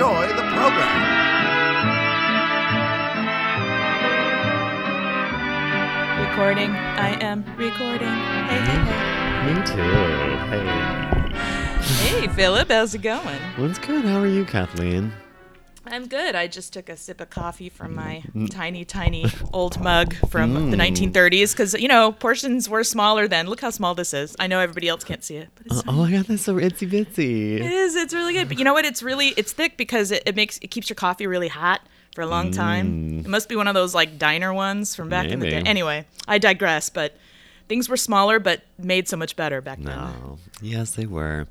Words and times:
enjoy 0.00 0.28
the 0.28 0.42
program. 0.56 1.20
Recording. 6.26 6.70
I 6.70 7.18
am 7.20 7.44
recording. 7.58 8.08
Hey, 8.48 8.60
hey, 8.64 8.80
Me 9.44 9.66
too. 9.66 9.82
Hey. 10.48 10.64
hey. 12.08 12.20
Hey, 12.20 12.28
Philip, 12.28 12.68
how's 12.70 12.94
it 12.94 13.02
going? 13.02 13.40
What's 13.56 13.78
good? 13.78 14.06
How 14.06 14.20
are 14.20 14.26
you, 14.26 14.46
Kathleen? 14.46 15.12
I'm 15.90 16.06
good. 16.06 16.34
I 16.34 16.46
just 16.46 16.72
took 16.72 16.88
a 16.88 16.96
sip 16.96 17.20
of 17.20 17.30
coffee 17.30 17.68
from 17.68 17.94
my 17.94 18.22
mm. 18.32 18.48
tiny, 18.48 18.84
tiny 18.84 19.26
old 19.52 19.80
mug 19.80 20.14
from 20.28 20.70
the 20.70 20.76
mm. 20.76 21.10
1930s 21.12 21.52
because, 21.52 21.74
you 21.74 21.88
know, 21.88 22.12
portions 22.12 22.68
were 22.68 22.84
smaller 22.84 23.26
then. 23.26 23.46
Look 23.46 23.60
how 23.60 23.70
small 23.70 23.94
this 23.94 24.14
is. 24.14 24.36
I 24.38 24.46
know 24.46 24.60
everybody 24.60 24.88
else 24.88 25.02
can't 25.02 25.24
see 25.24 25.36
it, 25.36 25.48
but 25.56 25.66
it's 25.66 25.78
uh, 25.78 25.82
Oh 25.88 25.92
my 25.92 26.10
god, 26.10 26.26
that's 26.26 26.42
so 26.42 26.54
itsy 26.54 26.92
It 26.92 27.14
bitsy. 27.14 27.60
is. 27.60 27.96
It's 27.96 28.14
really 28.14 28.34
good. 28.34 28.48
But 28.48 28.58
you 28.58 28.64
know 28.64 28.72
what? 28.72 28.84
It's 28.84 29.02
really 29.02 29.28
it's 29.36 29.52
thick 29.52 29.76
because 29.76 30.12
it, 30.12 30.22
it 30.26 30.36
makes 30.36 30.58
it 30.58 30.68
keeps 30.70 30.88
your 30.88 30.94
coffee 30.94 31.26
really 31.26 31.48
hot 31.48 31.80
for 32.14 32.22
a 32.22 32.26
long 32.26 32.50
mm. 32.50 32.56
time. 32.56 33.20
It 33.20 33.28
must 33.28 33.48
be 33.48 33.56
one 33.56 33.66
of 33.66 33.74
those 33.74 33.94
like 33.94 34.18
diner 34.18 34.54
ones 34.54 34.94
from 34.94 35.08
back 35.08 35.26
in 35.26 35.40
the 35.40 35.50
day. 35.50 35.62
Anyway, 35.66 36.06
I 36.28 36.38
digress. 36.38 36.88
But 36.88 37.16
things 37.68 37.88
were 37.88 37.96
smaller, 37.96 38.38
but 38.38 38.62
made 38.78 39.08
so 39.08 39.16
much 39.16 39.36
better 39.36 39.60
back 39.60 39.78
then. 39.78 39.96
No. 39.96 40.38
Yes, 40.62 40.92
they 40.92 41.06
were. 41.06 41.46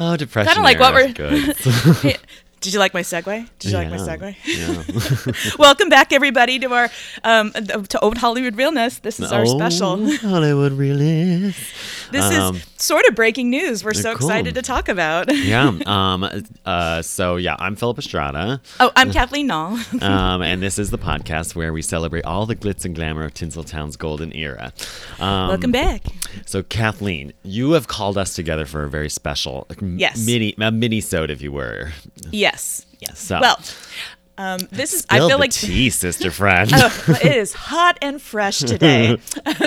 Oh, 0.00 0.16
depression. 0.16 0.52
Kinda 0.52 0.64
like 0.64 0.80
what 0.80 0.94
we're-. 0.94 2.14
Did 2.60 2.72
you 2.72 2.80
like 2.80 2.92
my 2.92 3.02
segue? 3.02 3.48
Did 3.60 3.70
you 3.70 3.76
like 3.76 3.88
my 3.88 3.98
segue? 3.98 4.34
Yeah. 4.44 5.52
Welcome 5.60 5.88
back, 5.88 6.12
everybody, 6.12 6.58
to 6.58 6.66
our 6.72 6.88
um, 7.22 7.52
to 7.52 8.00
Old 8.00 8.18
Hollywood 8.18 8.56
Realness. 8.56 8.98
This 8.98 9.20
is 9.20 9.30
our 9.30 9.46
special. 9.46 9.90
Oh, 10.00 10.16
Hollywood 10.16 10.72
realist. 10.72 11.58
This 12.10 12.24
Um, 12.24 12.56
is 12.56 12.64
sort 12.78 13.04
of 13.06 13.14
breaking 13.14 13.50
news. 13.50 13.84
We're 13.84 13.92
so 13.92 14.16
cool. 14.16 14.28
excited 14.28 14.54
to 14.54 14.62
talk 14.62 14.88
about. 14.88 15.30
yeah. 15.36 15.70
Um. 15.84 16.26
Uh. 16.64 17.02
So 17.02 17.36
yeah, 17.36 17.54
I'm 17.58 17.76
Philip 17.76 17.98
Estrada. 17.98 18.62
Oh, 18.80 18.90
I'm 18.96 19.12
Kathleen 19.12 19.46
Knoll. 19.46 19.78
um, 20.00 20.40
and 20.40 20.62
this 20.62 20.78
is 20.78 20.88
the 20.90 20.96
podcast 20.98 21.54
where 21.54 21.70
we 21.72 21.82
celebrate 21.82 22.24
all 22.24 22.46
the 22.46 22.56
glitz 22.56 22.86
and 22.86 22.94
glamour 22.94 23.24
of 23.24 23.34
Tinseltown's 23.34 23.96
golden 23.96 24.34
era. 24.34 24.72
Um, 25.20 25.48
Welcome 25.48 25.70
back. 25.70 26.02
So, 26.46 26.62
Kathleen, 26.62 27.34
you 27.42 27.72
have 27.72 27.88
called 27.88 28.16
us 28.16 28.34
together 28.34 28.64
for 28.64 28.84
a 28.84 28.88
very 28.88 29.10
special 29.10 29.66
Yes. 29.82 30.24
mini 30.24 30.54
a 30.58 30.70
mini 30.72 31.02
sode, 31.02 31.30
if 31.30 31.42
you 31.42 31.52
were. 31.52 31.92
Yes, 32.52 32.86
yes. 33.00 33.18
So- 33.18 33.40
Well, 33.40 33.58
um, 34.38 34.60
this 34.70 34.92
is. 34.94 35.04
I 35.10 35.18
feel 35.18 35.28
the 35.30 35.36
like 35.38 35.50
tea, 35.50 35.90
sister 35.90 36.30
friend. 36.30 36.70
Oh, 36.74 37.04
it 37.22 37.36
is 37.36 37.52
hot 37.54 37.98
and 38.00 38.22
fresh 38.22 38.60
today. 38.60 39.18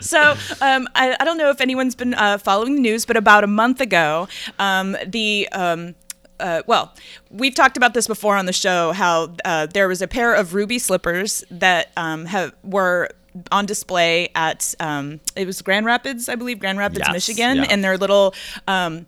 so 0.00 0.34
um, 0.60 0.88
I, 0.94 1.16
I 1.20 1.24
don't 1.24 1.36
know 1.36 1.50
if 1.50 1.60
anyone's 1.60 1.94
been 1.94 2.14
uh, 2.14 2.38
following 2.38 2.74
the 2.76 2.80
news, 2.80 3.04
but 3.04 3.16
about 3.16 3.44
a 3.44 3.46
month 3.46 3.80
ago, 3.80 4.28
um, 4.58 4.96
the 5.06 5.48
um, 5.52 5.94
uh, 6.40 6.62
well, 6.66 6.94
we've 7.30 7.54
talked 7.54 7.76
about 7.76 7.94
this 7.94 8.06
before 8.06 8.36
on 8.36 8.46
the 8.46 8.52
show. 8.52 8.92
How 8.92 9.34
uh, 9.44 9.66
there 9.66 9.86
was 9.88 10.02
a 10.02 10.08
pair 10.08 10.34
of 10.34 10.54
ruby 10.54 10.78
slippers 10.78 11.44
that 11.50 11.90
um, 11.96 12.24
have 12.26 12.54
were 12.64 13.10
on 13.50 13.66
display 13.66 14.30
at 14.34 14.74
um, 14.80 15.20
it 15.36 15.46
was 15.46 15.60
Grand 15.62 15.86
Rapids, 15.86 16.28
I 16.28 16.34
believe, 16.36 16.58
Grand 16.58 16.78
Rapids, 16.78 17.00
Yes, 17.06 17.12
Michigan, 17.12 17.56
yeah. 17.58 17.72
in 17.72 17.80
their 17.82 17.96
little 17.96 18.34
um, 18.66 19.06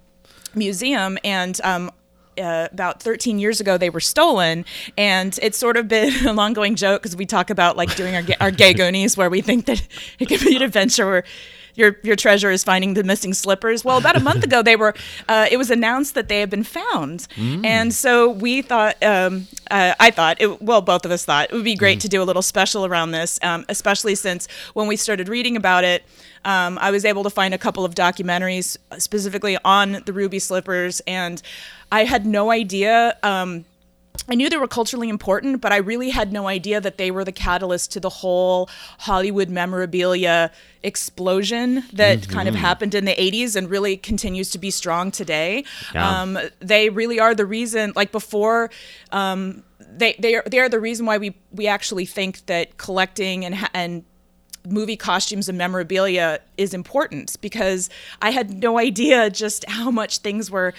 museum 0.55 1.19
and 1.25 1.59
um, 1.65 1.91
uh, 2.39 2.69
about 2.73 3.03
13 3.03 3.39
years 3.39 3.61
ago 3.61 3.77
they 3.79 3.91
were 3.91 4.01
stolen 4.01 4.65
and 4.97 5.39
it's 5.43 5.59
sort 5.59 5.77
of 5.77 5.89
been 5.89 6.13
an 6.27 6.39
ongoing 6.39 6.75
joke 6.75 7.03
because 7.03 7.17
we 7.17 7.27
talk 7.27 7.51
about 7.51 7.77
like 7.77 7.95
doing 7.97 8.15
our, 8.15 8.23
our 8.41 8.51
gay 8.63 8.75
goonies 8.75 9.17
where 9.17 9.31
we 9.31 9.41
think 9.41 9.67
that 9.67 9.87
it 10.19 10.27
could 10.27 10.41
be 10.41 10.57
an 10.57 10.63
adventure 10.63 11.07
where 11.07 11.25
your 11.75 11.97
your 12.03 12.17
treasure 12.17 12.51
is 12.51 12.65
finding 12.65 12.95
the 12.95 13.05
missing 13.05 13.35
slippers. 13.35 13.85
Well, 13.85 13.99
about 13.99 14.17
a 14.17 14.21
month 14.21 14.45
ago, 14.49 14.63
they 14.63 14.77
were. 14.77 14.95
Uh, 15.29 15.47
it 15.51 15.57
was 15.57 15.71
announced 15.71 16.15
that 16.15 16.29
they 16.29 16.41
had 16.41 16.51
been 16.51 16.65
found, 16.65 17.27
and 17.65 17.93
so 17.93 18.31
we 18.31 18.63
thought. 18.63 19.03
Um, 19.03 19.47
uh, 19.71 19.95
I 19.99 20.11
thought. 20.11 20.41
It, 20.41 20.61
well, 20.61 20.83
both 20.83 21.05
of 21.05 21.11
us 21.11 21.25
thought 21.25 21.49
it 21.51 21.55
would 21.55 21.65
be 21.65 21.75
great 21.75 22.01
to 22.01 22.09
do 22.09 22.23
a 22.23 22.25
little 22.25 22.43
special 22.43 22.85
around 22.85 23.13
this, 23.13 23.39
um, 23.43 23.65
especially 23.69 24.15
since 24.15 24.47
when 24.75 24.87
we 24.87 24.97
started 24.97 25.29
reading 25.29 25.57
about 25.57 25.85
it, 25.85 26.05
um, 26.45 26.79
I 26.81 26.91
was 26.91 27.05
able 27.05 27.23
to 27.25 27.31
find 27.31 27.55
a 27.55 27.59
couple 27.59 27.85
of 27.85 27.95
documentaries 27.95 28.77
specifically 28.99 29.57
on 29.65 30.03
the 30.05 30.13
ruby 30.13 30.39
slippers, 30.39 31.01
and 31.07 31.41
I 31.91 32.05
had 32.05 32.27
no 32.27 32.51
idea. 32.51 33.17
Um, 33.23 33.65
I 34.29 34.35
knew 34.35 34.49
they 34.49 34.57
were 34.57 34.69
culturally 34.69 35.09
important, 35.09 35.61
but 35.61 35.73
I 35.73 35.77
really 35.77 36.11
had 36.11 36.33
no 36.33 36.47
idea 36.47 36.81
that 36.81 36.97
they 36.97 37.11
were 37.11 37.25
the 37.25 37.33
catalyst 37.33 37.93
to 37.93 38.01
the 38.01 38.09
whole 38.09 38.71
Hollywood 39.01 39.51
memorabilia 39.51 40.51
explosion 40.83 41.85
that 41.93 42.29
kind 42.29 42.49
of 42.49 42.55
happened 42.55 42.95
in 42.95 43.05
the 43.05 43.15
80s 43.15 43.55
and 43.57 43.69
really 43.69 43.97
continues 43.97 44.51
to 44.51 44.59
be 44.59 44.71
strong 44.71 45.11
today. 45.11 45.65
Yeah. 45.95 46.23
Um, 46.23 46.39
they 46.61 46.89
really 46.89 47.21
are 47.21 47.35
the 47.35 47.47
reason, 47.47 47.93
like 47.95 48.13
before, 48.13 48.71
um, 49.13 49.63
they, 49.79 50.15
they, 50.19 50.37
are, 50.37 50.45
they 50.47 50.59
are 50.59 50.69
the 50.69 50.81
reason 50.81 51.05
why 51.07 51.19
we, 51.19 51.37
we 51.53 51.67
actually 51.67 52.07
think 52.07 52.47
that 52.47 52.79
collecting 52.79 53.45
and, 53.45 53.69
and 53.75 54.05
movie 54.67 54.97
costumes 54.97 55.49
and 55.49 55.59
memorabilia 55.59 56.39
is 56.57 56.73
important 56.73 57.37
because 57.41 57.91
I 58.23 58.31
had 58.31 58.63
no 58.63 58.79
idea 58.79 59.29
just 59.29 59.65
how 59.69 59.91
much 59.91 60.19
things 60.19 60.51
were 60.51 60.73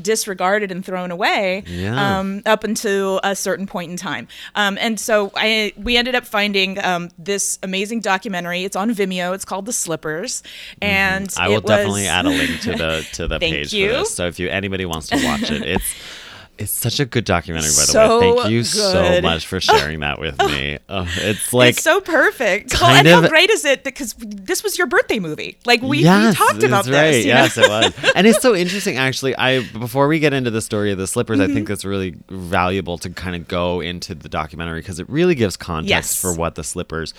disregarded 0.00 0.70
and 0.70 0.84
thrown 0.84 1.10
away 1.10 1.62
Yeah. 1.66 2.18
um, 2.20 2.42
up 2.46 2.64
until 2.64 3.20
a 3.24 3.34
certain 3.34 3.66
point 3.66 3.90
in 3.90 3.96
time. 3.96 4.28
Um, 4.54 4.76
and 4.80 4.98
so 5.00 5.32
I 5.36 5.72
we 5.76 5.96
ended 5.96 6.14
up 6.14 6.26
finding 6.26 6.82
um, 6.84 7.10
this 7.18 7.58
amazing 7.62 8.00
documentary. 8.00 8.64
It's 8.64 8.76
on 8.76 8.90
Vimeo. 8.90 9.34
It's 9.34 9.44
called 9.44 9.66
The 9.66 9.72
Slippers, 9.72 10.42
and 10.80 11.28
Mm-hmm. 11.28 11.42
I 11.42 11.48
will 11.48 11.58
it 11.58 11.66
definitely 11.66 12.06
add 12.06 12.26
a 12.26 12.30
link 12.30 12.60
to 12.62 12.72
the 12.76 13.06
to 13.14 13.26
the 13.28 13.38
page 13.38 13.72
you. 13.72 13.88
for 13.88 13.92
this. 13.98 14.14
So 14.14 14.26
if 14.26 14.38
you 14.38 14.48
anybody 14.48 14.84
wants 14.84 15.08
to 15.08 15.16
watch 15.24 15.50
it, 15.50 15.62
it's 15.62 15.84
it's 16.60 16.70
such 16.72 17.00
a 17.00 17.04
good 17.04 17.24
documentary. 17.24 17.70
By 17.70 17.74
the 17.86 17.92
So 17.92 18.20
way, 18.20 18.36
thank 18.36 18.50
you 18.50 18.64
so 18.64 19.20
much 19.22 19.46
for 19.46 19.60
sharing 19.60 20.00
that 20.00 20.20
with 20.20 20.38
me. 20.38 20.78
Oh, 20.88 21.06
it's 21.16 21.52
like 21.52 21.70
it's 21.70 21.82
so 21.82 22.00
perfect. 22.00 22.78
Well, 22.80 22.90
and 22.90 23.06
how 23.08 23.26
great 23.28 23.50
is 23.50 23.64
it? 23.64 23.82
Because 23.82 24.14
this 24.18 24.62
was 24.62 24.76
your 24.78 24.86
birthday 24.86 25.18
movie. 25.18 25.58
Like 25.64 25.80
we, 25.82 25.98
we 25.98 26.04
talked 26.04 26.62
about 26.62 26.86
right. 26.86 26.92
this. 27.12 27.24
know? 27.26 27.32
Yes, 27.32 27.56
it 27.58 27.68
was, 27.68 28.12
and 28.14 28.26
it's 28.26 28.40
so 28.42 28.54
interesting. 28.54 28.96
Actually, 28.98 29.36
I 29.36 29.62
before 29.72 30.06
we 30.08 30.18
get 30.18 30.32
into 30.32 30.50
the 30.50 30.60
story 30.62 30.92
of 30.92 30.98
the 30.98 31.06
slippers, 31.06 31.40
I 31.40 31.46
think 31.46 31.60
Mm-hmm. 31.60 31.72
it's 31.72 31.84
really 31.84 32.14
valuable 32.30 32.96
to 32.98 33.10
kind 33.10 33.34
of 33.36 33.46
go 33.48 33.80
into 33.80 34.14
the 34.14 34.28
documentary 34.28 34.80
because 34.80 34.98
it 35.00 35.08
really 35.10 35.34
gives 35.34 35.56
context 35.56 35.90
Yes. 35.90 36.20
for 36.20 36.34
what 36.34 36.54
the 36.54 36.64
slippers, 36.64 37.12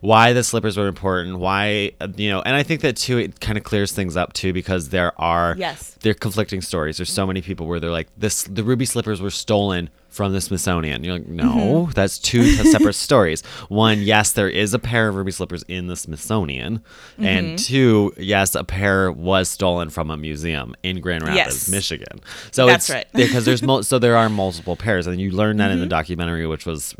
why 0.00 0.32
the 0.32 0.42
slippers 0.42 0.76
were 0.76 0.86
important, 0.88 1.38
why 1.38 1.92
you 2.16 2.30
know, 2.30 2.42
and 2.42 2.56
I 2.56 2.62
think 2.62 2.80
that 2.80 2.96
too 2.96 3.18
it 3.18 3.40
kind 3.40 3.56
of 3.58 3.64
clears 3.64 3.92
things 3.92 4.16
up 4.16 4.32
too 4.32 4.52
because 4.52 4.88
there 4.88 5.18
are 5.20 5.54
Yes. 5.58 5.96
they're 6.00 6.14
conflicting 6.14 6.60
stories. 6.62 6.96
There's 6.96 7.12
so 7.12 7.26
many 7.26 7.42
people 7.42 7.66
where 7.66 7.80
they're 7.80 7.90
like 7.90 8.08
this 8.16 8.44
the 8.44 8.64
ruby 8.64 8.86
slippers 8.86 9.20
were 9.20 9.30
stolen 9.30 9.90
from 10.10 10.32
the 10.32 10.40
Smithsonian. 10.40 11.04
You're 11.04 11.14
like, 11.14 11.28
no, 11.28 11.44
Mm-hmm. 11.44 11.90
that's 11.94 12.18
two 12.18 12.44
separate 12.64 12.94
stories. 13.08 13.42
One, 13.68 14.00
yes, 14.00 14.32
there 14.32 14.48
is 14.48 14.74
a 14.74 14.78
pair 14.78 15.08
of 15.08 15.14
ruby 15.14 15.30
slippers 15.32 15.62
in 15.68 15.86
the 15.86 15.96
Smithsonian, 15.96 16.78
Mm-hmm. 16.80 17.24
and 17.24 17.58
two, 17.58 18.12
yes, 18.16 18.54
a 18.54 18.64
pair 18.64 19.10
was 19.12 19.48
stolen 19.48 19.90
from 19.90 20.10
a 20.10 20.16
museum 20.16 20.74
in 20.82 21.00
Grand 21.00 21.22
Rapids, 21.22 21.36
Yes. 21.36 21.68
Michigan. 21.68 22.20
So 22.50 22.66
That's 22.66 22.88
it's 22.88 22.94
right. 22.94 23.06
Mm-hmm. 23.08 23.16
because 23.28 23.44
there's 23.44 23.62
mul- 23.62 23.82
so 23.82 23.98
there 23.98 24.16
are 24.16 24.28
multiple 24.28 24.76
pairs, 24.76 25.06
and 25.06 25.20
you 25.20 25.30
learn 25.30 25.56
that 25.58 25.70
in 25.70 25.80
the 25.80 25.86
documentary, 25.86 26.46
which 26.46 26.66
was, 26.66 26.94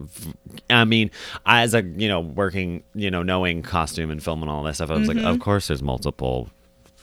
I 0.68 0.84
mean, 0.84 1.10
as 1.46 1.74
a 1.74 1.82
you 1.82 2.08
know 2.08 2.20
working 2.20 2.82
you 2.94 3.10
know 3.10 3.22
knowing 3.22 3.62
costume 3.62 4.10
and 4.10 4.22
film 4.22 4.42
and 4.42 4.50
all 4.50 4.62
that 4.62 4.74
stuff, 4.76 4.90
I 4.90 4.94
was 4.94 5.08
Mm-hmm. 5.08 5.18
like, 5.24 5.34
of 5.34 5.40
course, 5.40 5.68
there's 5.68 5.82
multiple 5.82 6.48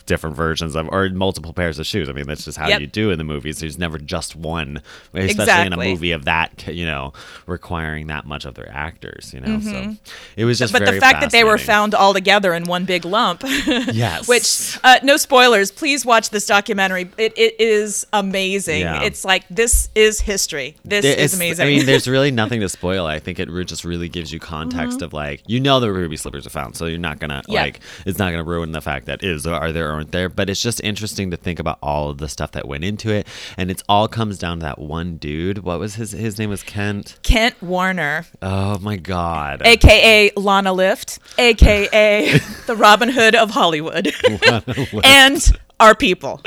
different 0.08 0.36
versions 0.36 0.76
of 0.76 0.90
or 0.90 1.08
multiple 1.10 1.54
pairs 1.54 1.78
of 1.78 1.86
shoes. 1.86 2.10
I 2.10 2.14
mean, 2.14 2.26
that's 2.26 2.44
just 2.46 2.58
how 2.58 2.68
Yep. 2.68 2.82
you 2.82 2.88
do 2.88 3.12
in 3.12 3.20
the 3.20 3.24
movies. 3.24 3.60
There's 3.60 3.78
never 3.78 4.00
just 4.00 4.36
one, 4.36 4.82
especially 5.14 5.68
in 5.68 5.74
a 5.74 5.78
movie 5.78 6.12
of 6.12 6.26
that, 6.26 6.66
you 6.68 6.86
know, 6.86 7.14
requiring 7.46 8.08
that 8.08 8.26
much 8.26 8.46
of 8.46 8.56
their 8.56 8.70
actors, 8.72 9.32
you 9.34 9.40
know. 9.42 9.60
So 9.60 9.96
it 10.36 10.46
was 10.46 10.58
just 10.58 10.74
Mm-hmm. 10.74 10.86
but 10.86 10.92
the 10.94 11.00
fact 11.00 11.22
that 11.22 11.32
they 11.32 11.44
were 11.44 11.58
found 11.60 11.94
all 11.94 12.14
together 12.14 12.54
in 12.54 12.64
one 12.64 12.86
big 12.86 13.06
lump 13.06 13.44
Yes. 13.46 14.28
which 14.28 14.78
uh, 14.84 15.00
no 15.04 15.18
spoilers 15.18 15.72
please 15.72 16.06
watch 16.06 16.30
this 16.30 16.46
documentary 16.46 17.10
it, 17.18 17.34
it 17.38 17.60
is 17.60 18.06
amazing 18.14 18.82
Yeah. 18.82 19.04
it's 19.04 19.24
like 19.26 19.46
this 19.50 19.90
is 19.96 20.22
history 20.22 20.76
this 20.84 21.04
There- 21.04 21.14
is 21.14 21.34
it's- 21.34 21.36
amazing 21.36 21.66
I 21.66 21.70
mean, 21.70 21.86
there's 21.86 22.08
really 22.16 22.32
nothing 22.32 22.62
to 22.62 22.70
spoil. 22.70 23.06
I 23.06 23.20
think 23.20 23.40
it 23.40 23.50
just 23.66 23.84
really 23.84 24.10
gives 24.10 24.32
you 24.32 24.40
context 24.40 25.02
of 25.02 25.14
like 25.14 25.42
you 25.48 25.60
know 25.60 25.80
the 25.80 25.92
ruby 25.92 26.18
slippers 26.18 26.46
are 26.46 26.50
found, 26.52 26.76
so 26.76 26.86
you're 26.86 26.98
not 27.00 27.20
gonna 27.20 27.38
Mm-hmm. 27.42 27.52
Yeah. 27.52 27.62
like 27.62 27.80
it's 28.06 28.18
not 28.20 28.32
gonna 28.32 28.44
ruin 28.44 28.72
the 28.72 28.82
fact 28.82 29.06
that 29.08 29.24
is 29.24 29.46
are 29.46 29.72
there 29.72 29.92
weren't 29.98 30.12
there. 30.12 30.30
But 30.30 30.50
it's 30.50 30.62
just 30.62 30.80
interesting 30.84 31.32
to 31.32 31.38
think 31.38 31.60
about 31.60 31.80
all 31.82 32.10
of 32.10 32.20
the 32.20 32.30
stuff 32.30 32.52
that 32.52 32.68
went 32.68 32.84
into 32.84 33.10
it, 33.10 33.28
and 33.58 33.70
it's 33.72 33.84
all 33.90 34.08
comes 34.08 34.38
down 34.38 34.60
to 34.60 34.64
that 34.64 34.80
one 34.80 35.18
dude. 35.18 35.60
What 35.60 35.80
was 35.80 35.96
his? 35.96 36.12
His 36.12 36.38
name 36.40 36.50
was 36.50 36.64
Kent. 36.64 37.18
Kent 37.24 37.62
Warner, 37.62 38.26
Oh 38.42 38.78
my 38.80 38.96
God. 38.98 39.62
aka 39.66 40.32
Lana 40.38 40.72
Lift, 40.74 41.20
aka 41.38 42.38
the 42.68 42.76
Robin 42.76 43.10
Hood 43.10 43.36
of 43.36 43.50
Hollywood, 43.52 44.14
and 45.04 45.60
our 45.80 45.96
people. 45.96 46.42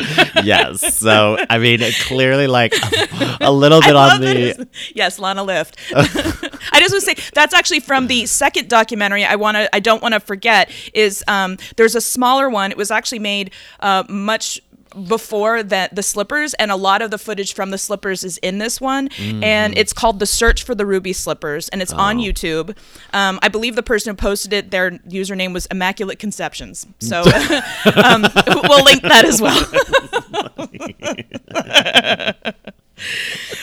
yes. 0.45 0.97
So 0.97 1.39
I 1.49 1.59
mean, 1.59 1.81
clearly 2.03 2.47
like 2.47 2.75
a 3.41 3.53
little 3.53 3.81
bit 3.81 3.97
on 3.97 4.21
the. 4.21 4.69
yes, 4.95 5.19
Lana 5.19 5.43
Lift. 5.43 5.77
I 6.73 6.81
just 6.81 6.93
want 6.93 6.93
to 6.93 7.01
say 7.01 7.15
that's 7.35 7.55
actually 7.55 7.81
from 7.81 8.07
the 8.07 8.27
second 8.27 8.69
documentary. 8.69 9.25
I 9.25 9.37
want 9.37 9.57
to. 9.57 9.75
I 9.75 9.81
don't 9.81 10.03
want 10.03 10.15
to 10.15 10.21
forget 10.21 10.71
is 10.95 11.25
um, 11.29 11.59
there's 11.77 11.95
a 11.95 12.01
smaller 12.01 12.49
one. 12.51 12.71
It 12.71 12.77
was 12.77 12.91
actually 12.91 13.21
made 13.21 13.53
uh, 13.81 14.05
much 14.09 14.61
before 15.07 15.63
that 15.63 15.95
the 15.95 16.03
slippers 16.03 16.55
and 16.55 16.71
a 16.71 16.77
lot 16.77 17.03
of 17.03 17.11
the 17.11 17.19
footage 17.19 17.55
from 17.55 17.71
the 17.71 17.79
slippers 17.79 18.25
is 18.25 18.39
in 18.39 18.59
this 18.59 18.81
one. 18.81 19.09
And 19.43 19.77
it's 19.79 19.93
called 19.93 20.19
the 20.19 20.27
search 20.27 20.63
for 20.65 20.75
the 20.75 20.87
ruby 20.87 21.13
slippers 21.13 21.69
and 21.69 21.83
it's 21.83 21.93
on 21.93 22.19
youtube. 22.19 22.77
Um, 23.13 23.39
i 23.43 23.49
believe 23.49 23.77
the 23.77 23.83
person 23.83 24.11
who 24.13 24.17
posted 24.17 24.53
it 24.53 24.71
their 24.71 24.91
username 24.91 25.53
was 25.53 25.67
immaculate 25.67 26.19
conceptions. 26.19 26.87
So 26.99 27.21
um, 28.05 28.23
we'll 28.47 28.85
link 28.85 29.03
that 29.03 29.25
as 29.25 29.41
well. 29.41 29.65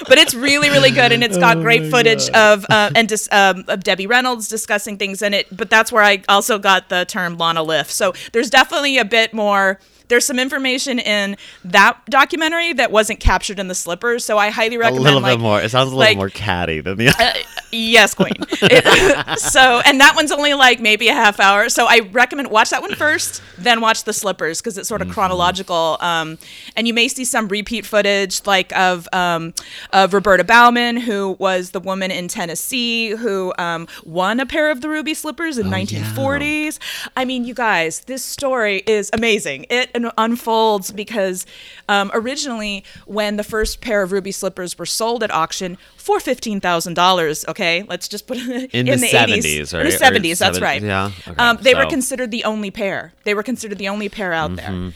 But 0.07 0.18
it's 0.18 0.33
really 0.33 0.69
really 0.69 0.91
good 0.91 1.12
and 1.12 1.23
it's 1.23 1.38
got 1.38 1.57
great 1.59 1.91
footage 1.91 2.30
of 2.30 2.65
uh, 2.69 2.91
and 2.95 3.07
dis, 3.07 3.30
um, 3.31 3.65
of 3.68 3.83
Debbie 3.83 4.07
Reynolds 4.07 4.47
discussing 4.47 4.97
things 4.97 5.21
in 5.21 5.33
it 5.33 5.56
but 5.56 5.69
that's 5.69 5.91
where 5.91 6.03
I 6.03 6.23
also 6.27 6.57
got 6.57 6.89
the 6.89 7.06
term 7.06 7.38
Lana 7.38 7.63
Lift. 7.63 7.91
So 7.91 8.13
there's 8.31 8.50
definitely 8.50 8.97
a 8.97 9.06
bit 9.06 9.33
more 9.33 9.80
there's 10.07 10.25
some 10.25 10.39
information 10.39 11.00
in 11.00 11.36
that 11.65 11.98
documentary 12.09 12.74
that 12.74 12.92
wasn't 12.92 13.19
captured 13.19 13.59
in 13.59 13.68
the 13.68 13.75
slippers 13.75 14.24
so 14.25 14.38
I 14.38 14.50
highly 14.50 14.77
recommend 14.77 15.00
A 15.01 15.04
little 15.04 15.21
like, 15.21 15.38
bit 15.38 15.42
more. 15.42 15.62
It 15.62 15.69
sounds 15.71 15.92
a 15.92 15.95
little 15.95 16.00
like- 16.00 16.18
more 16.18 16.30
catty 16.30 16.80
than 16.81 16.98
the. 16.98 17.09
uh, 17.09 17.33
yes, 17.71 18.13
queen. 18.13 18.33
It- 18.62 19.39
so, 19.39 19.81
and 19.86 20.00
that 20.01 20.13
one's 20.15 20.31
only 20.31 20.54
like 20.54 20.80
maybe 20.80 21.07
a 21.09 21.13
half 21.13 21.39
hour. 21.39 21.69
So 21.69 21.86
I 21.88 22.00
recommend 22.12 22.50
watch 22.50 22.69
that 22.71 22.81
one 22.81 22.95
first, 22.95 23.42
then 23.57 23.81
watch 23.81 24.04
the 24.04 24.13
slippers 24.13 24.62
because 24.62 24.77
it's 24.77 24.88
sort 24.88 25.01
Mm-hmm. 25.01 25.09
of 25.12 25.13
chronological. 25.15 25.98
Um, 26.01 26.38
and 26.75 26.88
you 26.88 26.94
may 26.94 27.07
see 27.07 27.24
some 27.25 27.48
repeat 27.48 27.86
footage 27.86 28.45
like 28.45 28.75
of 28.75 29.07
um, 29.13 29.54
of 29.94 30.13
Roberta 30.13 30.44
Bauman, 30.44 30.98
who 30.98 31.36
was 31.39 31.71
the 31.71 31.80
woman 31.80 32.09
in 32.12 32.27
Tennessee 32.27 33.09
who 33.12 33.54
um, 33.59 33.88
won 34.06 34.39
a 34.39 34.45
pair 34.45 34.71
of 34.71 34.81
the 34.81 34.89
ruby 34.89 35.13
slippers 35.13 35.57
in 35.57 35.68
Oh, 35.68 35.71
1940s. 35.71 36.80
I 37.15 37.25
mean, 37.25 37.45
you 37.45 37.54
guys, 37.54 38.01
this 38.01 38.24
story 38.24 38.83
is 38.88 39.09
amazing. 39.13 39.65
It 39.69 39.89
unfolds 40.17 40.91
because 40.91 41.45
um, 41.89 42.11
originally, 42.13 42.83
when 43.05 43.38
the 43.38 43.44
first 43.44 43.81
pair 43.81 44.01
of 44.03 44.11
ruby 44.11 44.31
slippers 44.31 44.77
were 44.77 44.85
sold 44.85 45.23
at 45.23 45.31
auction 45.31 45.77
for 45.97 46.19
fifteen 46.19 46.59
thousand 46.61 46.94
dollars, 46.95 47.45
okay, 47.47 47.83
let's 47.88 48.07
just 48.07 48.27
put 48.27 48.38
it 48.38 48.71
In 48.73 48.88
in, 48.88 48.99
the 49.01 49.07
80s, 49.07 49.11
70s, 49.11 49.73
in 49.79 49.85
the 49.85 49.91
seventies. 49.91 50.39
That's 50.39 50.57
seven- 50.57 50.63
right. 50.63 50.81
yeah, 50.81 51.11
okay, 51.27 51.35
Um, 51.38 51.57
they 51.61 51.73
were 51.75 51.85
considered 51.85 52.31
the 52.31 52.44
only 52.44 52.71
pair. 52.71 53.13
They 53.23 53.33
were 53.33 53.44
considered 53.44 53.77
the 53.77 53.89
only 53.89 54.09
pair 54.09 54.33
out 54.33 54.55
there. 54.55 54.69
Mm-hmm. 54.69 54.89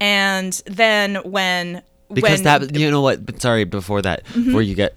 And 0.00 0.52
then 0.66 1.16
when 1.24 1.82
because 2.12 2.42
when, 2.42 2.44
that 2.44 2.74
you 2.76 2.90
know 2.90 3.02
what 3.02 3.40
sorry 3.42 3.64
before 3.64 4.00
that 4.02 4.24
Mm-hmm. 4.26 4.52
where 4.54 4.62
you 4.62 4.74
get 4.74 4.96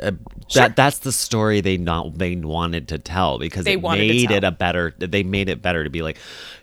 uh, 0.56 0.68
that 0.68 0.76
that's 0.76 1.00
the 1.00 1.12
story 1.12 1.62
they 1.62 1.78
not 1.78 2.18
they 2.18 2.36
wanted 2.36 2.88
to 2.90 2.98
tell 3.00 3.38
because 3.40 3.66
They 3.66 3.74
it 3.74 3.82
made 3.82 4.32
it 4.32 4.44
a 4.44 4.52
better 4.52 4.94
they 4.98 5.24
made 5.24 5.50
it 5.50 5.62
better 5.62 5.84
to 5.84 5.90
be 5.90 6.02
like 6.02 6.18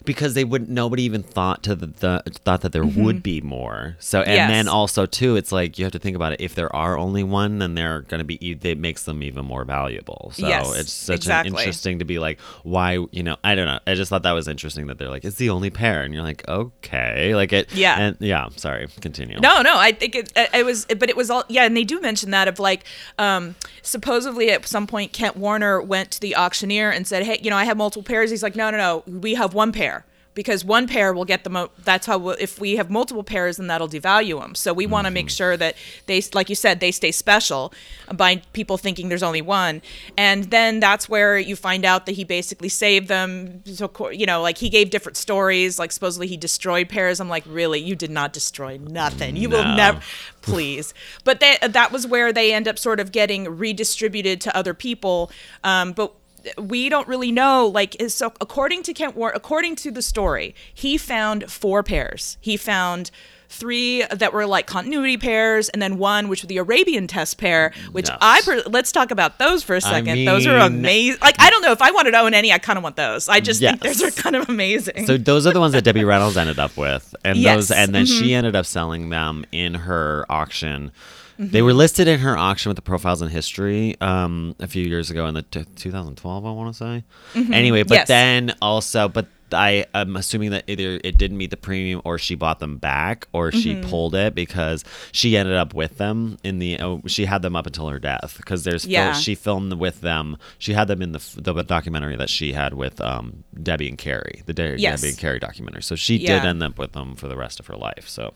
because 0.05 0.33
they 0.35 0.45
wouldn't 0.45 0.71
nobody 0.71 1.03
even 1.03 1.23
thought 1.23 1.63
to 1.65 1.75
the, 1.75 1.87
the 1.89 2.23
thought 2.45 2.63
that 2.63 2.73
there 2.73 2.85
would 2.87 3.23
be 3.23 3.41
more. 3.43 3.97
So 3.99 4.21
and 4.21 4.29
Mm-hmm. 4.29 4.35
Yes. 4.37 4.51
then 4.51 4.69
also 4.69 5.05
too 5.07 5.37
it's 5.37 5.53
like 5.53 5.79
you 5.79 5.85
have 5.85 5.93
to 5.93 5.99
think 5.99 6.17
about 6.17 6.33
it. 6.33 6.41
If 6.41 6.55
there 6.55 6.75
are 6.75 6.97
only 6.97 7.23
one 7.25 7.59
then 7.59 7.75
they're 7.75 8.03
going 8.03 8.19
to 8.21 8.25
be 8.25 8.37
it 8.37 8.79
makes 8.79 9.05
them 9.05 9.23
even 9.23 9.45
more 9.45 9.65
valuable. 9.65 10.33
So 10.35 10.47
Yes, 10.49 10.77
it's 10.79 10.93
such 10.93 11.17
exactly. 11.17 11.51
an 11.51 11.59
interesting 11.59 11.99
to 11.99 12.05
be 12.05 12.19
like 12.19 12.41
why 12.63 12.99
you 13.11 13.23
know 13.23 13.37
i 13.45 13.55
don't 13.55 13.67
know. 13.67 13.81
I 13.87 13.95
just 13.95 14.09
thought 14.11 14.23
that 14.23 14.33
was 14.33 14.49
interesting 14.49 14.87
that 14.87 14.99
they're 14.99 15.11
like 15.11 15.25
it's 15.25 15.37
the 15.37 15.51
only 15.51 15.71
pair. 15.71 16.03
And 16.03 16.15
you're 16.15 16.23
like 16.23 16.47
okay. 16.49 17.35
Like 17.35 17.53
it 17.53 17.73
Yeah. 17.75 17.99
and 17.99 18.17
yeah 18.21 18.49
sorry 18.57 18.87
continue. 19.01 19.39
No, 19.41 19.63
no, 19.63 19.77
I 19.79 19.93
think 19.93 20.15
it, 20.15 20.33
it 20.37 20.65
was, 20.65 20.85
but 20.87 21.09
it 21.09 21.17
was 21.17 21.31
all, 21.31 21.45
yeah, 21.49 21.65
and 21.65 21.77
they 21.77 21.85
do 21.85 22.01
mention 22.01 22.31
that 22.31 22.49
of 22.49 22.59
like, 22.59 22.85
um, 23.19 23.55
supposedly 23.89 24.51
at 24.51 24.67
some 24.67 24.87
point 24.87 25.13
Kent 25.13 25.37
Warner 25.37 25.81
went 25.81 26.11
to 26.13 26.21
the 26.21 26.37
auctioneer 26.37 26.91
and 26.91 27.07
said, 27.07 27.25
hey, 27.25 27.39
you 27.43 27.51
know, 27.51 27.57
I 27.57 27.65
have 27.65 27.77
multiple 27.77 28.03
pairs. 28.03 28.31
He's 28.31 28.43
like, 28.43 28.57
no, 28.57 28.71
no, 28.71 28.77
no, 28.77 29.19
we 29.19 29.35
have 29.35 29.55
one 29.55 29.73
pair. 29.73 30.05
Because 30.39 30.65
one 30.65 30.87
pair 30.87 31.13
will 31.13 31.25
get 31.25 31.43
the 31.43 31.51
mo. 31.51 31.69
That's 31.83 32.07
how. 32.07 32.17
We'll, 32.17 32.37
if 32.39 32.61
we 32.61 32.77
have 32.77 32.91
multiple 32.91 33.25
pairs, 33.25 33.57
then 33.57 33.67
that'll 33.67 33.89
devalue 33.89 34.41
them. 34.41 34.55
So 34.55 34.73
we 34.73 34.87
want 34.87 35.09
to 35.09 35.11
make 35.11 35.31
sure 35.31 35.57
that 35.57 35.75
they, 36.07 36.23
like 36.33 36.49
you 36.49 36.55
said, 36.55 36.79
they 36.79 36.93
stay 36.93 37.11
special 37.11 37.73
by 38.15 38.37
people 38.53 38.79
thinking 38.79 39.09
there's 39.09 39.25
only 39.25 39.43
one. 39.43 39.83
And 40.17 40.45
then 40.45 40.79
that's 40.79 41.09
where 41.09 41.37
you 41.39 41.57
find 41.57 41.85
out 41.85 42.07
that 42.07 42.13
he 42.13 42.23
basically 42.23 42.69
saved 42.69 43.09
them. 43.09 43.65
So 43.67 43.91
you 44.11 44.27
know, 44.27 44.41
like 44.41 44.59
he 44.59 44.69
gave 44.69 44.91
different 44.91 45.17
stories. 45.17 45.77
Like 45.77 45.91
supposedly 45.91 46.29
he 46.29 46.37
destroyed 46.37 46.89
pairs. 46.89 47.19
I'm 47.19 47.29
like, 47.29 47.43
really? 47.45 47.81
You 47.81 47.97
did 47.97 48.13
not 48.13 48.33
destroy 48.33 48.79
nothing. 48.79 49.35
You 49.35 49.49
will 49.49 49.65
never 49.65 50.01
please. 50.41 50.95
But 51.25 51.41
they, 51.41 51.57
that 51.63 51.93
was 51.93 52.07
where 52.07 52.33
they 52.33 52.53
end 52.53 52.69
up 52.69 52.79
sort 52.79 53.01
of 53.01 53.13
getting 53.13 53.57
redistributed 53.57 54.41
to 54.43 54.57
other 54.57 54.75
people. 54.75 55.31
Um, 55.65 55.93
but 55.93 56.15
we 56.59 56.89
don't 56.89 57.09
really 57.09 57.33
know. 57.33 57.67
Like, 57.67 57.97
so 58.09 58.33
according 58.41 58.83
to 58.85 58.95
Kent 58.95 59.17
War, 59.17 59.33
according 59.35 59.77
to 59.77 59.91
the 59.91 60.03
story, 60.03 60.55
he 60.73 60.97
found 60.97 61.51
four 61.51 61.83
pairs. 61.83 62.37
He 62.41 62.57
found 62.57 63.11
three 63.51 64.05
that 64.11 64.35
were 64.35 64.45
like 64.47 64.67
continuity 64.67 65.17
pairs, 65.17 65.71
and 65.71 65.81
then 65.81 65.97
one 65.97 66.29
which 66.29 66.43
was 66.43 66.49
the 66.49 66.59
Arabian 66.59 67.07
test 67.07 67.39
pair. 67.39 67.73
Which 67.93 68.09
Yes. 68.09 68.19
I 68.21 68.43
per- 68.45 68.63
let's 68.67 68.93
talk 68.93 69.11
about 69.11 69.39
those 69.39 69.63
for 69.63 69.75
a 69.75 69.81
second. 69.81 70.27
those 70.27 70.47
are 70.47 70.59
amazing. 70.59 71.19
Like, 71.23 71.37
I 71.41 71.49
don't 71.49 71.63
know 71.63 71.73
if 71.73 71.81
I 71.81 71.91
wanted 71.91 72.11
to 72.11 72.19
own 72.21 72.35
any. 72.35 72.53
I 72.53 72.59
kind 72.59 72.77
of 72.77 72.83
want 72.83 72.97
those. 72.97 73.27
I 73.29 73.41
just 73.41 73.61
think 73.61 73.81
those 73.81 74.03
are 74.03 74.11
kind 74.11 74.37
of 74.37 74.49
amazing. 74.51 75.07
So 75.07 75.17
those 75.17 75.47
are 75.47 75.53
the 75.55 75.61
ones 75.61 75.73
that 75.73 75.83
Debbie 75.85 76.05
Reynolds 76.05 76.37
ended 76.37 76.59
up 76.59 76.77
with, 76.77 77.15
and 77.25 77.39
Yes. 77.39 77.57
those, 77.57 77.71
and 77.71 77.95
then 77.95 78.05
Mm-hmm. 78.05 78.19
she 78.25 78.35
ended 78.35 78.55
up 78.55 78.67
selling 78.67 79.09
them 79.09 79.47
in 79.51 79.75
her 79.75 80.27
auction. 80.29 80.93
Mm-hmm. 81.39 81.53
They 81.53 81.63
were 81.63 81.73
listed 81.73 82.09
in 82.09 82.19
her 82.21 82.37
auction 82.37 82.69
with 82.71 82.77
the 82.77 82.83
profiles 82.83 83.23
in 83.23 83.29
history 83.29 83.97
um, 84.01 84.57
a 84.59 84.67
few 84.67 84.85
years 84.85 85.09
ago 85.11 85.27
in 85.27 85.35
the 85.35 85.43
t- 85.43 85.65
2012, 85.77 86.45
I 86.47 86.51
want 86.51 86.75
to 86.75 86.77
say. 86.77 87.05
Anyway, 87.53 87.83
but 87.85 87.89
Mm-hmm. 87.89 87.93
Yes. 88.01 88.09
then 88.09 88.57
also, 88.61 89.09
but 89.09 89.27
I 89.53 89.87
am 89.95 90.17
assuming 90.17 90.51
that 90.51 90.65
either 90.67 91.01
it 91.05 91.19
didn't 91.19 91.37
meet 91.37 91.51
the 91.51 91.57
premium 91.57 92.01
or 92.05 92.19
she 92.19 92.35
bought 92.35 92.59
them 92.59 92.77
back 92.79 93.27
or 93.33 93.53
she 93.53 93.69
Mm-hmm. 93.75 93.89
pulled 93.91 94.15
it 94.15 94.35
because 94.35 94.85
she 95.13 95.37
ended 95.37 95.55
up 95.55 95.75
with 95.75 95.99
them 95.99 96.39
in 96.43 96.59
the 96.59 96.81
oh, 96.81 97.03
she 97.07 97.27
had 97.27 97.43
them 97.43 97.55
up 97.57 97.67
until 97.67 97.89
her 97.89 97.99
death 97.99 98.35
because 98.39 98.65
there's 98.65 98.85
fil- 98.85 99.13
she 99.15 99.35
filmed 99.35 99.73
with 99.75 100.01
them 100.01 100.37
she 100.59 100.73
had 100.73 100.89
them 100.89 101.03
in 101.03 101.13
the, 101.13 101.23
the 101.37 101.63
documentary 101.63 102.17
that 102.17 102.31
she 102.31 102.53
had 102.53 102.75
with 102.75 103.01
um, 103.01 103.45
Debbie 103.63 103.89
and 103.89 103.99
Carrie 103.99 104.43
the 104.47 104.53
De- 104.55 104.79
Yes. 104.79 105.01
Debbie 105.01 105.11
and 105.11 105.19
Carrie 105.19 105.39
documentary 105.39 105.83
so 105.83 105.95
she 105.97 106.19
did 106.19 106.45
end 106.45 106.63
up 106.63 106.79
with 106.79 106.93
them 106.93 107.15
for 107.15 107.29
the 107.29 107.37
rest 107.37 107.61
of 107.61 107.67
her 107.67 107.77
life 107.77 108.09
so 108.09 108.33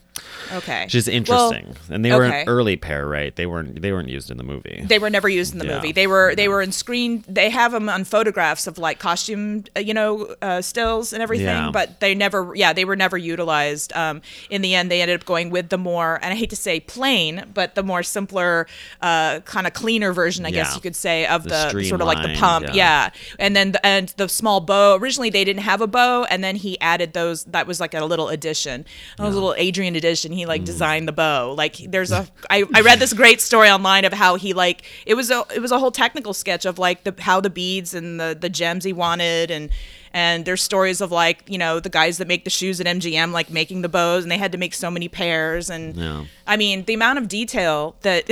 okay, 0.53 0.87
she's 0.89 1.09
is 1.09 1.29
Well, 1.29 1.53
interesting 1.53 1.77
and 1.95 2.05
they 2.05 2.13
were 2.13 2.25
okay. 2.27 2.43
an 2.43 2.49
early 2.49 2.77
pair 2.77 3.07
right 3.07 3.35
they 3.35 3.47
weren't 3.47 3.81
they 3.81 3.93
weren't 3.93 4.09
used 4.09 4.31
in 4.31 4.37
the 4.37 4.45
movie 4.45 4.85
They 4.87 4.99
were 4.99 5.11
never 5.11 5.29
used 5.29 5.53
in 5.55 5.59
the 5.59 5.67
Yeah. 5.67 5.77
movie. 5.77 5.93
They 5.93 6.07
were 6.07 6.35
they 6.35 6.49
were 6.49 6.61
in 6.63 6.73
screen. 6.73 7.25
They 7.29 7.49
have 7.51 7.73
them 7.73 7.89
on 7.89 8.05
photographs 8.05 8.67
of 8.67 8.79
like 8.79 8.99
costume, 8.99 9.65
uh, 9.77 9.81
you 9.81 9.95
know, 9.95 10.35
uh, 10.43 10.61
stills 10.63 11.02
and 11.13 11.23
everything. 11.23 11.47
Yeah. 11.47 11.71
But 11.73 12.01
they 12.01 12.15
never, 12.15 12.53
yeah, 12.55 12.73
they 12.75 12.85
were 12.85 12.97
never 12.97 13.17
utilized. 13.17 13.93
Um, 13.95 14.21
in 14.51 14.61
the 14.63 14.75
end, 14.75 14.91
they 14.91 15.01
ended 15.01 15.19
up 15.19 15.25
going 15.27 15.49
with 15.51 15.71
the 15.71 15.79
more, 15.79 16.19
and 16.23 16.33
I 16.33 16.37
hate 16.37 16.51
to 16.51 16.57
say 16.57 16.79
plain, 16.81 17.47
but 17.55 17.75
the 17.75 17.83
more 17.83 18.03
simpler, 18.03 18.67
uh, 19.01 19.41
kind 19.41 19.67
of 19.67 19.73
cleaner 19.73 20.13
version, 20.13 20.45
I 20.45 20.51
guess 20.51 20.75
you 20.75 20.83
could 20.83 20.95
say, 20.97 21.27
of 21.27 21.45
The 21.45 21.71
the, 21.73 21.85
sort 21.85 22.01
of 22.03 22.07
like 22.07 22.23
the 22.23 22.35
pump. 22.39 22.67
yeah. 22.67 22.75
Yeah. 22.75 23.11
and 23.39 23.57
then 23.57 23.73
the, 23.73 23.87
and 23.87 24.09
the 24.19 24.29
small 24.29 24.61
bow. 24.61 24.97
Originally, 24.97 25.31
they 25.31 25.45
didn't 25.45 25.63
have 25.63 25.81
a 25.81 25.87
bow, 25.87 26.25
and 26.25 26.45
then 26.45 26.57
he 26.57 26.79
added 26.81 27.15
those. 27.15 27.45
That 27.45 27.67
was 27.67 27.81
like 27.81 27.95
a 27.95 28.05
little 28.05 28.29
addition, 28.29 28.85
a 29.19 29.31
little 29.31 29.55
Adrian 29.57 29.97
addition. 29.97 30.33
He 30.33 30.43
Mm. 30.45 30.49
like 30.49 30.65
designed 30.65 31.07
the 31.09 31.13
bow. 31.13 31.55
Like 31.57 31.77
there's 31.77 32.11
a. 32.13 32.27
I, 32.51 32.65
I 32.75 32.81
read 32.83 32.99
this 32.99 33.13
great 33.13 33.41
story 33.41 33.71
online 33.71 34.05
of 34.05 34.13
how 34.13 34.35
he 34.35 34.53
like 34.53 34.83
it 35.07 35.15
was 35.15 35.31
a 35.31 35.45
it 35.55 35.61
was 35.61 35.71
a 35.71 35.79
whole 35.79 35.93
technical 35.93 36.35
sketch 36.35 36.65
of 36.67 36.79
like 36.79 37.05
the 37.05 37.15
how 37.21 37.41
the 37.41 37.49
beads 37.51 37.95
and 37.95 38.19
the 38.21 38.37
the 38.39 38.49
gems 38.51 38.85
he 38.85 38.93
wanted 38.93 39.51
and. 39.51 39.71
And 40.15 40.45
there's 40.45 40.63
stories 40.63 41.01
of 41.01 41.11
like 41.11 41.43
you 41.49 41.59
know 41.59 41.81
the 41.81 41.89
guys 41.89 42.19
that 42.19 42.29
make 42.29 42.45
the 42.45 42.51
shoes 42.51 42.81
at 42.81 42.87
MGM 42.87 43.33
like 43.33 43.51
making 43.51 43.83
the 43.83 43.89
bows 43.89 44.25
and 44.25 44.31
they 44.31 44.39
had 44.39 44.53
to 44.53 44.59
make 44.59 44.75
so 44.75 44.91
many 44.91 45.09
pairs 45.09 45.71
and 45.71 45.97
Yeah. 45.97 46.25
I 46.47 46.57
mean 46.57 46.85
the 46.85 46.95
amount 46.95 47.19
of 47.19 47.29
detail 47.29 47.97
that 48.03 48.31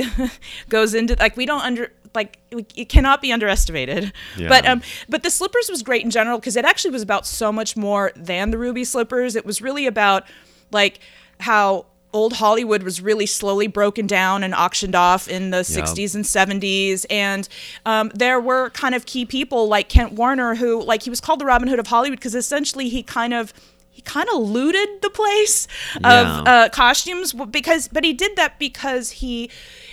goes 0.69 0.93
into 0.93 1.15
like 1.19 1.35
we 1.37 1.45
don't 1.45 1.61
under 1.63 1.91
like 2.13 2.37
it 2.75 2.89
cannot 2.89 3.21
be 3.21 3.31
underestimated. 3.31 4.13
Yeah. 4.37 4.49
But 4.49 4.65
um 4.67 4.81
but 5.09 5.23
the 5.23 5.31
slippers 5.31 5.69
was 5.69 5.81
great 5.81 6.03
in 6.03 6.11
general 6.11 6.37
because 6.37 6.55
it 6.55 6.65
actually 6.65 6.91
was 6.91 7.01
about 7.01 7.25
so 7.25 7.51
much 7.51 7.75
more 7.75 8.11
than 8.15 8.51
the 8.51 8.57
ruby 8.57 8.83
slippers. 8.83 9.35
It 9.35 9.45
was 9.45 9.61
really 9.61 9.87
about 9.87 10.25
like 10.71 10.99
how 11.39 11.85
old 12.13 12.33
Hollywood 12.33 12.83
was 12.83 13.01
really 13.01 13.25
slowly 13.25 13.67
broken 13.67 14.05
down 14.07 14.43
and 14.43 14.53
auctioned 14.53 14.95
off 14.95 15.27
in 15.27 15.49
the 15.51 15.63
60s 15.85 16.15
and 16.15 16.25
70s. 16.25 17.05
And 17.09 17.47
um, 17.85 18.11
there 18.13 18.39
were 18.39 18.69
kind 18.71 18.95
of 18.95 19.05
key 19.05 19.25
people 19.25 19.67
like 19.67 19.87
Kent 19.89 20.13
Warner, 20.13 20.55
who, 20.55 20.81
like, 20.83 21.03
he 21.03 21.09
was 21.09 21.21
called 21.21 21.39
the 21.39 21.45
Robin 21.45 21.67
Hood 21.67 21.79
of 21.79 21.87
Hollywood 21.87 22.19
because 22.19 22.35
essentially 22.35 22.89
he 22.89 23.03
kind 23.03 23.33
of 23.33 23.53
he 23.93 24.01
kind 24.03 24.27
of 24.33 24.41
looted 24.41 24.87
the 25.01 25.09
place 25.09 25.67
of 25.97 26.03
Yeah. 26.03 26.43
uh, 26.45 26.69
costumes 26.69 27.33
because, 27.33 27.89
but 27.89 28.05
he 28.05 28.13
did 28.13 28.37
that 28.37 28.57
because 28.57 29.11
he, 29.11 29.49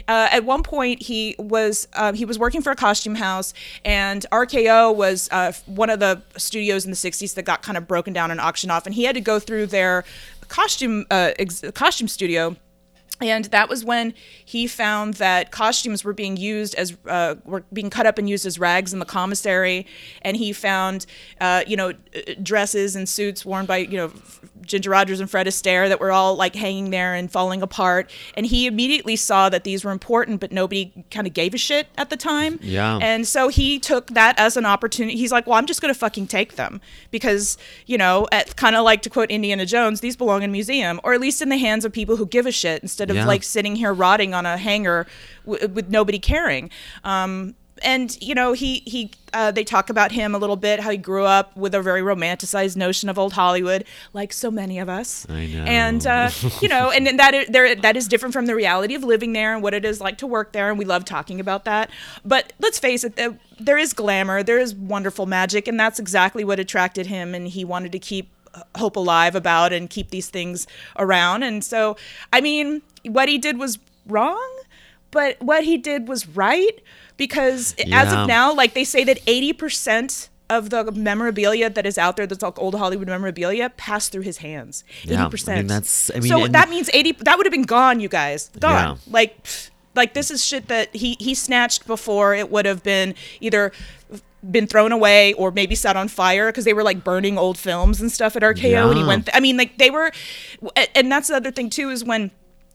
uh, 0.06 0.28
at 0.30 0.44
one 0.44 0.62
point 0.62 1.02
he 1.02 1.34
was 1.36 1.88
uh, 1.94 2.12
he 2.12 2.24
was 2.24 2.38
working 2.38 2.62
for 2.62 2.70
a 2.70 2.76
costume 2.76 3.16
house, 3.16 3.52
and 3.84 4.24
RKO 4.30 4.94
was 4.94 5.28
uh, 5.32 5.50
one 5.66 5.90
of 5.90 5.98
the 5.98 6.22
studios 6.36 6.84
in 6.84 6.92
the 6.92 6.96
'60s 6.96 7.34
that 7.34 7.42
got 7.44 7.62
kind 7.62 7.76
of 7.76 7.88
broken 7.88 8.12
down 8.12 8.30
and 8.30 8.40
auctioned 8.40 8.70
off, 8.70 8.86
and 8.86 8.94
he 8.94 9.02
had 9.02 9.16
to 9.16 9.20
go 9.20 9.40
through 9.40 9.66
their 9.66 10.04
costume 10.48 11.06
uh, 11.10 11.32
ex- 11.38 11.62
costume 11.74 12.08
studio. 12.08 12.56
And 13.20 13.46
that 13.46 13.68
was 13.68 13.84
when 13.84 14.14
he 14.44 14.68
found 14.68 15.14
that 15.14 15.50
costumes 15.50 16.04
were 16.04 16.12
being 16.12 16.36
used 16.36 16.76
as 16.76 16.96
uh, 17.08 17.34
were 17.44 17.64
being 17.72 17.90
cut 17.90 18.06
up 18.06 18.16
and 18.16 18.28
used 18.28 18.46
as 18.46 18.60
rags 18.60 18.92
in 18.92 19.00
the 19.00 19.04
commissary. 19.04 19.86
And 20.22 20.36
he 20.36 20.52
found 20.52 21.04
uh, 21.40 21.64
you 21.66 21.76
know 21.76 21.94
dresses 22.42 22.94
and 22.94 23.08
suits 23.08 23.44
worn 23.44 23.66
by 23.66 23.78
you 23.78 23.96
know 23.96 24.12
ginger 24.68 24.90
rogers 24.90 25.20
and 25.20 25.30
fred 25.30 25.46
astaire 25.46 25.88
that 25.88 25.98
were 26.00 26.12
all 26.12 26.36
like 26.36 26.54
hanging 26.54 26.90
there 26.90 27.14
and 27.14 27.30
falling 27.32 27.62
apart 27.62 28.10
and 28.34 28.46
he 28.46 28.66
immediately 28.66 29.16
saw 29.16 29.48
that 29.48 29.64
these 29.64 29.84
were 29.84 29.90
important 29.90 30.40
but 30.40 30.52
nobody 30.52 30.92
kind 31.10 31.26
of 31.26 31.32
gave 31.34 31.54
a 31.54 31.58
shit 31.58 31.88
at 31.96 32.10
the 32.10 32.16
time 32.16 32.58
Yeah. 32.62 32.98
and 33.02 33.26
so 33.26 33.48
he 33.48 33.78
took 33.78 34.08
that 34.08 34.38
as 34.38 34.56
an 34.56 34.66
opportunity 34.66 35.16
he's 35.16 35.32
like 35.32 35.46
well 35.46 35.58
i'm 35.58 35.66
just 35.66 35.80
going 35.80 35.92
to 35.92 35.98
fucking 35.98 36.26
take 36.26 36.56
them 36.56 36.80
because 37.10 37.56
you 37.86 37.98
know 37.98 38.26
kind 38.56 38.76
of 38.76 38.84
like 38.84 39.02
to 39.02 39.10
quote 39.10 39.30
indiana 39.30 39.66
jones 39.66 40.00
these 40.00 40.16
belong 40.16 40.42
in 40.42 40.50
a 40.50 40.52
museum 40.52 41.00
or 41.04 41.14
at 41.14 41.20
least 41.20 41.40
in 41.42 41.48
the 41.48 41.56
hands 41.58 41.84
of 41.84 41.92
people 41.92 42.16
who 42.16 42.26
give 42.26 42.46
a 42.46 42.52
shit 42.52 42.82
instead 42.82 43.10
of 43.10 43.16
Yeah. 43.16 43.26
like 43.26 43.42
sitting 43.42 43.76
here 43.76 43.92
rotting 43.92 44.34
on 44.34 44.44
a 44.46 44.56
hanger 44.56 45.06
w- 45.46 45.66
with 45.68 45.88
nobody 45.88 46.18
caring. 46.18 46.70
Um, 47.04 47.54
and 47.82 48.16
you 48.20 48.34
know 48.34 48.52
he 48.52 48.82
he 48.86 49.10
uh, 49.32 49.50
they 49.50 49.62
talk 49.64 49.90
about 49.90 50.10
him 50.12 50.34
a 50.34 50.38
little 50.38 50.56
bit 50.56 50.80
how 50.80 50.90
he 50.90 50.96
grew 50.96 51.24
up 51.24 51.54
with 51.56 51.74
a 51.74 51.82
very 51.82 52.00
romanticized 52.00 52.76
notion 52.76 53.08
of 53.08 53.18
old 53.18 53.34
Hollywood 53.34 53.84
like 54.12 54.32
so 54.32 54.50
many 54.50 54.78
of 54.78 54.88
us. 54.88 55.26
I 55.28 55.46
know. 55.46 55.64
and 55.64 56.06
uh, 56.06 56.30
you 56.62 56.68
know 56.68 56.90
and 56.90 57.06
then 57.06 57.16
that 57.18 57.34
is, 57.34 57.48
there 57.48 57.74
that 57.74 57.96
is 57.96 58.08
different 58.08 58.32
from 58.32 58.46
the 58.46 58.54
reality 58.54 58.94
of 58.94 59.04
living 59.04 59.32
there 59.34 59.52
and 59.54 59.62
what 59.62 59.74
it 59.74 59.84
is 59.84 60.00
like 60.00 60.18
to 60.18 60.26
work 60.26 60.52
there 60.52 60.70
and 60.70 60.78
we 60.78 60.84
love 60.84 61.04
talking 61.04 61.40
about 61.40 61.64
that. 61.66 61.90
But 62.24 62.52
let's 62.60 62.78
face 62.78 63.04
it 63.04 63.16
there- 63.16 63.38
there 63.60 63.76
is 63.78 63.92
glamour 63.92 64.42
there 64.44 64.58
is 64.58 64.74
wonderful 64.74 65.26
magic 65.26 65.66
and 65.66 65.78
that's 65.80 65.98
exactly 65.98 66.44
what 66.44 66.58
attracted 66.60 67.06
him 67.06 67.34
and 67.34 67.48
he 67.48 67.64
wanted 67.64 67.90
to 67.92 67.98
keep 67.98 68.30
hope 68.76 68.96
alive 68.96 69.34
about 69.34 69.72
and 69.72 69.90
keep 69.90 70.10
these 70.10 70.28
things 70.30 70.66
around. 70.98 71.42
And 71.42 71.62
so 71.64 71.96
i 72.32 72.40
mean 72.40 72.82
what 73.04 73.28
he 73.28 73.36
did 73.38 73.58
was 73.58 73.78
wrong 74.06 74.50
but 75.10 75.40
what 75.40 75.64
he 75.64 75.76
did 75.78 76.06
was 76.08 76.26
right 76.28 76.80
because 77.18 77.74
as 77.92 78.10
of 78.14 78.26
now 78.26 78.54
like 78.54 78.72
they 78.72 78.84
say 78.84 79.04
that 79.04 79.18
80% 79.26 80.28
of 80.50 80.70
the 80.70 80.90
memorabilia 80.92 81.68
that 81.68 81.84
is 81.84 81.98
out 81.98 82.16
there 82.16 82.26
that's 82.26 82.40
like 82.42 82.58
old 82.58 82.74
hollywood 82.74 83.06
memorabilia 83.08 83.68
passed 83.76 84.10
through 84.12 84.22
his 84.22 84.38
hands. 84.38 84.82
80% 85.04 85.48
I 85.52 85.56
mean, 85.56 85.66
that's- 85.66 86.10
I 86.14 86.20
mean, 86.20 86.28
so 86.30 86.46
that 86.48 86.70
means 86.70 86.88
80 86.94 87.12
that 87.20 87.36
would 87.36 87.44
have 87.44 87.52
been 87.52 87.64
gone 87.64 88.00
you 88.00 88.08
guys. 88.08 88.48
Gone 88.58 88.72
Yeah. 88.72 89.12
like 89.12 89.46
like 89.94 90.14
this 90.14 90.30
is 90.30 90.42
shit 90.44 90.68
that 90.68 90.94
he 90.96 91.16
he 91.20 91.34
snatched 91.34 91.86
before 91.86 92.34
it 92.34 92.50
would 92.50 92.64
have 92.64 92.82
been 92.82 93.14
either 93.40 93.72
been 94.50 94.66
thrown 94.68 94.92
away 94.92 95.32
or 95.34 95.50
maybe 95.50 95.74
set 95.74 95.96
on 95.96 96.06
fire 96.08 96.46
because 96.50 96.64
they 96.64 96.72
were 96.72 96.84
like 96.84 97.02
burning 97.04 97.36
old 97.36 97.58
films 97.58 98.00
and 98.00 98.10
stuff 98.12 98.36
at 98.36 98.42
RKO 98.42 98.88
and 98.90 98.96
he 98.98 99.04
went 99.04 99.26
th- 99.26 99.36
I 99.36 99.40
mean 99.40 99.56
like 99.58 99.76
they 99.78 99.90
were 99.90 100.12
and 100.94 101.10
that's 101.12 101.28
the 101.28 101.34
other 101.36 101.50
thing 101.50 101.68
too 101.68 101.90
is 101.90 102.04
when 102.04 102.30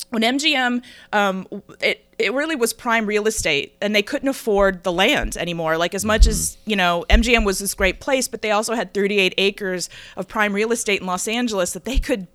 when 0.10 0.22
MGM 0.22 0.84
um 1.14 1.48
it 1.82 2.03
it 2.20 2.34
really 2.34 2.56
was 2.56 2.74
prime 2.74 3.06
real 3.06 3.28
estate 3.28 3.76
and 3.82 3.96
they 3.96 4.02
couldn't 4.04 4.28
afford 4.30 4.84
the 4.84 4.92
land 4.92 5.36
anymore 5.38 5.78
like 5.78 5.94
as 5.96 6.06
much 6.06 6.28
as 6.28 6.34
Mm-hmm. 6.58 6.70
you 6.70 6.76
know 6.76 7.06
MGM 7.10 7.46
was 7.46 7.60
this 7.60 7.74
great 7.74 8.00
place 8.00 8.28
but 8.28 8.42
they 8.42 8.52
also 8.52 8.74
had 8.74 8.94
38 8.94 9.34
acres 9.38 9.90
of 10.18 10.28
prime 10.28 10.54
real 10.54 10.72
estate 10.72 11.02
in 11.02 11.08
Los 11.08 11.28
Angeles 11.28 11.72
that 11.74 11.86
they 11.86 11.98
could 12.00 12.28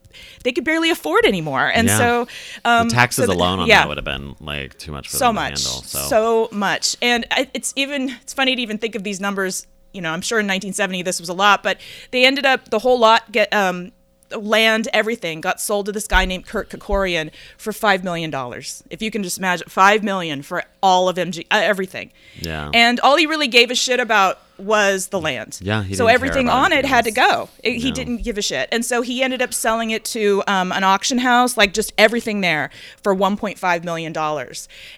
they 0.42 0.52
could 0.52 0.64
barely 0.64 0.90
afford 0.90 1.25
anymore 1.25 1.70
and 1.73 1.87
Yeah. 1.88 1.99
so 1.99 2.28
um 2.64 2.88
the 2.88 2.94
taxes 2.94 3.25
so 3.26 3.30
the- 3.32 3.37
alone 3.38 3.61
on 3.61 3.66
yeah 3.68 3.80
that 3.80 3.88
would 3.88 3.99
have 3.99 4.04
been 4.04 4.35
like 4.40 4.78
too 4.78 4.90
much 4.92 5.08
for 5.08 5.16
so 5.16 5.26
them 5.26 5.37
much 5.37 5.62
to 5.62 5.68
handle. 5.68 5.82
So, 5.82 5.99
so 6.08 6.49
much 6.52 6.97
and 7.02 7.26
it's 7.54 7.73
even 7.76 8.08
it's 8.23 8.32
funny 8.35 8.56
to 8.56 8.62
even 8.62 8.78
think 8.78 8.94
of 8.94 9.04
these 9.04 9.20
numbers 9.20 9.66
you 9.92 10.00
know 10.00 10.11
i'm 10.12 10.20
sure 10.23 10.38
in 10.38 10.47
1970 10.47 11.02
this 11.02 11.20
was 11.20 11.28
a 11.28 11.35
lot 11.35 11.62
but 11.62 11.78
they 12.11 12.25
ended 12.26 12.44
up 12.47 12.68
the 12.70 12.78
whole 12.80 12.99
lot 12.99 13.30
get 13.32 13.52
um 13.54 13.92
land 14.37 14.88
everything 14.92 15.40
got 15.40 15.61
sold 15.61 15.87
to 15.87 15.92
this 15.92 16.06
guy 16.06 16.25
named 16.25 16.47
Kirk 16.47 16.68
Kerkorian 16.70 17.30
for 17.56 17.73
five 17.73 18.04
million 18.04 18.30
dollars 18.30 18.82
if 18.90 19.00
you 19.02 19.11
can 19.11 19.23
just 19.23 19.38
imagine 19.38 19.68
five 19.68 20.02
million 20.02 20.42
for 20.42 20.64
all 20.82 21.08
of 21.08 21.16
mg 21.16 21.40
uh, 21.50 21.61
everything 21.62 22.11
Yeah. 22.40 22.70
and 22.75 23.00
all 23.00 23.16
he 23.16 23.26
really 23.26 23.49
gave 23.49 23.70
a 23.70 23.75
shit 23.75 24.00
about 24.00 24.38
was 24.58 25.08
the 25.08 25.20
land 25.20 25.58
Yeah, 25.62 25.84
so 25.94 26.06
everything 26.08 26.48
on 26.48 26.72
it 26.72 26.84
had 26.84 27.04
to 27.04 27.10
go 27.10 27.48
It- 27.62 27.78
he 27.78 27.92
didn't 27.92 28.18
give 28.24 28.36
a 28.38 28.42
shit. 28.42 28.68
And 28.72 28.84
so 28.84 29.02
he 29.02 29.22
ended 29.22 29.40
up 29.40 29.54
selling 29.54 29.90
it 29.90 30.04
to 30.06 30.42
um, 30.46 30.72
an 30.72 30.84
auction 30.84 31.18
house, 31.18 31.56
like 31.56 31.72
just 31.72 31.92
everything 31.96 32.40
there 32.40 32.70
for 33.02 33.14
$1.5 33.14 33.84
million. 33.84 34.12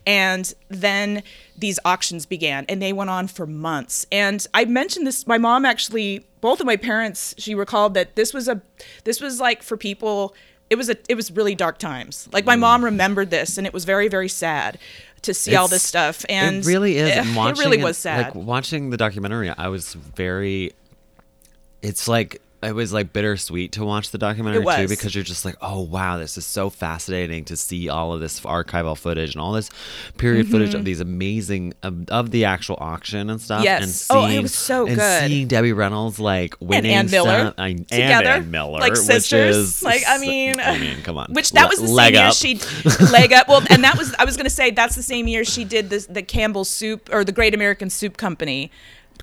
And 0.06 0.54
then 0.68 1.22
these 1.56 1.78
auctions 1.84 2.26
began 2.26 2.64
and 2.68 2.80
they 2.80 2.92
went 2.92 3.10
on 3.10 3.26
for 3.28 3.46
months. 3.46 4.06
And 4.10 4.46
I 4.54 4.64
mentioned 4.64 5.06
this, 5.06 5.26
my 5.26 5.38
mom 5.38 5.64
actually, 5.64 6.24
both 6.40 6.60
of 6.60 6.66
my 6.66 6.76
parents, 6.76 7.34
she 7.38 7.54
recalled 7.54 7.94
that 7.94 8.16
this 8.16 8.32
was 8.32 8.48
a, 8.48 8.62
this 9.04 9.20
was 9.20 9.40
like 9.40 9.62
for 9.62 9.76
people, 9.76 10.34
it 10.70 10.76
was 10.76 10.88
a, 10.88 10.96
it 11.08 11.16
was 11.16 11.30
really 11.30 11.54
dark 11.54 11.78
times. 11.78 12.28
Like 12.32 12.46
my 12.46 12.56
mom 12.56 12.84
remembered 12.84 13.30
this 13.30 13.58
and 13.58 13.66
it 13.66 13.72
was 13.74 13.84
very, 13.84 14.08
very 14.08 14.28
sad 14.28 14.78
to 15.22 15.34
see 15.34 15.54
all 15.56 15.68
this. 15.68 15.82
Stuff. 15.82 16.24
And 16.28 16.56
it 16.58 16.66
really 16.66 16.96
is. 16.96 17.10
And 17.16 17.36
it 17.36 17.58
really 17.58 17.82
was 17.82 17.98
sad. 17.98 18.26
Like 18.26 18.34
watching 18.34 18.90
the 18.90 18.96
documentary, 18.96 19.50
I 19.50 19.68
was 19.68 19.94
very. 19.94 20.72
It's 21.82 22.06
like 22.06 22.40
it 22.62 22.74
was 22.74 22.92
like 22.92 23.12
bittersweet 23.12 23.72
to 23.72 23.84
watch 23.84 24.10
the 24.10 24.18
documentary 24.18 24.64
too 24.76 24.88
because 24.88 25.14
you're 25.14 25.24
just 25.24 25.44
like, 25.44 25.56
oh 25.62 25.80
wow, 25.80 26.18
this 26.18 26.36
is 26.36 26.44
so 26.44 26.68
fascinating 26.70 27.44
to 27.46 27.56
see 27.56 27.88
all 27.88 28.12
of 28.12 28.20
this 28.20 28.40
archival 28.40 28.96
footage 28.96 29.34
and 29.34 29.40
all 29.40 29.52
this 29.52 29.70
period 30.18 30.48
footage 30.48 30.74
of 30.74 30.84
these 30.84 31.00
amazing 31.00 31.72
of, 31.82 32.08
of 32.10 32.30
the 32.30 32.44
actual 32.44 32.76
auction 32.80 33.30
and 33.30 33.40
stuff. 33.40 33.58
Mm-hmm. 33.58 33.64
Yes. 33.64 33.82
And 33.82 33.90
seeing, 33.92 34.24
Oh, 34.24 34.38
it 34.38 34.42
was 34.42 34.54
so 34.54 34.86
and 34.86 34.96
good. 34.96 35.28
seeing 35.28 35.46
Debbie 35.48 35.72
Reynolds 35.72 36.18
like 36.20 36.54
winning 36.60 36.92
Ann 36.92 37.10
Miller. 37.10 37.54
I, 37.56 37.68
and 37.68 37.88
together, 37.88 38.28
Ann 38.28 38.50
Miller, 38.50 38.80
like 38.80 38.96
sisters. 38.96 39.56
is- 39.56 39.82
like 39.82 40.02
I 40.06 40.18
mean, 40.18 40.60
I 40.60 40.78
mean, 40.78 41.02
come 41.02 41.16
on. 41.16 41.32
Which 41.32 41.52
that 41.52 41.68
was 41.68 41.78
the 41.80 41.86
same 41.86 41.96
leg 41.96 42.14
year 42.14 42.32
she 42.32 42.60
leg 43.10 43.32
up. 43.32 43.48
Well, 43.48 43.62
and 43.70 43.82
that 43.84 43.96
was 43.96 44.14
I 44.18 44.24
was 44.24 44.36
gonna 44.36 44.50
say 44.50 44.70
that's 44.70 44.96
the 44.96 45.02
same 45.02 45.26
year 45.28 45.44
she 45.44 45.64
did 45.64 45.88
this 45.90 46.06
the 46.06 46.22
Campbell 46.22 46.64
Soup 46.64 47.08
or 47.12 47.24
the 47.24 47.32
Great 47.32 47.54
American 47.54 47.88
Soup 47.90 48.16
Company 48.16 48.70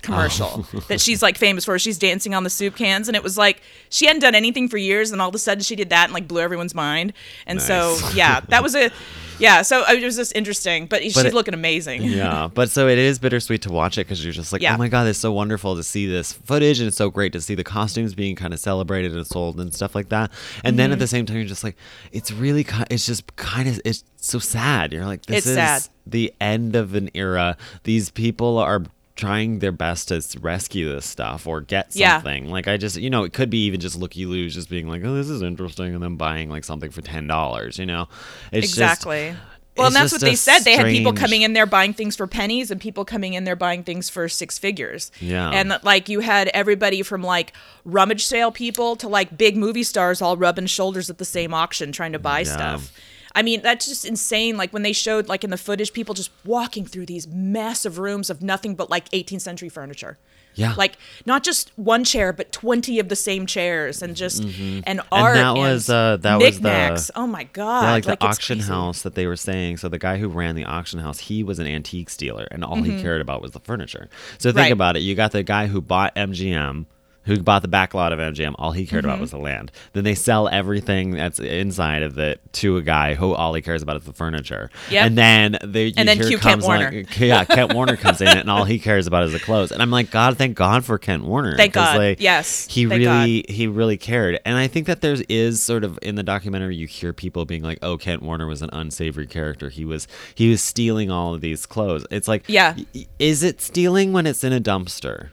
commercial 0.02 0.66
Oh. 0.74 0.80
that 0.88 1.02
she's 1.02 1.22
like 1.22 1.38
famous 1.38 1.66
for. 1.66 1.78
She's 1.80 1.98
dancing 1.98 2.34
on 2.34 2.44
the 2.44 2.50
soup 2.50 2.76
cans, 2.76 3.08
and 3.08 3.16
it 3.16 3.24
was 3.24 3.38
like 3.38 3.62
she 3.90 4.06
hadn't 4.06 4.22
done 4.22 4.36
anything 4.36 4.68
for 4.70 4.78
years, 4.78 5.12
and 5.12 5.22
all 5.22 5.30
of 5.30 5.36
a 5.36 5.40
sudden 5.40 5.64
she 5.64 5.76
did 5.76 5.90
that 5.90 6.06
and 6.06 6.14
like 6.14 6.28
blew 6.28 6.42
everyone's 6.42 6.76
mind. 6.76 7.14
And 7.46 7.62
so 7.62 7.98
yeah, 8.14 8.42
that 8.50 8.64
was 8.64 8.76
a 8.76 8.92
yeah. 9.40 9.62
So 9.62 9.84
it 9.88 10.04
was 10.04 10.16
just 10.16 10.36
interesting, 10.36 10.88
but, 10.88 11.04
she's 11.04 11.16
it- 11.18 11.34
looking 11.34 11.54
amazing. 11.54 12.02
yeah 12.04 12.48
but 12.54 12.70
so 12.72 12.88
it 12.88 12.98
is 12.98 13.20
bittersweet 13.20 13.62
to 13.64 13.72
watch 13.72 13.98
it 13.98 14.08
because 14.08 14.24
you're 14.24 14.34
just 14.34 14.52
like 14.52 14.62
Yeah. 14.62 14.74
oh 14.74 14.78
my 14.78 14.88
god 14.88 15.06
it's 15.08 15.20
so 15.20 15.32
wonderful 15.32 15.76
to 15.76 15.84
see 15.84 16.08
this 16.08 16.34
footage 16.34 16.80
and 16.80 16.88
it's 16.88 16.98
so 16.98 17.10
great 17.12 17.34
to 17.34 17.42
see 17.42 17.54
the 17.56 17.64
costumes 17.64 18.16
being 18.16 18.36
kind 18.36 18.54
of 18.54 18.60
celebrated 18.60 19.14
and 19.14 19.26
sold 19.28 19.60
and 19.60 19.74
stuff 19.74 19.94
like 19.94 20.10
that 20.10 20.32
and 20.64 20.80
then 20.80 20.88
Mm-hmm. 20.88 20.94
at 20.94 21.00
the 21.00 21.08
same 21.08 21.26
time 21.28 21.38
you're 21.38 21.46
just 21.46 21.64
like 21.64 21.76
it's 22.12 22.32
really 22.32 22.66
it's 22.90 23.06
just 23.06 23.36
kind 23.36 23.68
of 23.70 23.80
it's 23.86 24.04
so 24.16 24.40
sad 24.40 24.92
you're 24.94 25.06
like 25.06 25.26
this 25.28 25.38
It's 25.40 25.48
is 25.48 25.56
sad. 25.56 25.88
the 26.08 26.34
end 26.42 26.76
of 26.76 26.96
an 26.96 27.10
era 27.14 27.58
these 27.84 28.10
people 28.10 28.58
are 28.58 28.84
trying 29.18 29.60
their 29.60 29.72
best 29.74 30.08
to 30.08 30.22
rescue 30.40 30.88
this 30.90 31.06
stuff 31.06 31.46
or 31.46 31.60
get 31.62 31.88
Yeah. 31.94 32.18
something 32.18 32.50
like 32.50 32.68
i 32.68 32.78
just 32.78 32.96
you 32.98 33.10
know 33.10 33.24
it 33.24 33.34
could 33.34 33.50
be 33.50 33.66
even 33.66 33.80
just 33.82 33.98
looky 33.98 34.26
loos 34.26 34.54
just 34.54 34.70
being 34.70 34.88
like 34.88 35.04
oh 35.04 35.14
this 35.16 35.30
is 35.30 35.42
interesting 35.42 35.94
and 35.94 36.02
then 36.02 36.16
buying 36.16 36.50
like 36.50 36.64
something 36.64 36.92
for 36.92 37.02
ten 37.02 37.28
dollars 37.28 37.78
you 37.78 37.86
know 37.86 38.08
it's 38.52 38.68
just- 38.68 38.74
exactly. 38.78 39.36
well, 39.76 39.88
and 39.88 39.96
that's 39.96 40.12
what 40.12 40.22
they 40.22 40.34
said. 40.36 40.60
They 40.62 40.76
had 40.76 40.88
people 40.88 41.14
coming 41.14 41.44
in 41.44 41.54
there 41.54 41.68
buying 41.68 41.94
things 41.94 42.16
for 42.16 42.26
pennies 42.26 42.72
and 42.72 42.82
people 42.82 43.06
coming 43.06 43.34
in 43.36 43.44
there 43.44 43.56
buying 43.56 43.84
things 43.84 44.10
for 44.10 44.28
six 44.28 44.58
figures. 44.58 45.12
Yeah. 45.22 45.52
And 45.52 45.78
like 45.84 46.10
you 46.10 46.22
had 46.22 46.48
everybody 46.48 47.04
from 47.04 47.22
like 47.22 47.54
rummage 47.86 48.26
sale 48.26 48.52
people 48.52 48.96
to 48.96 49.08
like 49.08 49.38
big 49.38 49.56
movie 49.56 49.84
stars 49.84 50.20
all 50.20 50.36
rubbing 50.36 50.66
shoulders 50.66 51.12
at 51.12 51.20
the 51.20 51.26
same 51.26 51.54
auction 51.54 51.92
trying 51.92 52.14
to 52.14 52.20
buy 52.20 52.40
Yeah. 52.40 52.54
stuff. 52.54 52.92
I 53.38 53.44
mean, 53.44 53.62
that's 53.62 53.86
just 53.86 54.04
insane. 54.04 54.58
Like 54.58 54.74
when 54.74 54.82
they 54.82 54.94
showed 54.94 55.28
like 55.30 55.44
in 55.44 55.52
the 55.52 55.58
footage 55.58 55.94
people 55.94 56.16
just 56.16 56.32
walking 56.44 56.86
through 56.86 57.06
these 57.06 57.28
massive 57.28 58.00
rooms 58.00 58.32
of 58.32 58.42
nothing 58.42 58.74
but 58.76 58.90
like 58.90 59.08
18th 59.12 59.42
century 59.42 59.70
furniture. 59.70 60.18
Yeah. 60.56 60.74
Like 60.76 60.98
not 61.28 61.44
just 61.44 61.72
one 61.78 62.04
chair, 62.04 62.34
but 62.34 62.52
20 62.52 62.98
of 63.00 63.10
the 63.10 63.16
same 63.16 63.46
chairs 63.46 64.02
and 64.02 64.16
just 64.16 64.42
and 64.88 65.02
art 65.12 65.36
that 65.36 65.54
was, 65.56 65.88
uh, 65.88 66.18
that 66.22 66.40
was 66.40 66.60
the-. 66.60 67.12
Oh 67.16 67.28
my 67.28 67.44
god. 67.44 67.84
Yeah, 67.84 67.92
like, 67.92 68.06
the 68.06 68.14
it's 68.14 68.26
auction 68.26 68.58
crazy. 68.58 68.72
house 68.72 69.04
that 69.04 69.14
they 69.14 69.28
were 69.28 69.36
saying. 69.36 69.78
So 69.78 69.88
the 69.88 70.00
guy 70.00 70.18
who 70.18 70.30
ran 70.30 70.56
the 70.56 70.66
auction 70.66 71.00
house, 71.00 71.20
he 71.20 71.44
was 71.44 71.60
an 71.60 71.68
antique 71.68 72.10
dealer, 72.18 72.48
and 72.50 72.64
all 72.64 72.82
he 72.82 73.00
cared 73.00 73.22
about 73.22 73.40
was 73.44 73.52
the 73.52 73.60
furniture. 73.60 74.10
So 74.40 74.50
think 74.50 74.56
Mm-hmm. 74.56 74.58
Right. 74.64 74.72
about 74.72 74.98
it. 74.98 75.02
You 75.02 75.14
got 75.14 75.32
the 75.32 75.44
guy 75.44 75.68
who 75.68 75.80
bought 75.80 76.16
MGM, 76.16 76.86
who 77.28 77.42
bought 77.44 77.62
the 77.62 77.68
back 77.68 77.94
lot 77.94 78.12
of 78.12 78.20
MGM. 78.20 78.56
All 78.58 78.72
he 78.72 78.86
cared 78.88 79.04
Mm-hmm. 79.04 79.10
about 79.12 79.22
was 79.22 79.32
the 79.32 79.38
land. 79.38 79.72
Then 79.94 80.04
they 80.04 80.16
sell 80.16 80.48
everything 80.48 81.12
that's 81.12 81.40
inside 81.40 82.02
of 82.02 82.18
it 82.18 82.42
to 82.54 82.78
a 82.78 82.82
guy 82.82 83.14
who 83.14 83.34
all 83.34 83.54
he 83.54 83.62
cares 83.62 83.82
about 83.84 83.98
is 83.98 84.04
the 84.06 84.14
furniture. 84.14 84.72
Yep. 84.90 85.06
And 85.06 85.18
then 85.18 85.58
they 85.64 85.94
And 85.96 86.08
then 86.08 86.18
cue 86.18 86.40
Kent 86.40 86.42
comes 86.42 86.66
like- 86.66 86.80
Warner. 86.92 87.04
yeah, 87.20 87.44
Kent 87.46 87.74
Warner 87.74 87.96
comes 87.98 88.22
in 88.22 88.30
and 88.30 88.50
all 88.50 88.64
he 88.64 88.80
cares 88.80 89.06
about 89.06 89.24
is 89.24 89.34
the 89.34 89.40
clothes. 89.40 89.72
And 89.72 89.82
I'm 89.82 89.92
like, 89.92 90.10
God, 90.10 90.38
thank 90.38 90.56
God 90.58 90.84
for 90.84 90.98
Kent 90.98 91.26
Warner. 91.26 91.56
Thank 91.56 91.74
God. 91.74 91.98
Like, 91.98 92.20
Yes. 92.22 92.68
He 92.70 92.86
Thank 92.88 93.00
really 93.02 93.46
he 93.50 93.68
really 93.68 93.98
cared. 93.98 94.40
And 94.46 94.58
I 94.58 94.68
think 94.68 94.88
that 94.88 95.02
there 95.02 95.16
is 95.30 95.62
sort 95.62 95.84
of 95.84 96.00
in 96.02 96.16
the 96.16 96.24
documentary 96.24 96.76
you 96.76 96.88
hear 96.88 97.14
people 97.14 97.46
being 97.46 97.62
like, 97.64 97.80
"Oh, 97.82 97.98
Kent 97.98 98.24
Warner 98.24 98.48
was 98.48 98.62
an 98.62 98.70
unsavory 98.74 99.28
character. 99.28 99.70
He 99.70 99.86
was 99.86 100.08
he 100.34 100.50
was 100.50 100.62
stealing 100.64 101.12
all 101.12 101.34
of 101.36 101.42
these 101.42 101.66
clothes." 101.66 102.06
It's 102.10 102.28
like, 102.28 102.44
Yeah. 102.48 102.76
is 103.20 103.44
it 103.44 103.62
stealing 103.62 104.14
when 104.14 104.26
it's 104.26 104.44
in 104.44 104.54
a 104.54 104.60
dumpster? 104.62 105.30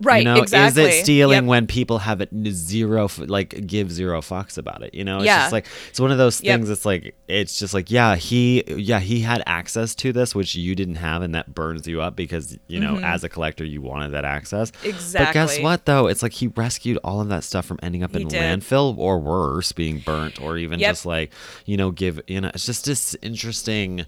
Right. 0.00 0.18
You 0.18 0.24
know, 0.24 0.36
exactly. 0.42 0.82
is 0.84 0.96
it 0.98 1.02
stealing 1.04 1.36
Yep. 1.36 1.44
when 1.44 1.66
people 1.66 1.98
have 1.98 2.20
it 2.20 2.28
zero, 2.48 3.08
like 3.18 3.66
give 3.66 3.90
zero 3.90 4.20
fucks 4.20 4.58
about 4.58 4.82
it? 4.82 4.94
You 4.94 5.04
know, 5.04 5.18
it's 5.18 5.26
Yeah. 5.26 5.40
just 5.42 5.52
like 5.52 5.66
it's 5.90 6.00
one 6.00 6.10
of 6.12 6.18
those 6.18 6.42
Yep. 6.42 6.54
things. 6.60 6.70
It's 6.70 6.84
like 6.84 7.14
it's 7.28 7.58
just 7.58 7.74
like 7.74 7.90
yeah, 7.90 8.16
he 8.16 8.64
yeah 8.68 9.00
he 9.00 9.20
had 9.20 9.42
access 9.46 9.94
to 9.96 10.12
this 10.12 10.34
which 10.34 10.54
you 10.54 10.74
didn't 10.74 10.96
have, 10.96 11.22
and 11.22 11.34
that 11.34 11.54
burns 11.54 11.86
you 11.86 12.00
up 12.00 12.16
because 12.16 12.56
you 12.68 12.80
know 12.80 12.98
as 12.98 13.24
a 13.24 13.28
collector 13.28 13.64
you 13.64 13.80
wanted 13.82 14.10
that 14.12 14.24
access. 14.24 14.72
Exactly. 14.84 15.26
But 15.26 15.32
guess 15.34 15.54
Mm-hmm. 15.54 15.62
What 15.64 15.84
though? 15.86 16.06
It's 16.08 16.22
like 16.22 16.32
he 16.32 16.48
rescued 16.48 16.98
all 17.02 17.20
of 17.20 17.28
that 17.30 17.42
stuff 17.44 17.64
from 17.66 17.78
ending 17.82 18.02
up 18.02 18.14
He 18.14 18.22
in 18.22 18.28
did. 18.28 18.40
landfill 18.40 18.96
or 18.98 19.18
worse, 19.18 19.72
being 19.72 19.98
burnt, 19.98 20.40
or 20.40 20.56
even 20.58 20.78
Yep. 20.78 20.90
just 20.90 21.06
like 21.06 21.32
you 21.66 21.76
know 21.76 21.90
give 21.90 22.20
you 22.26 22.40
know 22.40 22.50
it's 22.54 22.66
just 22.66 22.84
this 22.84 23.16
interesting. 23.22 24.04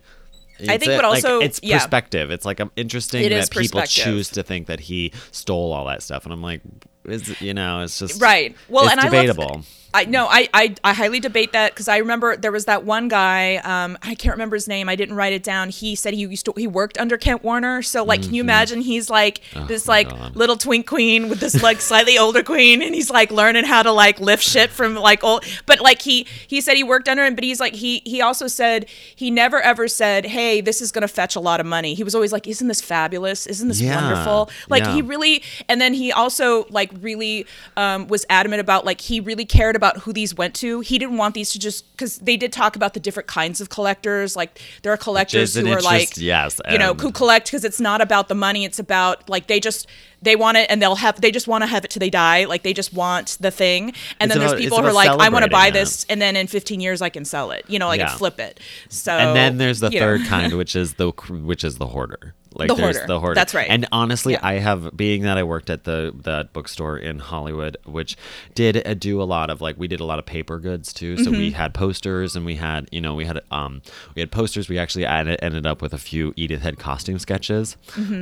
I 0.69 0.79
think 0.79 0.93
a- 0.93 0.97
what 0.97 1.05
like, 1.05 1.25
also- 1.25 1.41
it's 1.41 1.61
yeah. 1.63 1.79
perspective. 1.79 2.31
It's 2.31 2.45
like 2.45 2.61
um, 2.61 2.71
interesting 2.77 3.25
It 3.25 3.31
that 3.31 3.51
people 3.51 3.83
choose 3.83 4.29
to 4.31 4.43
think 4.43 4.67
that 4.67 4.81
he 4.81 5.13
stole 5.33 5.73
all 5.73 5.87
that 5.87 6.03
stuff, 6.03 6.25
and 6.25 6.33
I'm 6.33 6.43
like, 6.43 6.61
is 7.05 7.41
you 7.41 7.55
know, 7.55 7.83
it's 7.83 7.99
just 7.99 8.21
Right. 8.21 8.55
Well, 8.69 8.85
it's 8.85 8.93
and 8.93 9.01
debatable. 9.03 9.43
I 9.45 9.47
love. 9.57 9.67
I 9.93 10.05
no, 10.05 10.27
I 10.29 10.49
I, 10.55 10.75
I 10.85 10.93
highly 10.95 11.19
debate 11.21 11.53
that 11.53 11.73
because 11.73 11.89
I 11.89 11.97
remember 11.99 12.37
there 12.37 12.53
was 12.53 12.67
that 12.67 12.85
one 12.85 13.09
guy. 13.09 13.57
Um, 13.57 13.99
I 14.03 14.15
can't 14.15 14.35
remember 14.35 14.55
his 14.57 14.69
name. 14.69 14.89
I 14.89 14.97
didn't 14.97 15.17
write 15.17 15.33
it 15.33 15.43
down. 15.43 15.69
He 15.71 15.95
said 15.95 16.15
he 16.15 16.21
used 16.21 16.45
to 16.47 16.53
he 16.57 16.67
worked 16.67 16.97
under 16.99 17.17
Kent 17.19 17.43
Warner. 17.43 17.83
So 17.83 18.05
like, 18.05 18.23
can 18.23 18.35
you 18.35 18.43
imagine? 18.43 18.81
He's 18.83 19.11
like 19.11 19.41
this 19.67 19.87
Mm-hmm. 19.87 19.91
Oh 19.91 19.93
my 19.93 19.97
like 19.97 20.09
God. 20.11 20.37
little 20.37 20.57
twink 20.57 20.87
queen 20.87 21.29
with 21.29 21.41
this 21.41 21.63
like 21.63 21.81
slightly 21.81 22.19
older 22.19 22.43
queen, 22.43 22.83
and 22.83 22.95
he's 22.95 23.11
like 23.11 23.31
learning 23.33 23.65
how 23.65 23.83
to 23.83 23.91
like 23.93 24.21
lift 24.21 24.43
shit 24.45 24.71
from 24.71 24.95
like 24.95 25.25
old. 25.25 25.45
But 25.67 25.81
like 25.81 26.03
he 26.03 26.27
he 26.47 26.61
said 26.61 26.77
he 26.77 26.85
worked 26.85 27.09
under 27.09 27.25
him, 27.25 27.35
but 27.35 27.43
he's 27.45 27.59
like 27.61 27.75
he 27.75 28.03
he 28.05 28.21
also 28.23 28.47
said 28.47 28.87
he 29.17 29.31
never 29.31 29.61
ever 29.61 29.89
said, 29.89 30.27
hey, 30.27 30.61
this 30.61 30.81
is 30.81 30.93
gonna 30.93 31.09
fetch 31.09 31.35
a 31.35 31.41
lot 31.41 31.59
of 31.61 31.67
money. 31.67 31.95
He 31.95 32.05
was 32.05 32.15
always 32.15 32.33
like, 32.33 32.47
isn't 32.47 32.69
this 32.69 32.81
fabulous? 32.81 33.47
Isn't 33.47 33.69
this 33.69 33.81
Yeah. 33.81 34.01
wonderful? 34.01 34.51
Like 34.69 34.85
Yeah. 34.85 34.95
he 34.95 35.03
really 35.03 35.43
and 35.69 35.81
then 35.81 35.95
he 35.95 36.13
also 36.13 36.67
like 36.71 36.91
really 37.01 37.47
um, 37.77 38.07
was 38.07 38.25
adamant 38.31 38.61
about 38.61 38.85
like 38.85 39.01
he 39.01 39.19
really 39.21 39.45
cared 39.45 39.77
about 39.81 39.95
who 40.03 40.13
these 40.13 40.33
went 40.35 40.55
to 40.55 40.81
he 40.81 40.99
didn't 40.99 41.17
want 41.17 41.35
these 41.35 41.51
to 41.51 41.59
just 41.59 41.91
because 41.93 42.13
they 42.19 42.37
did 42.37 42.53
talk 42.53 42.77
about 42.77 42.93
the 42.95 43.01
different 43.01 43.27
kinds 43.27 43.61
of 43.63 43.67
collectors 43.77 44.37
like 44.37 44.61
there 44.83 44.93
are 44.93 44.97
collectors 45.09 45.55
who 45.55 45.67
are 45.73 45.81
like 45.81 46.11
yes, 46.17 46.61
you 46.71 46.79
know 46.79 46.93
who 46.95 47.11
collect 47.11 47.47
because 47.47 47.65
it's 47.65 47.81
not 47.81 48.01
about 48.01 48.29
the 48.29 48.35
money 48.47 48.63
it's 48.65 48.79
about 48.79 49.17
like 49.29 49.47
they 49.47 49.59
just 49.59 49.87
they 50.23 50.37
want 50.37 50.57
it 50.59 50.67
and 50.71 50.83
they'll 50.83 50.97
have 51.07 51.21
they 51.21 51.31
just 51.31 51.49
want 51.49 51.63
to 51.63 51.67
have 51.67 51.83
it 51.85 51.91
till 51.91 52.01
they 52.01 52.11
die 52.11 52.45
like 52.45 52.63
they 52.63 52.75
just 52.75 52.93
want 52.93 53.37
the 53.41 53.51
thing 53.51 53.85
and 53.89 54.31
It's 54.31 54.35
then 54.35 54.43
about- 54.43 54.51
there's 54.51 54.63
people 54.63 54.79
who 54.83 54.87
are 54.89 54.93
like 54.93 55.09
i 55.19 55.29
want 55.31 55.45
to 55.47 55.51
buy 55.51 55.69
it. 55.69 55.73
this 55.73 56.05
and 56.11 56.21
then 56.21 56.37
in 56.37 56.47
15 56.47 56.81
years 56.81 57.01
i 57.03 57.09
can 57.09 57.25
sell 57.25 57.51
it 57.53 57.65
you 57.69 57.79
know 57.79 57.87
like 57.89 58.01
Yeah. 58.01 58.15
flip 58.17 58.39
it 58.39 58.61
so 58.89 59.13
and 59.13 59.35
then 59.35 59.57
there's 59.59 59.81
the 59.81 59.91
you 59.91 59.99
know. 60.01 60.07
third 60.07 60.27
kind, 60.27 60.53
which 60.63 60.77
is 60.77 60.95
the 60.95 61.11
which 61.51 61.65
is 61.65 61.79
the 61.79 61.87
hoarder. 61.87 62.35
Like 62.55 62.69
The 62.69 62.75
there's 62.75 62.97
hoarder. 62.97 63.07
the 63.07 63.21
hoarder. 63.21 63.35
That's 63.37 63.55
right. 63.55 63.69
And 63.71 63.87
honestly, 63.93 64.33
Yeah. 64.33 64.41
I 64.43 64.55
have 64.55 64.97
being 64.97 65.23
that 65.23 65.39
I 65.39 65.43
worked 65.45 65.71
at 65.71 65.85
the 65.85 66.13
that 66.25 66.53
bookstore 66.53 66.99
in 66.99 67.19
Hollywood, 67.21 67.77
which 67.87 68.17
did 68.55 68.87
uh, 68.87 68.95
do 68.95 69.23
a 69.23 69.25
lot 69.25 69.51
of 69.51 69.61
like 69.61 69.77
we 69.79 69.87
did 69.89 70.01
a 70.01 70.05
lot 70.05 70.19
of 70.19 70.27
paper 70.27 70.59
goods 70.59 70.93
too. 70.93 71.17
So 71.19 71.31
Mm-hmm. 71.31 71.39
we 71.41 71.51
had 71.53 71.75
posters 71.75 72.35
and 72.35 72.45
we 72.45 72.57
had 72.57 72.89
you 72.91 73.01
know 73.01 73.15
we 73.15 73.25
had 73.25 73.41
um 73.53 73.83
we 74.17 74.21
had 74.21 74.31
posters. 74.33 74.69
We 74.69 74.79
actually 74.79 75.07
added, 75.07 75.39
ended 75.43 75.65
up 75.67 75.81
with 75.81 75.93
a 75.95 75.99
few 75.99 76.33
Edith 76.37 76.63
Head 76.63 76.79
costume 76.79 77.19
sketches, 77.21 77.77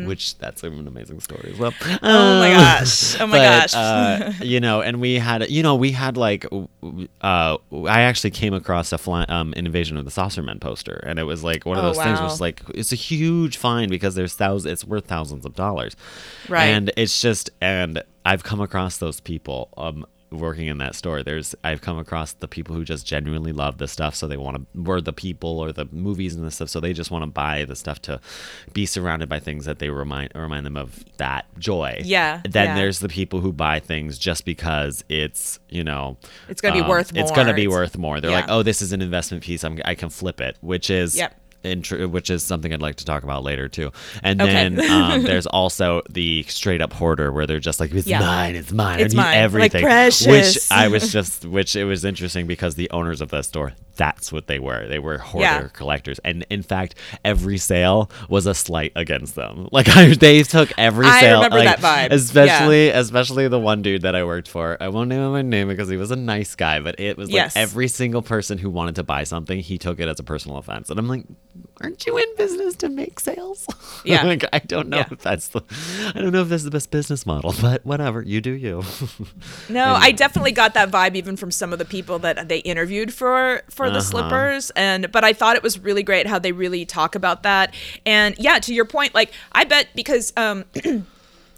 which 0.05 0.37
that's 0.39 0.63
an 0.63 0.87
amazing 0.87 1.21
story 1.21 1.51
as 1.53 1.59
well. 1.59 1.73
Mm-hmm. 1.73 2.05
oh 2.05 2.39
my 2.41 2.51
gosh 2.51 3.19
oh 3.21 3.27
my 3.27 3.39
But, 3.39 3.73
gosh 3.73 3.75
uh, 3.75 4.33
you 4.43 4.61
know, 4.61 4.83
and 4.83 5.01
we 5.01 5.15
had, 5.15 5.49
you 5.51 5.63
know, 5.63 5.75
we 5.75 5.93
had 5.93 6.17
like, 6.17 6.45
uh, 7.23 7.57
I 7.87 8.01
actually 8.03 8.31
came 8.31 8.55
across 8.55 8.93
a 8.93 8.99
fly, 8.99 9.25
um, 9.29 9.53
an 9.57 9.67
Invasion 9.67 9.97
of 9.97 10.05
the 10.05 10.11
Saucermen 10.11 10.61
poster, 10.61 11.03
and 11.07 11.19
it 11.19 11.25
was 11.25 11.43
like 11.45 11.65
one 11.67 11.79
of 11.79 11.85
Oh, 11.85 11.89
those 11.89 12.03
things. 12.03 12.21
Was 12.21 12.41
like 12.41 12.63
it's 12.75 12.93
a 12.93 12.97
huge 12.97 13.57
find 13.57 13.91
because 13.91 14.18
there's 14.19 14.35
thousands, 14.35 14.71
it's 14.71 14.85
worth 14.85 15.07
thousands 15.07 15.47
of 15.47 15.55
dollars, 15.55 15.97
Right. 16.49 16.67
And 16.67 16.93
it's 16.97 17.21
just, 17.21 17.51
and 17.61 18.03
I've 18.27 18.45
come 18.45 18.61
across 18.61 18.99
those 18.99 19.21
people. 19.21 19.71
Um, 19.77 20.05
working 20.31 20.67
in 20.67 20.79
that 20.79 20.95
store 20.95 21.23
there's 21.23 21.55
i've 21.65 21.81
come 21.81 21.99
across 21.99 22.33
the 22.35 22.49
people 22.49 22.75
who 22.75 22.85
just 22.85 23.07
genuinely 23.07 23.53
love 23.53 23.79
the 23.79 23.89
stuff 23.89 24.15
so 24.15 24.27
they 24.27 24.37
want 24.37 24.57
to 24.57 24.83
were 24.83 25.01
the 25.01 25.13
people 25.13 25.59
or 25.59 25.73
the 25.73 25.87
movies 25.91 26.35
and 26.35 26.45
the 26.45 26.51
stuff 26.51 26.69
so 26.69 26.81
they 26.81 26.93
just 26.93 27.11
want 27.11 27.23
to 27.23 27.27
buy 27.27 27.65
the 27.65 27.75
stuff 27.75 28.01
to 28.03 28.21
be 28.73 28.85
surrounded 28.85 29.29
by 29.29 29.39
things 29.39 29.65
that 29.65 29.79
they 29.79 29.89
remind 29.89 30.31
remind 30.35 30.67
them 30.67 30.77
of 30.77 31.05
that 31.17 31.47
joy 31.59 31.99
Yeah, 32.05 32.43
then 32.49 32.67
yeah. 32.67 32.75
there's 32.75 33.01
the 33.01 33.09
people 33.09 33.41
who 33.41 33.53
buy 33.53 33.81
things 33.81 34.19
just 34.19 34.45
because 34.45 35.03
it's 35.09 35.59
you 35.69 35.83
know 35.83 36.17
It's 36.49 36.61
gonna 36.61 36.83
be 36.83 36.89
worth 36.89 37.13
more. 37.13 37.23
It's 37.23 37.33
gonna 37.33 37.55
be 37.55 37.69
worth 37.69 37.97
more. 37.97 38.21
They're 38.21 38.31
yeah. 38.31 38.41
like, 38.41 38.51
oh, 38.51 38.63
this 38.63 38.83
is 38.83 38.93
an 38.93 39.03
investment 39.03 39.43
piece. 39.43 39.65
I'm, 39.65 39.81
I 39.85 39.95
can 39.95 40.11
flip 40.11 40.41
it, 40.41 40.57
which 40.61 40.91
is 40.91 41.17
Yep. 41.17 41.38
Intr- 41.65 42.11
which 42.11 42.31
is 42.31 42.43
something 42.43 42.73
I'd 42.73 42.81
like 42.83 42.97
to 42.97 43.05
talk 43.05 43.23
about 43.25 43.43
later 43.43 43.69
too. 43.69 43.91
And 44.23 44.41
Okay. 44.41 44.53
then 44.53 44.91
um, 44.91 45.23
there's 45.25 45.47
also 45.47 46.03
the 46.11 46.43
straight 46.45 46.81
up 46.81 46.93
hoarder 46.93 47.33
where 47.33 47.47
they're 47.47 47.59
just 47.61 47.81
like, 47.81 47.93
it's 47.93 48.07
Yeah. 48.07 48.21
mine, 48.21 48.55
it's 48.57 48.73
mine, 48.73 49.01
It's 49.01 49.15
I 49.15 49.17
need 49.17 49.23
mine. 49.23 49.27
Like 49.27 49.37
everything. 49.37 49.83
precious. 49.83 50.27
Which 50.27 50.71
I 50.71 50.89
was 50.89 51.13
just, 51.13 51.45
which 51.45 51.77
it 51.77 51.85
was 51.85 52.05
interesting 52.05 52.47
because 52.47 52.75
the 52.77 52.91
owners 52.91 53.21
of 53.21 53.31
the 53.31 53.43
store, 53.43 53.73
that's 53.99 54.33
what 54.33 54.47
they 54.47 54.59
were. 54.59 54.87
They 54.89 54.99
were 54.99 55.19
hoarder 55.19 55.45
Yeah. 55.45 55.69
collectors, 55.75 56.19
and 56.25 56.47
in 56.49 56.63
fact, 56.63 56.95
every 57.25 57.59
sale 57.59 58.11
was 58.31 58.47
a 58.47 58.55
slight 58.55 58.93
against 58.97 59.35
them. 59.35 59.69
Like 59.79 59.89
I, 59.95 60.15
they 60.15 60.43
took 60.45 60.73
every 60.79 61.07
I 61.07 61.21
sale. 61.21 61.37
remember 61.43 61.59
like, 61.59 61.79
that 61.81 62.11
vibe. 62.11 62.13
Especially, 62.15 62.89
especially 62.89 63.47
the 63.49 63.59
one 63.61 63.83
dude 63.83 64.03
that 64.03 64.15
I 64.17 64.25
worked 64.25 64.49
for. 64.49 64.77
I 64.81 64.89
won't 64.89 65.09
name 65.11 65.21
him 65.21 65.33
my 65.33 65.43
name 65.43 65.69
because 65.69 65.89
he 65.91 65.97
was 65.97 66.11
a 66.11 66.17
nice 66.17 66.55
guy, 66.55 66.81
but 66.81 66.99
it 66.99 67.17
was 67.19 67.29
like 67.29 67.35
Yes. 67.35 67.57
every 67.57 67.87
single 67.89 68.23
person 68.23 68.57
who 68.59 68.71
wanted 68.71 68.95
to 68.97 69.03
buy 69.05 69.25
something, 69.25 69.61
he 69.61 69.77
took 69.79 70.01
it 70.01 70.09
as 70.09 70.19
a 70.19 70.23
personal 70.23 70.57
offense. 70.57 70.89
And 70.91 70.99
I'm 70.99 71.07
like, 71.09 71.25
aren't 71.81 72.05
you 72.07 72.17
in 72.17 72.37
business 72.37 72.75
to 72.77 72.89
make 72.89 73.21
sales? 73.21 73.67
Yeah. 74.05 74.23
like, 74.25 74.45
I 74.53 74.61
don't 74.61 74.89
know 74.89 74.99
Yeah. 74.99 75.09
if 75.11 75.19
that's 75.21 75.49
the, 75.49 75.61
I 76.15 76.21
don't 76.21 76.33
know 76.33 76.43
if 76.43 76.49
that's 76.49 76.63
the 76.65 76.71
best 76.71 76.91
business 76.91 77.27
model, 77.27 77.53
but 77.61 77.85
whatever, 77.85 78.23
you 78.23 78.41
do 78.41 78.53
you. 78.53 78.83
No, 79.69 79.85
I 79.95 80.13
definitely 80.13 80.53
got 80.53 80.75
that 80.75 80.91
vibe 80.91 81.15
even 81.17 81.37
from 81.37 81.51
some 81.51 81.73
of 81.73 81.79
the 81.79 81.85
people 81.85 82.19
that 82.21 82.49
they 82.49 82.59
interviewed 82.59 83.13
for 83.13 83.63
for 83.71 83.88
the 83.91 83.99
Uh-huh. 83.99 84.01
slippers 84.01 84.71
and 84.77 85.11
but 85.13 85.25
I 85.25 85.33
thought 85.33 85.57
it 85.57 85.63
was 85.63 85.79
really 85.79 86.03
great 86.03 86.27
how 86.27 86.39
they 86.39 86.53
really 86.53 86.85
talk 86.85 87.15
about 87.15 87.43
that. 87.43 87.75
And 88.07 88.35
yeah, 88.39 88.59
to 88.61 88.75
your 88.75 88.85
point 88.85 89.15
like 89.15 89.33
I 89.53 89.65
bet 89.65 89.89
because 89.95 90.33
um 90.37 90.65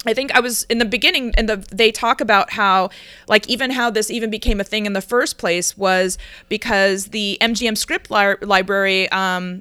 I 0.06 0.14
think 0.14 0.32
I 0.32 0.40
was 0.40 0.62
in 0.70 0.78
the 0.78 0.86
beginning, 0.86 1.34
and 1.36 1.46
the 1.46 1.56
they 1.70 1.92
talk 1.92 2.22
about 2.22 2.52
how, 2.54 2.88
like, 3.28 3.46
even 3.50 3.70
how 3.72 3.90
this 3.90 4.10
even 4.10 4.30
became 4.30 4.58
a 4.58 4.64
thing 4.64 4.86
in 4.86 4.94
the 4.94 5.02
first 5.02 5.36
place 5.36 5.76
was 5.76 6.16
because 6.48 7.08
the 7.08 7.36
MGM 7.42 7.76
script 7.76 8.10
li- 8.10 8.36
library 8.40 9.10
um, 9.10 9.60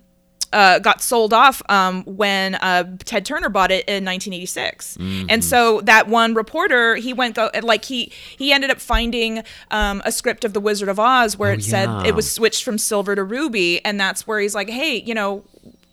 uh, 0.54 0.80
got 0.80 1.02
sold 1.02 1.34
off 1.34 1.62
um, 1.70 2.04
when 2.06 2.56
uh, 2.56 2.84
Ted 3.06 3.26
Turner 3.26 3.50
bought 3.50 3.72
it 3.72 3.86
in 3.88 4.04
1986, 4.06 4.98
and 5.30 5.44
so 5.44 5.82
that 5.82 6.08
one 6.08 6.34
reporter 6.34 6.96
he 6.96 7.14
went 7.14 7.36
go 7.36 7.50
like 7.64 7.86
he 7.86 8.12
he 8.38 8.52
ended 8.52 8.70
up 8.72 8.80
finding 8.80 9.44
um, 9.72 10.02
a 10.06 10.12
script 10.12 10.44
of 10.46 10.54
The 10.54 10.60
Wizard 10.60 10.90
of 10.90 11.00
Oz 11.00 11.38
where 11.38 11.54
it 11.54 11.64
said 11.64 11.88
it 12.06 12.16
was 12.16 12.32
switched 12.32 12.64
from 12.64 12.78
silver 12.78 13.16
to 13.16 13.24
ruby, 13.24 13.84
and 13.86 14.00
that's 14.00 14.26
where 14.28 14.40
he's 14.40 14.56
like, 14.56 14.70
hey, 14.70 14.96
you 14.98 15.14
know 15.14 15.44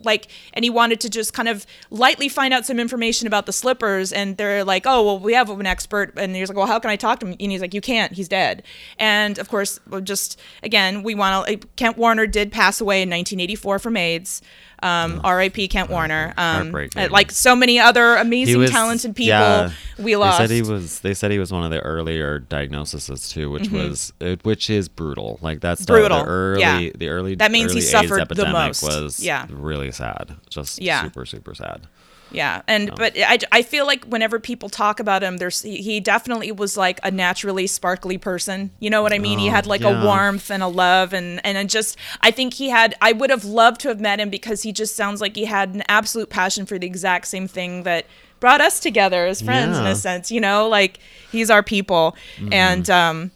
like 0.06 0.28
and 0.54 0.64
he 0.64 0.70
wanted 0.70 1.00
to 1.00 1.10
just 1.10 1.34
kind 1.34 1.48
of 1.48 1.66
lightly 1.90 2.28
find 2.28 2.54
out 2.54 2.64
some 2.64 2.80
information 2.80 3.26
about 3.26 3.44
the 3.46 3.52
slippers 3.52 4.12
and 4.12 4.36
they're 4.36 4.64
like 4.64 4.84
oh 4.86 5.04
well 5.04 5.18
we 5.18 5.34
have 5.34 5.50
an 5.50 5.66
expert 5.66 6.12
and 6.16 6.34
he's 6.34 6.48
like 6.48 6.56
well 6.56 6.66
how 6.66 6.78
can 6.78 6.90
i 6.90 6.96
talk 6.96 7.20
to 7.20 7.26
him? 7.26 7.36
And 7.38 7.52
he's 7.52 7.60
like 7.60 7.74
you 7.74 7.80
can't 7.80 8.12
he's 8.12 8.28
dead. 8.28 8.62
And 8.98 9.38
of 9.38 9.48
course 9.48 9.78
just 10.02 10.40
again 10.62 11.02
we 11.02 11.14
want 11.14 11.46
to 11.46 11.58
kent 11.76 11.98
warner 11.98 12.26
did 12.26 12.52
pass 12.52 12.80
away 12.80 13.02
in 13.02 13.10
1984 13.10 13.78
from 13.78 13.96
aids 13.96 14.40
um, 14.82 15.20
R.I.P. 15.24 15.68
Kent 15.68 15.90
Warner. 15.90 16.34
Um, 16.36 16.72
Heartbreaking. 16.72 17.10
like 17.10 17.30
so 17.30 17.56
many 17.56 17.78
other 17.78 18.16
amazing, 18.16 18.58
was- 18.58 18.70
talented 18.70 19.16
people, 19.16 19.28
yeah. 19.28 19.70
we 19.98 20.16
lost. 20.16 20.38
They 20.38 20.46
said 20.46 20.54
he 20.54 20.62
was. 20.72 21.00
They 21.00 21.14
said 21.14 21.30
he 21.30 21.38
was 21.38 21.52
one 21.52 21.64
of 21.64 21.70
the 21.70 21.80
earlier 21.80 22.38
diagnoses 22.38 23.28
too, 23.28 23.50
which 23.50 23.70
was 23.70 24.12
uh, 24.20 24.36
which 24.42 24.68
is 24.70 24.88
brutal. 24.88 25.38
Like 25.42 25.60
that's 25.60 25.82
Mm-hmm. 25.82 25.92
Brutal, 25.94 26.18
The 26.18 26.24
early, 26.24 26.60
yeah. 26.60 26.90
the 26.96 27.08
early 27.08 27.34
That 27.36 27.50
means 27.52 27.72
he 27.72 27.78
early 27.78 27.86
AIDS 27.86 27.90
suffered 27.90 28.28
the 28.28 28.46
most. 28.48 28.82
Was 28.82 29.20
Yeah. 29.20 29.46
really 29.50 29.92
sad. 29.92 30.36
Just 30.50 30.80
Yeah. 30.80 31.02
super 31.04 31.24
super 31.26 31.54
sad. 31.54 31.86
Yeah, 32.32 32.62
and 32.66 32.90
but 32.96 33.14
I, 33.16 33.38
I 33.52 33.62
feel 33.62 33.86
like 33.86 34.04
whenever 34.04 34.40
people 34.40 34.68
talk 34.68 34.98
about 35.00 35.22
him, 35.22 35.36
there's 35.36 35.62
he 35.62 35.76
he 35.76 36.00
definitely 36.00 36.50
was 36.52 36.76
like 36.76 36.98
a 37.04 37.10
naturally 37.10 37.66
sparkly 37.68 38.18
person. 38.18 38.72
You 38.80 38.90
know 38.90 39.00
what 39.02 39.12
I 39.12 39.18
mean? 39.18 39.38
he 39.38 39.48
Oh, 39.48 39.52
had 39.52 39.66
like 39.66 39.82
yeah. 39.82 40.02
a 40.02 40.04
warmth 40.04 40.50
and 40.50 40.62
a 40.62 40.66
love, 40.66 41.12
and 41.12 41.40
and 41.46 41.70
just 41.70 41.96
I 42.20 42.30
think 42.32 42.54
he 42.54 42.68
had. 42.68 42.94
I 43.00 43.12
would 43.12 43.30
have 43.30 43.44
loved 43.44 43.80
to 43.82 43.88
have 43.88 44.00
met 44.00 44.18
him 44.18 44.28
because 44.28 44.62
he 44.62 44.72
just 44.72 44.96
sounds 44.96 45.20
like 45.20 45.36
he 45.36 45.44
had 45.44 45.74
an 45.74 45.84
absolute 45.88 46.28
passion 46.28 46.66
for 46.66 46.78
the 46.78 46.86
exact 46.86 47.28
same 47.28 47.46
thing 47.46 47.84
that 47.84 48.06
brought 48.40 48.60
us 48.60 48.80
together 48.80 49.26
as 49.26 49.40
friends 49.40 49.78
in 49.78 49.86
a 49.86 49.94
sense. 49.94 50.30
You 50.32 50.40
know, 50.40 50.68
like 50.68 50.98
he's 51.30 51.48
our 51.48 51.62
people, 51.62 52.16
Mm-hmm. 52.38 52.52
and 52.52 52.90
um, 52.90 53.30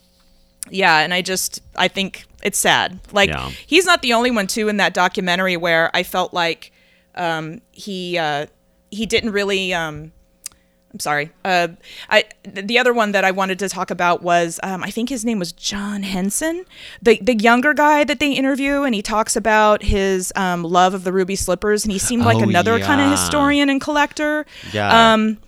yeah, 0.69 0.99
and 0.99 1.15
I 1.15 1.23
just 1.23 1.63
I 1.77 1.87
think 1.89 2.25
it's 2.43 2.59
sad. 2.59 2.99
Like 3.13 3.31
Yeah. 3.31 3.51
he's 3.67 3.87
not 3.87 4.03
the 4.03 4.13
only 4.15 4.31
one 4.33 4.49
too 4.49 4.69
in 4.69 4.79
that 4.79 4.95
documentary 4.95 5.57
where 5.57 5.91
I 5.95 6.03
felt 6.03 6.35
like 6.35 6.73
um, 7.15 7.61
he 7.73 8.19
uh, 8.19 8.47
he 8.91 9.07
didn't 9.07 9.31
really. 9.31 9.73
Um, 9.75 10.13
I'm 10.93 10.99
sorry. 10.99 11.31
Uh, 11.45 11.69
I 12.09 12.25
the 12.45 12.77
other 12.81 12.93
one 12.93 13.13
that 13.13 13.25
I 13.25 13.31
wanted 13.31 13.61
to 13.61 13.69
talk 13.69 13.93
about 13.93 14.23
was 14.23 14.59
um, 14.65 14.83
I 14.83 14.91
think 14.91 15.09
his 15.09 15.25
name 15.25 15.39
was 15.39 15.53
John 15.53 16.03
Henson, 16.03 16.65
the 17.01 17.17
the 17.23 17.37
younger 17.37 17.73
guy 17.75 18.03
that 18.03 18.19
they 18.19 18.33
interview, 18.33 18.83
and 18.83 18.93
he 18.93 19.01
talks 19.01 19.37
about 19.37 19.85
his 19.85 20.33
um, 20.35 20.65
love 20.65 20.93
of 20.93 21.05
the 21.05 21.13
ruby 21.13 21.37
slippers, 21.37 21.85
and 21.85 21.93
he 21.93 21.99
seemed 22.01 22.25
like 22.25 22.39
Oh, 22.39 22.43
another 22.43 22.81
kind 22.81 23.01
of 23.01 23.11
historian 23.13 23.71
and 23.71 23.81
collector. 23.81 24.47
Yeah. 24.73 25.13
Um, 25.13 25.39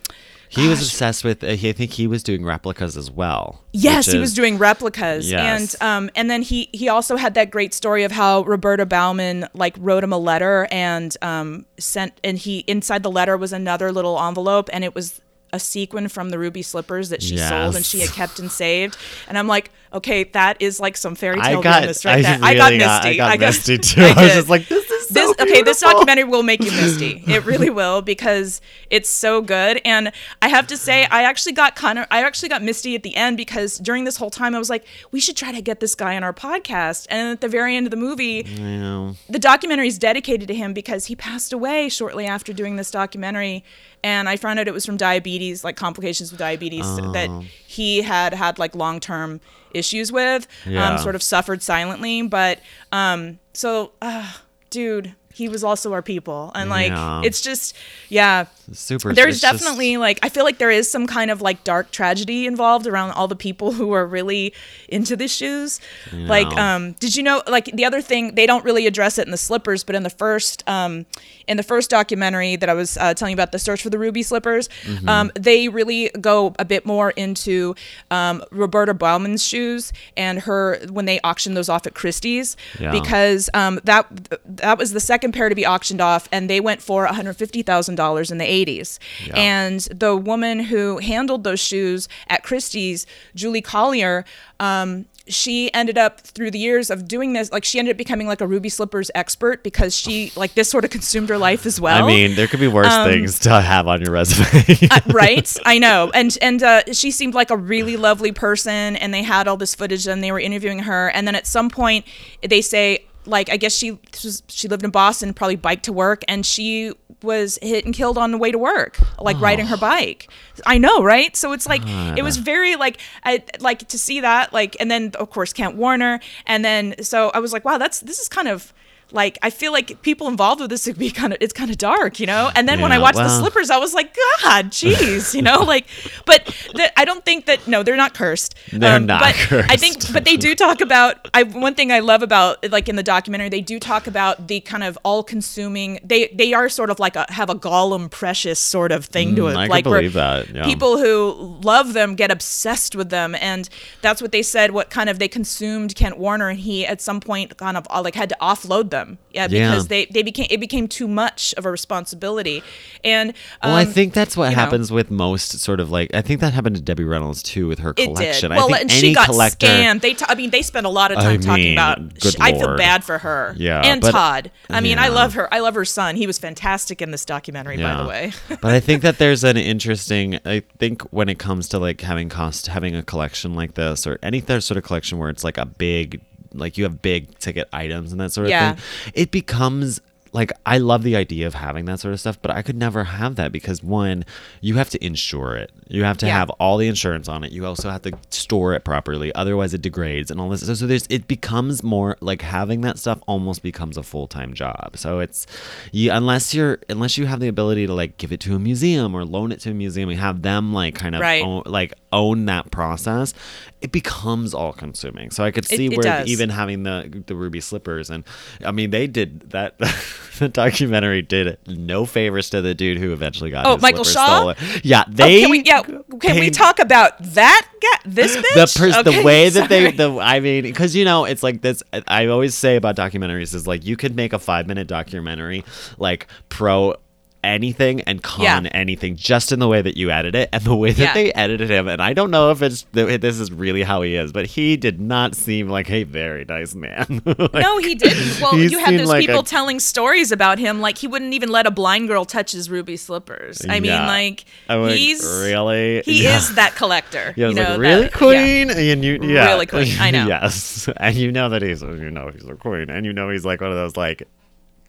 he 0.54 0.68
was 0.68 0.80
obsessed 0.82 1.24
with. 1.24 1.42
Uh, 1.42 1.48
he, 1.48 1.70
I 1.70 1.72
think 1.72 1.92
he 1.92 2.06
was 2.06 2.22
doing 2.22 2.44
replicas 2.44 2.96
as 2.96 3.10
well. 3.10 3.64
Yes, 3.72 4.06
he 4.06 4.18
was 4.18 4.34
doing 4.34 4.58
replicas, 4.58 5.30
Yes. 5.30 5.74
and 5.74 5.82
um, 5.82 6.10
and 6.14 6.30
then 6.30 6.42
he 6.42 6.68
he 6.72 6.88
also 6.88 7.16
had 7.16 7.34
that 7.34 7.50
great 7.50 7.72
story 7.72 8.04
of 8.04 8.12
how 8.12 8.42
Roberta 8.42 8.84
Bauman 8.86 9.48
like 9.54 9.74
wrote 9.78 10.04
him 10.04 10.12
a 10.12 10.18
letter 10.18 10.68
and 10.70 11.16
um 11.22 11.64
sent, 11.78 12.12
and 12.22 12.36
he 12.38 12.58
inside 12.66 13.02
the 13.02 13.10
letter 13.10 13.36
was 13.36 13.52
another 13.52 13.90
little 13.92 14.20
envelope, 14.20 14.68
and 14.72 14.84
it 14.84 14.94
was 14.94 15.20
a 15.52 15.60
sequin 15.60 16.08
from 16.08 16.30
the 16.30 16.38
ruby 16.38 16.62
slippers 16.62 17.10
that 17.10 17.22
she 17.22 17.36
sold 17.36 17.76
and 17.76 17.84
she 17.84 18.00
had 18.00 18.10
kept 18.10 18.38
and 18.38 18.50
saved, 18.50 18.96
and 19.28 19.36
I'm 19.38 19.48
like, 19.48 19.70
okay, 19.92 20.24
that 20.24 20.60
is 20.60 20.80
like 20.80 20.96
some 20.96 21.14
fairy 21.14 21.38
I 21.40 21.50
tale 21.50 21.62
got. 21.62 21.78
realness 21.78 22.04
right 22.04 22.18
I 22.18 22.22
there. 22.22 22.38
really 22.38 22.48
I 22.48 22.54
got 22.54 22.72
misty. 22.72 23.20
I 23.20 23.36
got 23.36 23.40
misty 23.40 23.78
too. 23.78 24.02
I 24.02 24.14
I, 24.16 24.22
was 24.24 24.32
just 24.34 24.48
like, 24.48 24.68
this 24.68 24.90
is 24.90 25.02
so 25.08 25.14
this 25.14 25.34
okay 25.40 25.62
this 25.62 25.80
documentary 25.80 26.24
will 26.24 26.42
make 26.42 26.62
you 26.62 26.70
misty 26.70 27.22
it 27.26 27.44
really 27.44 27.70
will 27.70 28.02
because 28.02 28.60
it's 28.90 29.08
so 29.08 29.40
good 29.40 29.80
and 29.84 30.12
i 30.40 30.48
have 30.48 30.66
to 30.66 30.76
say 30.76 31.06
i 31.06 31.22
actually 31.22 31.52
got 31.52 31.74
kind 31.76 31.98
of 31.98 32.06
i 32.10 32.22
actually 32.22 32.48
got 32.48 32.62
misty 32.62 32.94
at 32.94 33.02
the 33.02 33.14
end 33.14 33.36
because 33.36 33.78
during 33.78 34.04
this 34.04 34.16
whole 34.16 34.30
time 34.30 34.54
i 34.54 34.58
was 34.58 34.70
like 34.70 34.84
we 35.10 35.20
should 35.20 35.36
try 35.36 35.52
to 35.52 35.60
get 35.60 35.80
this 35.80 35.94
guy 35.94 36.16
on 36.16 36.24
our 36.24 36.32
podcast 36.32 37.06
and 37.10 37.28
at 37.30 37.40
the 37.40 37.48
very 37.48 37.76
end 37.76 37.86
of 37.86 37.90
the 37.90 37.96
movie 37.96 38.42
the 38.42 39.38
documentary 39.38 39.88
is 39.88 39.98
dedicated 39.98 40.48
to 40.48 40.54
him 40.54 40.72
because 40.72 41.06
he 41.06 41.16
passed 41.16 41.52
away 41.52 41.88
shortly 41.88 42.26
after 42.26 42.52
doing 42.52 42.76
this 42.76 42.90
documentary 42.90 43.64
and 44.04 44.28
i 44.28 44.36
found 44.36 44.58
out 44.58 44.66
it 44.68 44.74
was 44.74 44.84
from 44.86 44.96
diabetes 44.96 45.64
like 45.64 45.76
complications 45.76 46.30
with 46.30 46.38
diabetes 46.38 46.84
that 47.12 47.28
Oh. 47.30 47.44
he 47.66 48.02
had 48.02 48.34
had 48.34 48.58
like 48.58 48.74
long-term 48.74 49.40
issues 49.72 50.10
with 50.12 50.46
Yeah. 50.66 50.88
um, 50.90 50.98
sort 50.98 51.14
of 51.14 51.22
suffered 51.22 51.62
silently 51.62 52.22
but 52.22 52.58
um 52.92 53.38
so 53.52 53.92
uh, 54.02 54.32
dude 54.70 55.14
he 55.34 55.48
was 55.48 55.64
also 55.64 55.92
our 55.92 56.02
people 56.02 56.52
and 56.54 56.68
like 56.70 56.88
Yeah. 56.88 57.22
it's 57.24 57.40
just 57.40 57.74
yeah 58.08 58.44
super. 58.72 59.12
there's 59.14 59.40
just- 59.40 59.60
definitely 59.60 59.96
like 59.96 60.18
i 60.22 60.28
feel 60.28 60.44
like 60.44 60.58
there 60.58 60.70
is 60.70 60.90
some 60.90 61.06
kind 61.06 61.30
of 61.30 61.40
like 61.42 61.64
dark 61.64 61.90
tragedy 61.90 62.46
involved 62.46 62.86
around 62.86 63.10
all 63.12 63.28
the 63.28 63.36
people 63.36 63.72
who 63.72 63.92
are 63.92 64.06
really 64.06 64.52
into 64.88 65.16
the 65.16 65.28
shoes 65.28 65.80
like 66.12 66.46
um 66.56 66.92
did 67.00 67.16
you 67.16 67.22
know 67.22 67.42
like 67.48 67.66
the 67.72 67.84
other 67.84 68.00
thing 68.00 68.34
they 68.34 68.46
don't 68.46 68.64
really 68.64 68.86
address 68.86 69.18
it 69.18 69.24
in 69.26 69.30
the 69.30 69.36
slippers 69.36 69.84
but 69.84 69.94
in 69.94 70.02
the 70.02 70.10
first 70.10 70.62
um 70.68 71.06
in 71.48 71.56
the 71.56 71.62
first 71.62 71.90
documentary 71.90 72.56
that 72.56 72.68
i 72.68 72.74
was 72.74 72.96
uh, 72.98 73.14
telling 73.14 73.32
you 73.32 73.36
about 73.36 73.52
the 73.52 73.58
search 73.58 73.82
for 73.82 73.90
the 73.90 73.98
ruby 73.98 74.22
slippers 74.22 74.68
Mm-hmm. 74.82 75.08
um 75.08 75.30
they 75.34 75.68
really 75.68 76.10
go 76.20 76.54
a 76.58 76.64
bit 76.64 76.84
more 76.84 77.10
into 77.12 77.74
um 78.10 78.42
roberta 78.50 78.94
bauman's 78.94 79.44
shoes 79.44 79.92
and 80.16 80.40
her 80.40 80.78
when 80.90 81.04
they 81.04 81.18
auctioned 81.20 81.56
those 81.56 81.68
off 81.68 81.86
at 81.86 81.94
christie's 81.94 82.56
Yeah. 82.80 82.90
because 82.92 83.48
um 83.54 83.80
that 83.84 84.06
that 84.44 84.78
was 84.78 84.92
the 84.92 85.00
second 85.00 85.21
pair 85.30 85.48
to 85.48 85.54
be 85.54 85.64
auctioned 85.64 86.00
off 86.00 86.28
and 86.32 86.50
they 86.50 86.58
went 86.58 86.82
for 86.82 87.06
$150000 87.06 88.30
in 88.32 88.38
the 88.38 88.44
80s 88.44 88.98
Yeah. 89.26 89.34
and 89.36 89.80
the 89.80 90.16
woman 90.16 90.60
who 90.60 90.98
handled 90.98 91.44
those 91.44 91.60
shoes 91.60 92.08
at 92.28 92.42
christie's 92.42 93.06
julie 93.34 93.60
collier 93.62 94.24
um, 94.58 95.06
she 95.28 95.72
ended 95.72 95.96
up 95.98 96.20
through 96.20 96.50
the 96.50 96.58
years 96.58 96.90
of 96.90 97.06
doing 97.06 97.32
this 97.32 97.52
like 97.52 97.64
she 97.64 97.78
ended 97.78 97.94
up 97.94 97.98
becoming 97.98 98.26
like 98.26 98.40
a 98.40 98.46
ruby 98.46 98.68
slippers 98.68 99.10
expert 99.14 99.62
because 99.62 99.96
she 99.96 100.32
like 100.36 100.54
this 100.54 100.68
sort 100.68 100.84
of 100.84 100.90
consumed 100.90 101.28
her 101.28 101.38
life 101.38 101.64
as 101.64 101.80
well. 101.80 102.04
I 102.04 102.06
mean, 102.06 102.34
there 102.34 102.48
could 102.48 102.58
be 102.60 102.66
worse 102.68 102.86
um, 102.92 103.08
things 103.08 103.38
to 103.40 103.60
have 103.60 103.86
on 103.86 104.00
your 104.02 104.10
resume. 104.12 104.88
right? 105.12 105.56
I 105.64 105.78
know. 105.78 106.10
And 106.12 106.36
and 106.42 106.62
uh, 106.62 106.82
she 106.92 107.12
seemed 107.12 107.34
like 107.34 107.50
a 107.50 107.56
really 107.56 107.96
lovely 107.96 108.32
person 108.32 108.96
and 108.96 109.14
they 109.14 109.22
had 109.22 109.46
all 109.46 109.56
this 109.56 109.74
footage 109.76 110.06
and 110.08 110.22
they 110.24 110.32
were 110.32 110.40
interviewing 110.40 110.80
her. 110.80 111.08
And 111.10 111.26
then 111.26 111.36
at 111.36 111.46
some 111.46 111.70
point 111.70 112.04
they 112.42 112.60
say 112.60 113.04
like 113.26 113.50
i 113.50 113.56
guess 113.56 113.76
she 113.76 113.92
was, 114.24 114.42
she 114.48 114.68
lived 114.68 114.84
in 114.84 114.90
boston 114.90 115.32
probably 115.32 115.56
biked 115.56 115.84
to 115.84 115.92
work 115.92 116.22
and 116.28 116.44
she 116.44 116.92
was 117.22 117.58
hit 117.62 117.84
and 117.84 117.94
killed 117.94 118.18
on 118.18 118.32
the 118.32 118.38
way 118.38 118.50
to 118.50 118.58
work 118.58 118.98
like 119.20 119.40
riding 119.40 119.66
her 119.66 119.76
oh. 119.76 119.80
bike. 119.80 120.28
I 120.66 120.78
know 120.78 121.02
right? 121.02 121.36
So 121.36 121.52
it's 121.52 121.66
like 121.66 121.82
it 122.16 122.22
was 122.22 122.36
very 122.36 122.76
like 122.76 123.00
i 123.24 123.42
like 123.60 123.88
to 123.88 123.98
see 123.98 124.20
that 124.20 124.52
like 124.52 124.76
and 124.80 124.90
then 124.90 125.12
of 125.18 125.30
course 125.30 125.52
kent 125.52 125.76
warner 125.76 126.20
and 126.46 126.64
then 126.64 126.94
so 127.02 127.30
i 127.34 127.38
was 127.38 127.52
like 127.52 127.64
wow 127.64 127.78
that's 127.78 128.00
this 128.00 128.18
is 128.18 128.28
kind 128.28 128.48
of 128.48 128.72
like 129.12 129.38
I 129.42 129.50
feel 129.50 129.72
like 129.72 130.02
people 130.02 130.28
involved 130.28 130.60
with 130.60 130.70
this 130.70 130.86
would 130.86 130.98
be 130.98 131.10
kind 131.10 131.32
of 131.32 131.38
it's 131.40 131.52
kind 131.52 131.70
of 131.70 131.78
dark, 131.78 132.18
you 132.20 132.26
know. 132.26 132.50
And 132.54 132.68
then 132.68 132.80
when 132.80 132.92
I 132.92 132.96
Yeah, 132.96 132.98
watched 132.98 133.22
the 133.22 133.28
slippers, 133.28 133.70
I 133.70 133.78
was 133.78 133.94
like, 133.94 134.16
God, 134.42 134.66
jeez, 134.70 135.34
you 135.34 135.42
know, 135.42 135.62
like. 135.64 135.86
But 136.26 136.46
the, 136.72 136.98
I 136.98 137.04
don't 137.04 137.24
think 137.24 137.46
that 137.46 137.66
no, 137.66 137.82
they're 137.82 137.96
not 137.96 138.14
cursed. 138.14 138.54
Um, 138.80 138.80
They're 138.80 138.98
not 139.00 139.18
but 139.18 139.36
I 139.68 139.76
think, 139.76 140.10
but 140.10 140.24
they 140.24 140.36
do 140.36 140.54
talk 140.54 140.80
about. 140.80 141.28
I 141.34 141.42
one 141.44 141.74
thing 141.74 141.92
I 141.92 142.00
love 142.00 142.22
about 142.22 142.70
like 142.70 142.88
in 142.88 142.96
the 142.96 143.02
documentary, 143.02 143.48
they 143.48 143.60
do 143.60 143.78
talk 143.78 144.06
about 144.06 144.48
the 144.48 144.60
kind 144.60 144.82
of 144.84 144.98
all-consuming. 145.04 145.98
They 146.04 146.28
they 146.28 146.52
are 146.52 146.68
sort 146.68 146.90
of 146.90 146.98
like 146.98 147.16
a 147.16 147.26
have 147.30 147.50
a 147.50 147.54
Gollum 147.54 148.10
precious 148.10 148.58
sort 148.58 148.92
of 148.92 149.06
thing 149.06 149.34
to 149.36 149.48
it, 149.48 149.56
Mm, 149.56 149.56
I 149.56 149.66
like 149.66 149.84
believe 149.84 150.12
that, 150.14 150.48
yeah. 150.54 150.72
people 150.72 150.98
who 150.98 151.58
love 151.62 151.92
them 151.92 152.14
get 152.14 152.30
obsessed 152.30 152.94
with 152.94 153.10
them, 153.10 153.34
and 153.40 153.68
that's 154.00 154.20
what 154.22 154.32
they 154.32 154.42
said. 154.42 154.70
What 154.72 154.90
kind 154.90 155.08
of 155.08 155.18
they 155.18 155.28
consumed 155.28 155.94
Kent 155.94 156.18
Warner, 156.18 156.48
and 156.48 156.58
he 156.60 156.86
at 156.86 157.00
some 157.00 157.20
point 157.20 157.56
kind 157.56 157.76
of 157.76 157.86
uh, 157.90 158.00
like 158.02 158.14
had 158.14 158.28
to 158.30 158.36
offload 158.40 158.90
them, 158.90 159.01
yeah, 159.32 159.46
Yeah. 159.50 159.70
because 159.70 159.88
they 159.88 160.06
they 160.06 160.22
became 160.22 160.46
it 160.50 160.60
became 160.60 160.88
too 160.88 161.08
much 161.08 161.54
of 161.56 161.66
a 161.66 161.70
responsibility, 161.70 162.62
and 163.04 163.32
well, 163.62 163.74
I 163.74 163.84
um, 163.84 163.92
think 163.92 164.12
that's 164.14 164.36
what 164.36 164.50
you 164.50 164.56
know. 164.56 164.62
happens 164.62 164.90
with 164.92 165.10
most 165.10 165.58
sort 165.60 165.80
of 165.80 165.90
like. 165.90 166.14
I 166.14 166.22
think 166.22 166.40
that 166.40 166.52
happened 166.52 166.76
to 166.76 166.82
Debbie 166.82 167.04
Reynolds 167.04 167.42
too 167.42 167.68
with 167.68 167.78
her 167.80 167.94
collection. 167.94 168.50
Well, 168.50 168.66
I 168.74 168.78
think 168.78 168.80
and 168.82 168.90
any 168.90 169.00
she 169.00 169.14
got 169.14 169.26
collector. 169.26 169.66
scammed. 169.66 170.00
They, 170.00 170.14
t- 170.14 170.24
I 170.28 170.34
mean, 170.34 170.50
they 170.50 170.62
spent 170.62 170.86
a 170.86 170.90
lot 170.90 171.12
of 171.12 171.18
time 171.18 171.40
I 171.40 171.44
talking 171.44 171.72
about. 171.72 172.18
good 172.20 172.32
sh- 172.32 172.36
I 172.40 172.52
feel 172.52 172.76
bad 172.76 173.04
for 173.04 173.18
her. 173.18 173.54
Yeah, 173.56 173.80
and 173.84 174.00
but- 174.00 174.12
Todd. 174.12 174.50
I 174.70 174.80
mean, 174.80 174.98
I 174.98 175.08
love 175.08 175.34
her. 175.34 175.52
I 175.52 175.60
love 175.60 175.74
her 175.74 175.84
son. 175.84 176.16
He 176.16 176.26
was 176.26 176.38
fantastic 176.38 177.00
in 177.02 177.10
this 177.10 177.24
documentary, 177.24 177.76
by 177.76 178.02
the 178.02 178.08
way. 178.08 178.32
but 178.48 178.72
I 178.72 178.80
think 178.80 179.02
that 179.02 179.18
there's 179.18 179.44
an 179.44 179.56
interesting. 179.56 180.38
I 180.44 180.60
think 180.78 181.02
when 181.12 181.28
it 181.28 181.38
comes 181.38 181.68
to 181.68 181.78
like 181.78 182.00
having 182.00 182.28
cost, 182.28 182.66
having 182.68 182.94
a 182.96 183.02
collection 183.02 183.54
like 183.54 183.74
this, 183.74 184.06
or 184.06 184.18
any 184.22 184.40
sort 184.40 184.76
of 184.76 184.82
collection 184.84 185.18
where 185.18 185.30
it's 185.30 185.44
like 185.44 185.58
a 185.58 185.66
big, 185.66 186.20
like 186.54 186.76
you 186.78 186.84
have 186.84 187.02
big 187.02 187.38
ticket 187.38 187.68
items 187.72 188.12
and 188.12 188.20
that 188.20 188.32
sort 188.32 188.46
of 188.46 188.50
Yeah. 188.50 188.72
thing, 188.74 188.82
it 189.14 189.30
becomes 189.30 190.00
like 190.34 190.50
I 190.64 190.78
love 190.78 191.02
the 191.02 191.14
idea 191.14 191.46
of 191.46 191.52
having 191.52 191.84
that 191.84 192.00
sort 192.00 192.14
of 192.14 192.20
stuff, 192.20 192.38
but 192.40 192.50
I 192.50 192.62
could 192.62 192.74
never 192.76 193.04
have 193.04 193.36
that 193.36 193.52
because 193.52 193.82
one, 193.82 194.24
you 194.62 194.76
have 194.76 194.88
to 194.88 195.04
insure 195.04 195.56
it. 195.56 195.70
You 195.88 196.04
have 196.04 196.16
to 196.18 196.26
Yeah. 196.26 196.38
have 196.38 196.48
all 196.58 196.78
the 196.78 196.88
insurance 196.88 197.28
on 197.28 197.44
it. 197.44 197.52
You 197.52 197.66
also 197.66 197.90
have 197.90 198.00
to 198.02 198.12
store 198.30 198.72
it 198.72 198.82
properly, 198.82 199.30
otherwise 199.34 199.74
it 199.74 199.82
degrades 199.82 200.30
and 200.30 200.40
all 200.40 200.48
this. 200.48 200.64
So, 200.66 200.72
so 200.72 200.86
there's 200.86 201.06
it 201.10 201.28
becomes 201.28 201.82
more 201.82 202.16
like 202.22 202.40
having 202.40 202.80
that 202.80 202.98
stuff 202.98 203.18
almost 203.26 203.62
becomes 203.62 203.98
a 203.98 204.02
full 204.02 204.26
time 204.26 204.54
job. 204.54 204.92
So 204.94 205.20
it's 205.20 205.46
you 205.92 206.10
unless 206.10 206.54
you're 206.54 206.78
unless 206.88 207.18
you 207.18 207.26
have 207.26 207.40
the 207.40 207.48
ability 207.48 207.86
to 207.86 207.92
like 207.92 208.16
give 208.16 208.32
it 208.32 208.40
to 208.40 208.54
a 208.56 208.58
museum 208.58 209.14
or 209.14 209.26
loan 209.26 209.52
it 209.52 209.60
to 209.60 209.70
a 209.72 209.74
museum 209.74 210.08
and 210.08 210.18
have 210.18 210.40
them 210.40 210.72
like 210.72 210.94
kind 210.94 211.14
of 211.14 211.20
Right. 211.20 211.44
own, 211.44 211.64
like 211.66 211.92
own 212.10 212.46
that 212.46 212.70
process, 212.70 213.34
it 213.82 213.92
becomes 213.92 214.54
all 214.54 214.72
consuming. 214.72 215.30
So 215.30 215.42
I 215.44 215.50
could 215.50 215.64
see 215.66 215.86
it 215.86 215.90
where 215.96 216.02
does. 216.02 216.28
even 216.28 216.48
having 216.50 216.84
the 216.84 217.22
the 217.26 217.34
ruby 217.34 217.60
slippers 217.60 218.10
and 218.10 218.24
I 218.64 218.70
mean 218.70 218.90
they 218.90 219.06
did 219.06 219.50
that 219.50 219.76
the 220.38 220.48
documentary 220.48 221.20
did 221.22 221.58
no 221.66 222.06
favors 222.06 222.48
to 222.50 222.60
the 222.62 222.74
dude 222.74 222.98
who 222.98 223.12
eventually 223.12 223.50
got 223.50 223.66
Oh, 223.66 223.76
Michael 223.78 224.04
Shaw? 224.04 224.52
stolen. 224.54 224.56
Yeah, 224.84 225.04
Oh, 225.06 225.10
they 225.12 225.40
can 225.40 225.50
we? 225.50 225.62
Yeah. 225.64 225.82
Can 226.20 226.38
we 226.40 226.50
talk 226.50 226.78
about 226.78 227.20
that 227.34 227.66
guy? 227.80 228.10
This 228.10 228.36
bitch. 228.54 228.54
the 228.54 228.78
pers- 228.78 229.02
the 229.04 229.10
Okay, 229.10 229.24
way 229.24 229.48
that 229.50 229.68
they 229.68 229.90
the 229.90 230.18
I 230.20 230.40
mean 230.40 230.62
because 230.62 230.94
you 230.94 231.04
know 231.04 231.24
it's 231.24 231.42
like 231.42 231.60
this 231.60 231.82
I 232.06 232.26
always 232.26 232.54
say 232.54 232.76
about 232.76 232.96
documentaries 232.96 233.54
is 233.54 233.66
like 233.66 233.84
you 233.84 233.96
could 233.96 234.14
make 234.16 234.32
a 234.32 234.38
five 234.38 234.66
minute 234.66 234.86
documentary 234.86 235.64
like 235.98 236.28
pro 236.48 236.94
anything 237.44 238.00
and 238.02 238.22
con 238.22 238.44
Yeah. 238.64 238.70
anything 238.72 239.16
just 239.16 239.50
in 239.52 239.58
the 239.58 239.66
way 239.68 239.82
that 239.82 239.96
you 239.96 240.10
edit 240.10 240.34
it 240.34 240.48
and 240.52 240.62
the 240.62 240.76
way 240.76 240.92
that 240.92 240.98
Yeah. 241.02 241.14
they 241.14 241.32
edited 241.32 241.70
him 241.70 241.88
and 241.88 242.00
I 242.00 242.12
don't 242.12 242.30
know 242.30 242.50
if 242.50 242.62
it's 242.62 242.84
th- 242.94 243.20
this 243.20 243.40
is 243.40 243.50
really 243.50 243.82
how 243.82 244.02
he 244.02 244.14
is 244.14 244.30
but 244.32 244.46
he 244.46 244.76
did 244.76 245.00
not 245.00 245.34
seem 245.34 245.68
like 245.68 245.90
a 245.90 246.04
very 246.04 246.44
nice 246.48 246.74
man 246.74 247.20
Like, 247.26 247.52
No, 247.54 247.78
he 247.78 247.94
didn't. 247.94 248.22
Well, 248.40 248.56
you 248.58 248.78
have 248.78 248.96
those 248.96 249.08
like 249.08 249.20
people 249.26 249.40
a- 249.40 249.44
telling 249.44 249.80
stories 249.80 250.30
about 250.32 250.58
him, 250.58 250.80
like 250.80 250.98
he 250.98 251.06
wouldn't 251.06 251.34
even 251.34 251.48
let 251.50 251.66
a 251.66 251.70
blind 251.70 252.08
girl 252.08 252.24
touch 252.24 252.52
his 252.52 252.70
ruby 252.70 252.96
slippers. 252.96 253.60
I 253.68 253.80
mean, 253.80 253.90
like 253.92 254.44
I'm 254.68 254.82
like, 254.82 254.94
he's 254.96 255.22
really 255.24 256.02
he 256.04 256.22
Yeah. 256.24 256.36
is 256.36 256.54
that 256.54 256.74
collector. 256.76 257.34
Yeah, 257.36 257.48
you 257.48 257.54
know, 257.54 257.62
like, 257.70 257.78
really, 257.78 258.02
that- 258.02 258.10
yeah. 258.12 258.18
queen? 258.18 258.70
And 258.70 259.04
you, 259.04 259.18
yeah, 259.22 259.46
Really 259.46 259.66
queen, 259.66 259.96
I 260.00 260.10
know. 260.10 260.26
yes, 260.28 260.88
and 260.96 261.16
you 261.16 261.32
know 261.32 261.48
that 261.48 261.62
he's, 261.62 261.82
you 261.82 262.10
know, 262.10 262.30
he's 262.32 262.44
a 262.46 262.54
queen, 262.54 262.88
and 262.90 263.04
you 263.06 263.12
know 263.12 263.28
he's 263.30 263.44
like 263.44 263.60
one 263.60 263.70
of 263.70 263.76
those 263.76 263.96
like 263.96 264.26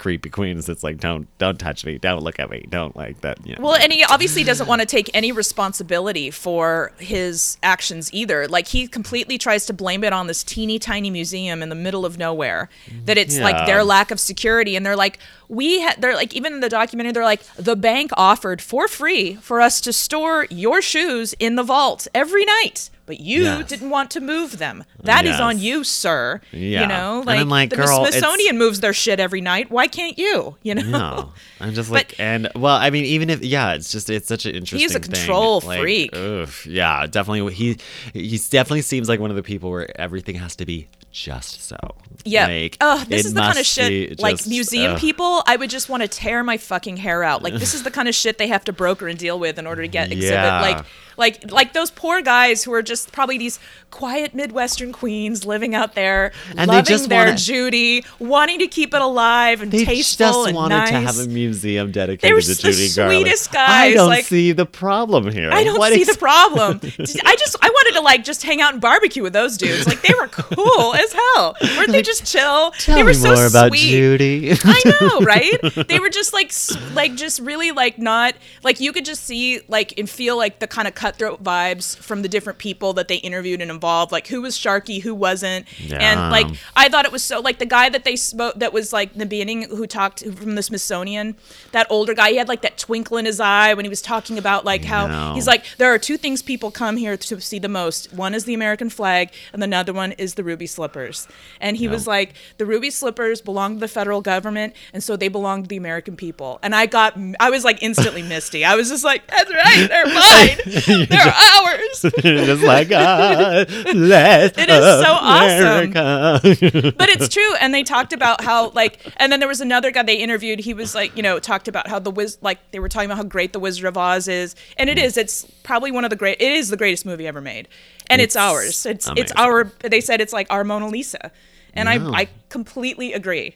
creepy 0.04 0.30
queens. 0.30 0.68
It's 0.68 0.84
like 0.84 1.00
don't 1.00 1.26
don't 1.38 1.58
touch 1.58 1.86
me, 1.86 1.98
don't 1.98 2.24
look 2.24 2.38
at 2.38 2.50
me, 2.50 2.66
don't 2.70 2.94
like 2.94 3.22
that. 3.22 3.38
You 3.48 3.56
know. 3.56 3.64
Well, 3.64 3.76
and 3.76 3.94
he 3.94 4.04
obviously 4.04 4.44
doesn't 4.44 4.68
want 4.68 4.82
to 4.82 4.86
take 4.86 5.10
any 5.14 5.32
responsibility 5.32 6.30
for 6.30 6.92
his 6.98 7.58
actions 7.64 8.14
either. 8.14 8.46
Like 8.50 8.68
he 8.68 8.86
completely 8.90 9.38
tries 9.38 9.66
to 9.68 9.74
blame 9.74 10.04
it 10.04 10.12
on 10.12 10.28
this 10.28 10.44
teeny 10.44 10.78
tiny 10.78 11.10
museum 11.10 11.64
in 11.64 11.70
the 11.70 11.76
middle 11.76 12.06
of 12.06 12.18
nowhere. 12.18 12.70
That 13.06 13.18
it's 13.18 13.38
Yeah. 13.38 13.46
like 13.46 13.66
their 13.66 13.82
lack 13.86 14.12
of 14.12 14.20
security, 14.20 14.76
and 14.76 14.86
they're 14.86 14.98
like, 14.98 15.20
we 15.48 15.80
had. 15.80 16.02
They're 16.02 16.16
like, 16.16 16.34
even 16.34 16.52
in 16.52 16.60
the 16.60 16.68
documentary, 16.70 17.14
they're 17.14 17.24
like, 17.24 17.44
the 17.56 17.78
bank 17.78 18.12
offered 18.18 18.62
for 18.62 18.90
free 18.90 19.36
for 19.36 19.62
us 19.62 19.80
to 19.82 19.94
store 19.94 20.48
your 20.50 20.82
shoes 20.82 21.34
in 21.40 21.56
the 21.56 21.64
vault 21.64 22.10
every 22.14 22.44
night. 22.44 22.90
But 23.06 23.20
you 23.20 23.44
Yes. 23.44 23.68
didn't 23.68 23.90
want 23.90 24.12
to 24.12 24.22
move 24.22 24.60
them. 24.60 24.86
That 25.04 25.26
is 25.26 25.32
Yes. 25.32 25.40
on 25.42 25.60
you, 25.60 25.84
sir. 25.84 26.40
Yeah. 26.54 26.82
You 26.82 26.88
know, 26.88 27.24
like, 27.26 27.46
like, 27.48 27.70
the 27.70 27.76
girl, 27.76 28.06
Smithsonian 28.06 28.58
moves 28.58 28.80
their 28.80 28.94
shit 28.94 29.20
every 29.20 29.42
night. 29.42 29.70
Why 29.70 29.88
can't 29.88 30.18
you? 30.18 30.56
You 30.64 30.76
know. 30.76 30.84
No, 30.84 31.34
I'm 31.60 31.74
just 31.74 31.90
But- 31.90 31.96
like, 31.96 32.16
and 32.18 32.50
well, 32.56 32.78
I 32.78 32.90
mean, 32.92 33.04
even 33.04 33.30
if 33.30 33.44
yeah, 33.44 33.74
it's 33.74 33.92
just 33.92 34.10
it's 34.10 34.28
such 34.30 34.46
an 34.46 34.56
interesting. 34.56 34.80
He's 34.80 34.96
a 34.96 35.00
thing. 35.00 35.12
control 35.12 35.62
Like, 35.66 35.82
freak. 35.82 36.16
oof, 36.16 36.66
yeah, 36.66 37.06
definitely. 37.06 37.54
He 37.54 37.78
he 38.14 38.38
definitely 38.50 38.84
seems 38.84 39.10
like 39.10 39.20
one 39.20 39.30
of 39.32 39.36
the 39.36 39.44
people 39.44 39.70
where 39.70 39.90
everything 40.00 40.36
has 40.36 40.56
to 40.56 40.66
be 40.66 40.88
just 41.12 41.68
so. 41.68 41.76
Yeah. 42.24 42.48
Like, 42.48 42.78
oh, 42.80 43.04
this 43.10 43.26
is 43.26 43.34
the 43.34 43.42
kind 43.42 43.60
of 43.60 43.66
shit 43.66 44.18
be 44.18 44.24
like 44.24 44.48
museum 44.48 44.96
people. 44.98 45.44
I 45.46 45.58
would 45.58 45.70
just 45.70 45.90
want 45.90 46.04
to 46.04 46.08
tear 46.08 46.42
my 46.42 46.56
fucking 46.58 46.98
hair 46.98 47.22
out. 47.24 47.44
Like 47.44 47.56
this 47.56 47.74
is 47.74 47.84
the 47.84 47.92
kind 47.92 48.08
of 48.08 48.16
shit 48.16 48.38
they 48.38 48.48
have 48.48 48.64
to 48.64 48.72
broker 48.72 49.10
and 49.10 49.20
deal 49.20 49.38
with 49.38 49.60
in 49.60 49.68
order 49.68 49.82
to 49.82 49.88
get 49.90 50.10
exhibit. 50.14 50.32
Yeah. 50.32 50.62
Like 50.62 50.86
like 51.18 51.52
like 51.52 51.74
those 51.74 51.92
poor 51.92 52.22
guys 52.22 52.64
who 52.64 52.74
are 52.74 52.82
just 52.82 53.12
probably 53.12 53.38
these 53.38 53.60
quiet 53.92 54.34
midwestern 54.34 54.92
queens 54.92 55.46
living 55.46 55.76
out 55.76 55.94
there, 55.94 56.32
And 56.50 56.62
they 56.62 56.66
loving 56.78 56.86
just 56.86 57.10
their 57.10 57.26
wanna- 57.26 57.38
Judy, 57.38 58.04
wanting 58.18 58.58
to 58.60 58.68
keep 58.68 58.92
it 58.94 59.02
alive 59.02 59.62
and 59.62 59.72
They 59.72 59.86
tasteful 59.86 60.26
just 60.28 60.48
and 60.48 60.56
wanted 60.56 60.76
nice. 60.78 60.90
to 60.90 61.00
have 61.02 61.20
a 61.20 61.28
museum 61.28 61.88
They 61.92 61.92
dedicated 61.92 62.42
to 62.42 62.48
the 62.48 62.56
Judy 62.56 62.90
Garland. 62.96 63.22
sweetest 63.22 63.52
guys. 63.54 63.70
I 63.70 63.94
don't 63.94 64.10
like- 64.10 64.26
see 64.26 64.52
the 64.52 64.66
problem 64.66 65.32
here. 65.32 65.52
I 65.52 65.64
don't 65.64 65.78
What 65.78 65.94
see 65.94 66.02
is- 66.02 66.08
the 66.08 66.18
problem. 66.18 66.80
I 67.26 67.36
just 67.36 67.56
I 67.62 67.70
wanted 67.70 67.94
to 67.98 68.02
like 68.02 68.24
just 68.24 68.42
hang 68.44 68.62
out 68.62 68.74
and 68.74 68.82
barbecue 68.82 69.22
with 69.22 69.34
those 69.34 69.58
dudes. 69.58 69.86
Like 69.86 70.02
they 70.02 70.14
were 70.20 70.28
cool 70.28 70.96
as 70.96 71.14
hell. 71.14 71.56
Weren't 71.78 71.92
they 71.92 72.02
just 72.02 72.26
chill? 72.26 72.72
Tell 72.72 72.96
they 72.96 73.04
were 73.04 73.10
me 73.10 73.14
so 73.14 73.36
more 73.36 73.46
about 73.46 73.68
sweet. 73.70 73.90
Judy. 73.92 74.54
I 74.64 74.82
know, 75.02 75.20
right? 75.22 75.88
They 75.88 76.00
were 76.00 76.10
just 76.10 76.34
like, 76.34 76.52
like, 76.96 77.14
just 77.16 77.40
really 77.42 77.72
like 77.72 78.00
not 78.00 78.34
like 78.64 78.80
you 78.80 78.92
could 78.92 79.06
just 79.06 79.24
see 79.24 79.62
like 79.68 79.94
and 80.00 80.10
feel 80.10 80.36
like 80.36 80.58
the 80.60 80.68
kind 80.68 80.88
of 80.88 80.96
cutthroat 81.04 81.44
vibes 81.44 81.98
from 81.98 82.22
the 82.22 82.30
different 82.30 82.58
people 82.60 82.94
that 82.94 83.10
they 83.10 83.18
interviewed 83.18 83.62
and 83.62 83.70
involved. 83.70 84.12
Like 84.14 84.28
who 84.28 84.42
was 84.42 84.58
Sharky, 84.58 85.02
who 85.02 85.14
wasn't, 85.14 85.66
Yeah. 85.82 85.98
and 85.98 86.32
like 86.32 86.48
I 86.78 86.88
thought 86.88 87.04
it 87.04 87.12
was 87.12 87.24
so 87.24 87.42
like 87.42 87.60
the 87.60 87.66
guy 87.66 87.90
that 87.90 88.06
they 88.06 88.16
spoke 88.16 88.56
that 88.60 88.72
was 88.72 88.94
like 88.94 89.12
in 89.12 89.20
the 89.20 89.26
beginning 89.26 89.64
who 89.64 89.86
talked 89.86 90.24
from 90.26 90.56
the 90.56 90.64
Smithsonian, 90.64 91.36
that 91.74 91.88
older 91.90 92.14
guy. 92.14 92.30
He 92.32 92.38
had 92.38 92.48
like 92.48 92.62
that 92.62 92.78
twinkle 92.78 93.18
in 93.18 93.26
his 93.26 93.42
eye 93.42 93.74
when 93.74 93.84
he 93.84 93.90
was 93.90 94.02
talking 94.02 94.38
about 94.38 94.64
like 94.64 94.86
how 94.86 95.08
know. 95.08 95.34
he's 95.34 95.46
like 95.46 95.66
there 95.78 95.94
are 95.94 96.00
two 96.00 96.16
things 96.16 96.42
people 96.42 96.72
come 96.72 96.96
here 96.96 97.18
to 97.18 97.42
see 97.42 97.60
the 97.60 97.68
most. 97.68 98.14
One 98.14 98.34
is 98.34 98.46
the 98.46 98.54
American 98.54 98.90
flag, 98.90 99.32
and 99.52 99.62
another 99.62 99.92
one 99.92 100.14
is 100.14 100.36
the 100.36 100.44
ruby 100.44 100.68
slippers. 100.68 101.28
And 101.60 101.76
he 101.76 101.90
was 101.90 102.08
like, 102.08 102.34
the 102.58 102.66
ruby 102.66 102.90
slippers 102.92 103.42
belong 103.42 103.74
to 103.76 103.80
the 103.82 103.88
federal 103.90 104.22
government, 104.22 104.74
and 104.94 105.04
so 105.04 105.18
they 105.18 105.28
belong 105.28 105.64
to 105.64 105.68
the 105.68 105.76
American 105.78 106.16
people. 106.16 106.60
And 106.64 106.74
I 106.74 106.86
got, 106.86 107.18
I 107.42 107.50
was 107.50 107.64
like 107.66 107.84
instantly 107.84 108.22
misty. 108.22 108.64
I 108.64 108.76
was 108.76 108.88
just 108.90 109.04
like, 109.04 109.28
that's 109.28 109.52
right, 109.52 109.88
they're 109.90 110.06
mine, 110.14 110.93
they're 111.10 111.20
ours. 111.22 112.02
just 112.22 112.64
like 112.64 112.92
ah, 112.92 113.66
God, 113.66 113.72
let 113.96 114.58
It 114.58 114.70
is 114.70 115.06
so 115.06 115.12
awesome. 115.12 115.92
America. 115.92 116.94
but 116.98 117.10
it's 117.10 117.30
true 117.30 117.56
and 117.60 117.74
they 117.74 117.84
talked 117.84 118.14
about 118.14 118.44
how 118.44 118.70
like 118.72 119.00
and 119.18 119.32
then 119.32 119.40
there 119.40 119.50
was 119.50 119.62
another 119.62 119.92
guy 119.92 120.04
they 120.04 120.16
interviewed 120.16 120.60
he 120.60 120.74
was 120.74 120.96
like 120.96 121.16
you 121.16 121.24
know 121.24 121.40
talked 121.40 121.68
about 121.68 121.88
how 121.88 122.00
the 122.00 122.12
wiz 122.12 122.38
like 122.42 122.60
they 122.72 122.80
were 122.80 122.90
talking 122.90 123.08
about 123.08 123.18
how 123.18 123.24
great 123.24 123.54
the 123.54 123.60
wizard 123.60 123.86
of 123.86 123.98
oz 123.98 124.28
is 124.28 124.56
and 124.78 124.90
it 124.90 124.98
mm. 124.98 125.04
is 125.04 125.18
it's 125.18 125.46
probably 125.64 125.92
one 125.92 126.04
of 126.04 126.10
the 126.10 126.16
great 126.16 126.40
it 126.42 126.52
is 126.52 126.70
the 126.70 126.78
greatest 126.78 127.06
movie 127.06 127.28
ever 127.28 127.42
made 127.42 127.68
and 128.08 128.22
it's, 128.22 128.36
It's 128.36 128.42
ours 128.42 128.86
it's 128.86 129.10
it's 129.16 129.32
our 129.36 129.72
they 129.80 130.02
said 130.02 130.22
it's 130.22 130.34
like 130.34 130.48
our 130.50 130.64
mona 130.64 130.88
lisa 130.88 131.32
and. 131.74 131.90
I, 131.90 131.96
I 131.96 132.28
completely 132.50 133.14
agree 133.14 133.56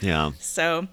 yeah. 0.00 0.32
so 0.38 0.86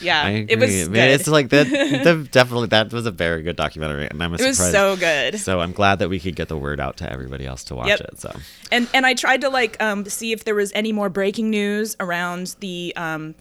yeah 0.00 0.28
it 0.28 0.58
was 0.58 0.88
good. 0.88 0.96
It's 0.96 1.26
like 1.28 1.48
that. 1.50 1.68
that- 2.04 2.28
Definitely, 2.30 2.68
that 2.68 2.92
was 2.92 3.06
a 3.06 3.10
very 3.10 3.42
good 3.42 3.56
documentary, 3.56 4.06
and 4.06 4.22
I'm 4.22 4.34
it 4.34 4.40
was 4.40 4.58
so 4.58 4.96
good 4.96 5.38
So 5.40 5.60
I'm 5.60 5.72
glad 5.72 5.98
that 6.00 6.08
we 6.08 6.20
could 6.20 6.36
get 6.36 6.48
the 6.48 6.56
word 6.56 6.78
out 6.80 6.98
to 6.98 7.10
everybody 7.10 7.46
else 7.46 7.64
to 7.64 7.74
watch 7.74 7.88
Yep. 7.88 8.00
it. 8.00 8.20
So 8.20 8.36
and 8.70 8.88
and 8.92 9.06
I 9.06 9.14
tried 9.14 9.40
to 9.42 9.48
like 9.48 9.80
um, 9.82 10.04
see 10.04 10.32
if 10.32 10.44
there 10.44 10.54
was 10.54 10.72
any 10.74 10.92
more 10.92 11.08
breaking 11.08 11.50
news 11.50 11.96
around 12.00 12.54
the 12.60 12.92
um, 12.96 13.34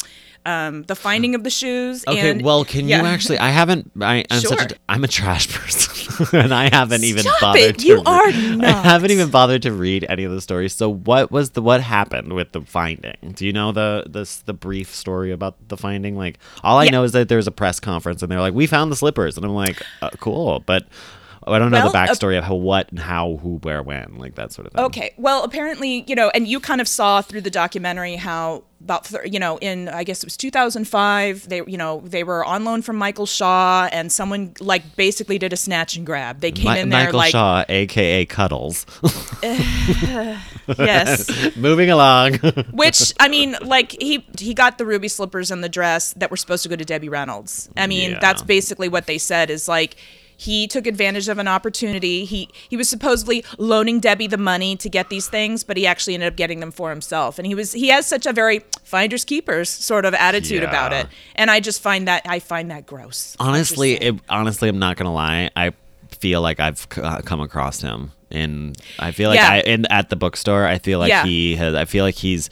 um, 0.47 0.83
the 0.83 0.95
finding 0.95 1.35
of 1.35 1.43
the 1.43 1.49
shoes. 1.49 2.03
okay, 2.07 2.31
and, 2.31 2.41
well, 2.41 2.63
can 2.65 2.87
yeah. 2.87 3.01
you 3.01 3.07
actually? 3.07 3.37
I 3.39 3.49
haven't. 3.49 3.91
I, 4.01 4.23
I'm 4.31 4.39
such 4.41 4.71
a. 4.71 4.75
I'm 4.89 5.03
a 5.03 5.07
trash 5.07 5.47
person, 5.53 6.25
and 6.39 6.53
I 6.53 6.69
haven't 6.73 7.03
even 7.03 7.23
Stop 7.23 7.41
bothered. 7.41 7.61
it, 7.61 7.77
To 7.79 7.85
you 7.87 7.95
re- 7.97 8.03
are 8.05 8.27
I 8.27 8.55
not. 8.55 8.85
haven't 8.85 9.11
even 9.11 9.29
bothered 9.29 9.61
to 9.63 9.71
read 9.73 10.05
any 10.09 10.23
of 10.23 10.31
the 10.31 10.41
stories. 10.41 10.73
So 10.73 10.89
what 10.89 11.31
was 11.31 11.51
the 11.51 11.61
what 11.61 11.81
happened 11.81 12.33
with 12.33 12.51
the 12.53 12.61
finding? 12.61 13.15
Do 13.35 13.45
you 13.45 13.53
know 13.53 13.71
the 13.71 14.05
this 14.09 14.37
the 14.37 14.53
brief 14.53 14.93
story 14.95 15.31
about 15.31 15.55
the 15.67 15.77
finding? 15.77 16.15
Like 16.15 16.39
all 16.63 16.77
I 16.77 16.85
Yeah. 16.85 16.91
know 16.91 17.03
is 17.03 17.11
that 17.11 17.27
there 17.29 17.37
was 17.37 17.47
a 17.47 17.51
press 17.51 17.79
conference 17.79 18.23
and 18.23 18.31
they're 18.31 18.39
like, 18.39 18.53
we 18.53 18.65
found 18.67 18.91
the 18.91 18.95
slippers, 18.95 19.35
and 19.37 19.45
I'm 19.45 19.53
like, 19.53 19.81
uh, 20.01 20.09
cool, 20.19 20.61
but. 20.65 20.87
I 21.53 21.59
don't 21.59 21.71
know 21.71 21.77
Well, 21.79 21.91
the 21.91 21.97
uh, 21.97 22.07
backstory 22.07 22.37
of 22.37 22.43
how, 22.43 22.55
what, 22.55 22.89
and 22.89 22.99
how, 22.99 23.37
who, 23.41 23.57
where, 23.57 23.81
when, 23.83 24.17
like 24.17 24.35
that 24.35 24.51
sort 24.51 24.67
of 24.67 24.73
thing. 24.73 24.83
Okay. 24.85 25.13
Well, 25.17 25.43
apparently, 25.43 26.03
you 26.07 26.15
know, 26.15 26.29
and 26.29 26.47
you 26.47 26.59
kind 26.59 26.81
of 26.81 26.87
saw 26.87 27.21
through 27.21 27.41
the 27.41 27.49
documentary 27.51 28.15
how 28.15 28.63
about 28.79 29.11
you 29.25 29.39
know 29.39 29.57
in 29.57 29.89
I 29.89 30.03
guess 30.03 30.21
it 30.21 30.25
was 30.27 30.37
2005 30.37 31.49
they 31.49 31.63
you 31.65 31.77
know 31.77 32.01
they 32.05 32.23
were 32.23 32.45
on 32.45 32.63
loan 32.63 32.83
from 32.83 32.95
Michael 32.95 33.25
Shaw 33.25 33.89
and 33.91 34.11
someone 34.11 34.53
like 34.59 34.95
basically 34.95 35.39
did 35.39 35.51
a 35.51 35.57
snatch 35.57 35.97
and 35.97 36.05
grab. 36.05 36.41
They 36.41 36.51
came 36.51 36.77
in 36.77 36.89
there 36.89 37.05
Michael 37.05 37.17
like 37.17 37.31
Shaw, 37.31 37.65
aka 37.67 38.25
Cuddles. 38.25 38.85
yes, 40.77 41.55
Moving 41.55 41.89
along. 41.89 42.35
which 42.71 43.13
I 43.19 43.27
mean 43.29 43.55
like 43.61 43.93
he 43.99 44.25
he 44.39 44.53
got 44.53 44.77
the 44.77 44.85
ruby 44.85 45.07
slippers 45.07 45.51
and 45.51 45.63
the 45.63 45.69
dress 45.69 46.13
that 46.13 46.29
were 46.29 46.37
supposed 46.37 46.63
to 46.63 46.69
go 46.69 46.75
to 46.75 46.85
Debbie 46.85 47.09
Reynolds. 47.09 47.69
I 47.75 47.87
mean 47.87 48.11
Yeah. 48.11 48.19
that's 48.19 48.41
basically 48.41 48.89
what 48.89 49.07
they 49.07 49.17
said 49.17 49.49
is 49.49 49.67
like 49.67 49.95
he 50.39 50.67
took 50.67 50.85
advantage 50.85 51.27
of 51.29 51.39
an 51.39 51.47
opportunity. 51.47 52.23
He 52.23 52.47
he 52.69 52.77
was 52.77 52.87
supposedly 52.87 53.43
loaning 53.57 53.99
Debbie 53.99 54.27
the 54.27 54.37
money 54.37 54.75
to 54.77 54.87
get 54.87 55.09
these 55.09 55.27
things, 55.27 55.63
but 55.63 55.75
he 55.77 55.87
actually 55.87 56.13
ended 56.13 56.31
up 56.31 56.35
getting 56.37 56.59
them 56.59 56.71
for 56.71 56.91
himself. 56.91 57.39
And 57.39 57.47
he 57.47 57.55
was 57.55 57.73
he 57.73 57.87
has 57.89 58.05
such 58.05 58.25
a 58.27 58.31
very 58.33 58.61
finders 58.83 59.25
keepers 59.25 59.67
sort 59.69 60.05
of 60.05 60.13
attitude 60.13 60.61
about 60.63 60.93
it. 60.93 61.07
And 61.35 61.49
I 61.49 61.59
just 61.59 61.81
find 61.81 62.07
that 62.07 62.21
I 62.27 62.39
find 62.39 62.69
that 62.71 62.85
gross. 62.85 63.35
honestly, 63.39 63.93
it, 63.95 64.15
honestly, 64.29 64.69
I'm 64.69 64.79
not 64.79 64.95
gonna 64.95 65.13
lie. 65.13 65.49
I 65.55 65.73
feel 66.19 66.41
like 66.41 66.59
I've 66.59 66.87
c- 66.93 67.01
uh, 67.01 67.21
come 67.21 67.41
across 67.41 67.81
him, 67.81 68.11
and 68.31 68.75
I 68.99 69.11
feel 69.11 69.29
like 69.29 69.39
Yeah. 69.39 69.49
I 69.53 69.59
in 69.61 69.85
at 69.87 70.09
the 70.09 70.15
bookstore. 70.15 70.65
I 70.65 70.77
feel 70.77 70.99
like 70.99 71.09
Yeah. 71.09 71.25
he 71.25 71.55
has. 71.55 71.73
I 71.75 71.85
feel 71.85 72.05
like 72.05 72.15
he's. 72.15 72.49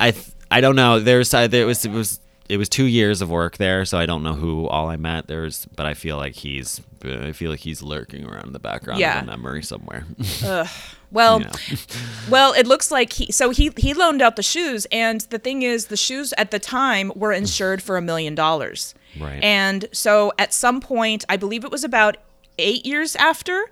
I 0.00 0.12
th- 0.12 0.26
I 0.50 0.60
don't 0.60 0.76
know. 0.76 1.00
There's 1.00 1.34
uh, 1.34 1.46
there 1.48 1.66
was 1.66 1.84
it 1.84 1.90
was 1.90 2.20
it 2.48 2.56
was 2.58 2.68
two 2.68 2.84
years 2.84 3.22
of 3.22 3.30
work 3.30 3.56
there, 3.56 3.84
so 3.84 3.98
I 3.98 4.06
don't 4.06 4.22
know 4.22 4.34
who 4.34 4.66
all 4.68 4.88
I 4.90 4.96
met. 4.96 5.26
There's, 5.26 5.66
but 5.76 5.86
I 5.86 5.94
feel 5.94 6.16
like 6.16 6.34
he's. 6.34 6.80
I 7.04 7.32
feel 7.32 7.50
like 7.50 7.60
he's 7.60 7.82
lurking 7.82 8.24
around 8.24 8.46
in 8.46 8.52
the 8.54 8.58
background 8.58 8.98
Yeah. 8.98 9.18
of 9.18 9.24
a 9.24 9.30
memory 9.30 9.62
somewhere. 9.62 10.06
well, 11.10 11.38
you 11.40 11.44
know. 11.46 11.52
Well, 12.30 12.52
it 12.54 12.66
looks 12.66 12.90
like 12.90 13.12
he 13.12 13.30
so 13.32 13.50
he 13.50 13.70
he 13.76 13.92
loaned 13.94 14.22
out 14.22 14.36
the 14.36 14.42
shoes, 14.42 14.86
and 14.90 15.20
the 15.22 15.38
thing 15.38 15.62
is, 15.62 15.86
the 15.86 15.96
shoes 15.96 16.32
at 16.38 16.50
the 16.50 16.58
time 16.58 17.12
were 17.14 17.32
insured 17.32 17.82
for 17.82 17.96
a 17.96 18.02
million 18.02 18.34
dollars. 18.34 18.94
Right. 19.20 19.42
And 19.42 19.86
so 19.92 20.32
at 20.38 20.52
some 20.52 20.80
point, 20.80 21.24
I 21.28 21.36
believe 21.36 21.64
it 21.64 21.70
was 21.70 21.84
about 21.84 22.16
eight 22.58 22.86
years 22.86 23.16
after, 23.16 23.64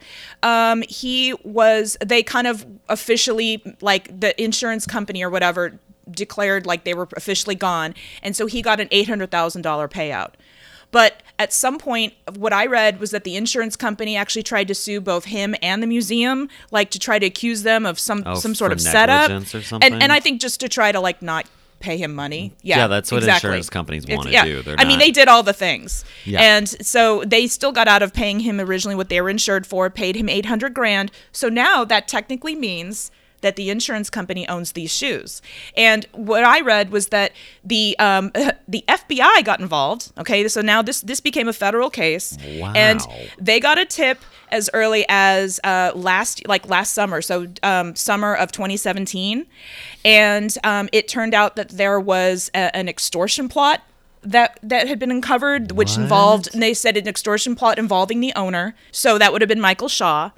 um, 0.42 0.82
he 0.88 1.35
was 1.44 1.96
they 2.04 2.22
kind 2.22 2.46
of 2.46 2.66
officially 2.88 3.62
like 3.80 4.20
the 4.20 4.40
insurance 4.42 4.87
company 4.87 5.22
or 5.22 5.30
whatever 5.30 5.78
declared 6.14 6.66
like 6.66 6.85
they 6.85 6.94
were 6.94 7.09
officially 7.16 7.55
gone, 7.55 7.94
and 8.22 8.37
so 8.37 8.46
he 8.46 8.62
got 8.62 8.81
an 8.81 8.88
eight 8.90 9.09
hundred 9.09 9.31
thousand 9.31 9.62
dollar 9.62 9.88
payout. 9.88 10.33
But 10.90 11.22
at 11.38 11.55
some 11.55 11.79
point, 11.79 12.12
what 12.37 12.53
I 12.53 12.66
read 12.66 13.01
was 13.01 13.12
that 13.12 13.25
the 13.25 13.35
insurance 13.35 13.77
company 13.77 14.14
actually 14.14 14.42
tried 14.42 14.68
to 14.68 14.75
sue 14.75 15.01
both 15.01 15.25
him 15.25 15.55
and 15.62 15.83
the 15.83 15.87
museum, 15.87 16.51
like 16.70 16.90
to 16.90 16.98
try 16.98 17.18
to 17.18 17.25
accuse 17.27 17.62
them 17.62 17.87
of 17.87 17.98
some 17.98 18.22
Oh, 18.27 18.35
some 18.35 18.55
sort 18.55 18.72
of 18.72 18.81
setup, 18.81 19.31
and 19.31 20.03
and 20.03 20.12
I 20.12 20.20
think 20.20 20.40
just 20.40 20.61
to 20.61 20.68
try 20.68 20.92
to 20.92 21.01
like 21.01 21.22
not 21.22 21.46
pay 21.81 21.96
him 21.96 22.14
money. 22.14 22.53
Yeah, 22.62 22.77
Yeah, 22.79 22.87
that's 22.87 23.11
what 23.11 23.18
exactly. 23.25 23.48
insurance 23.48 23.68
companies 23.70 24.07
wanna 24.07 24.31
yeah. 24.31 24.44
do. 24.44 24.62
They're 24.62 24.77
I 24.79 24.85
mean, 24.85 24.98
they 25.01 25.11
did 25.11 25.27
all 25.29 25.42
the 25.42 25.53
things, 25.55 26.05
Yeah. 26.25 26.40
and 26.40 26.68
so 26.68 27.25
they 27.27 27.46
still 27.48 27.72
got 27.72 27.88
out 27.88 28.03
of 28.03 28.12
paying 28.12 28.40
him 28.40 28.61
originally 28.61 28.94
what 28.94 29.09
they 29.09 29.20
were 29.20 29.31
insured 29.31 29.66
for, 29.66 29.88
paid 29.90 30.14
him 30.14 30.29
eight 30.29 30.46
hundred 30.46 30.75
grand. 30.75 31.11
So 31.33 31.48
now 31.48 31.85
that 31.87 32.07
technically 32.07 32.55
means 32.55 33.11
that 33.42 33.57
the 33.57 33.70
insurance 33.70 34.11
company 34.11 34.48
owns 34.48 34.72
these 34.72 34.92
shoes. 34.92 35.42
And 35.76 36.07
what 36.12 36.42
I 36.44 36.61
read 36.61 36.90
was 36.90 37.09
that 37.09 37.33
the 37.62 37.96
um, 37.98 38.31
the 38.68 38.85
FBI 38.88 39.44
got 39.44 39.61
involved. 39.61 40.12
Okay, 40.18 40.48
so 40.48 40.61
now 40.61 40.83
this 40.83 41.00
this 41.02 41.20
became 41.20 41.48
a 41.48 41.52
federal 41.52 41.90
case, 41.90 42.37
and 42.74 43.00
they 43.38 43.61
got 43.61 43.78
a 43.78 43.85
tip 43.85 44.18
as 44.50 44.68
early 44.74 45.05
as 45.09 45.61
uh, 45.64 45.92
last 45.94 46.46
like 46.46 46.68
last 46.68 46.94
summer, 46.94 47.22
so 47.22 47.46
um, 47.62 47.94
summer 47.96 48.35
of 48.35 48.52
2017, 48.52 49.46
and 50.05 50.57
um, 50.64 50.88
it 50.92 51.09
turned 51.09 51.35
out 51.35 51.57
that 51.57 51.70
there 51.70 51.98
was 51.98 52.50
a, 52.55 52.74
an 52.76 52.88
extortion 52.88 53.48
plot 53.48 53.83
that 54.22 54.59
that 54.62 54.88
had 54.88 54.98
been 54.98 55.11
uncovered, 55.11 55.72
which 55.72 55.96
involved. 55.96 56.48
And 56.52 56.62
they 56.62 56.74
said 56.74 56.96
an 56.96 57.09
extortion 57.09 57.57
plot 57.57 57.78
involving 57.78 58.20
the 58.20 58.33
owner, 58.35 58.74
so 58.92 59.18
that 59.18 59.33
would 59.33 59.40
have 59.42 59.48
been 59.48 59.61
Michael 59.61 59.88
Shaw. 59.88 60.31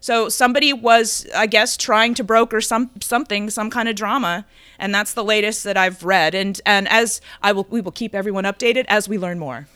So 0.00 0.30
somebody 0.30 0.72
was, 0.72 1.26
I 1.36 1.46
guess, 1.46 1.76
trying 1.76 2.14
to 2.14 2.24
broker 2.24 2.60
some 2.62 2.90
something, 3.00 3.50
some 3.50 3.70
kind 3.70 3.88
of 3.88 3.94
drama, 3.94 4.46
and 4.78 4.94
that's 4.94 5.12
the 5.12 5.22
latest 5.22 5.62
that 5.64 5.76
I've 5.76 6.02
read. 6.02 6.34
And 6.34 6.58
and 6.64 6.88
as 6.88 7.20
I 7.42 7.52
will, 7.52 7.66
we 7.68 7.82
will 7.82 7.92
keep 7.92 8.14
everyone 8.14 8.44
updated 8.44 8.86
as 8.88 9.08
we 9.08 9.18
learn 9.18 9.38
more. 9.38 9.68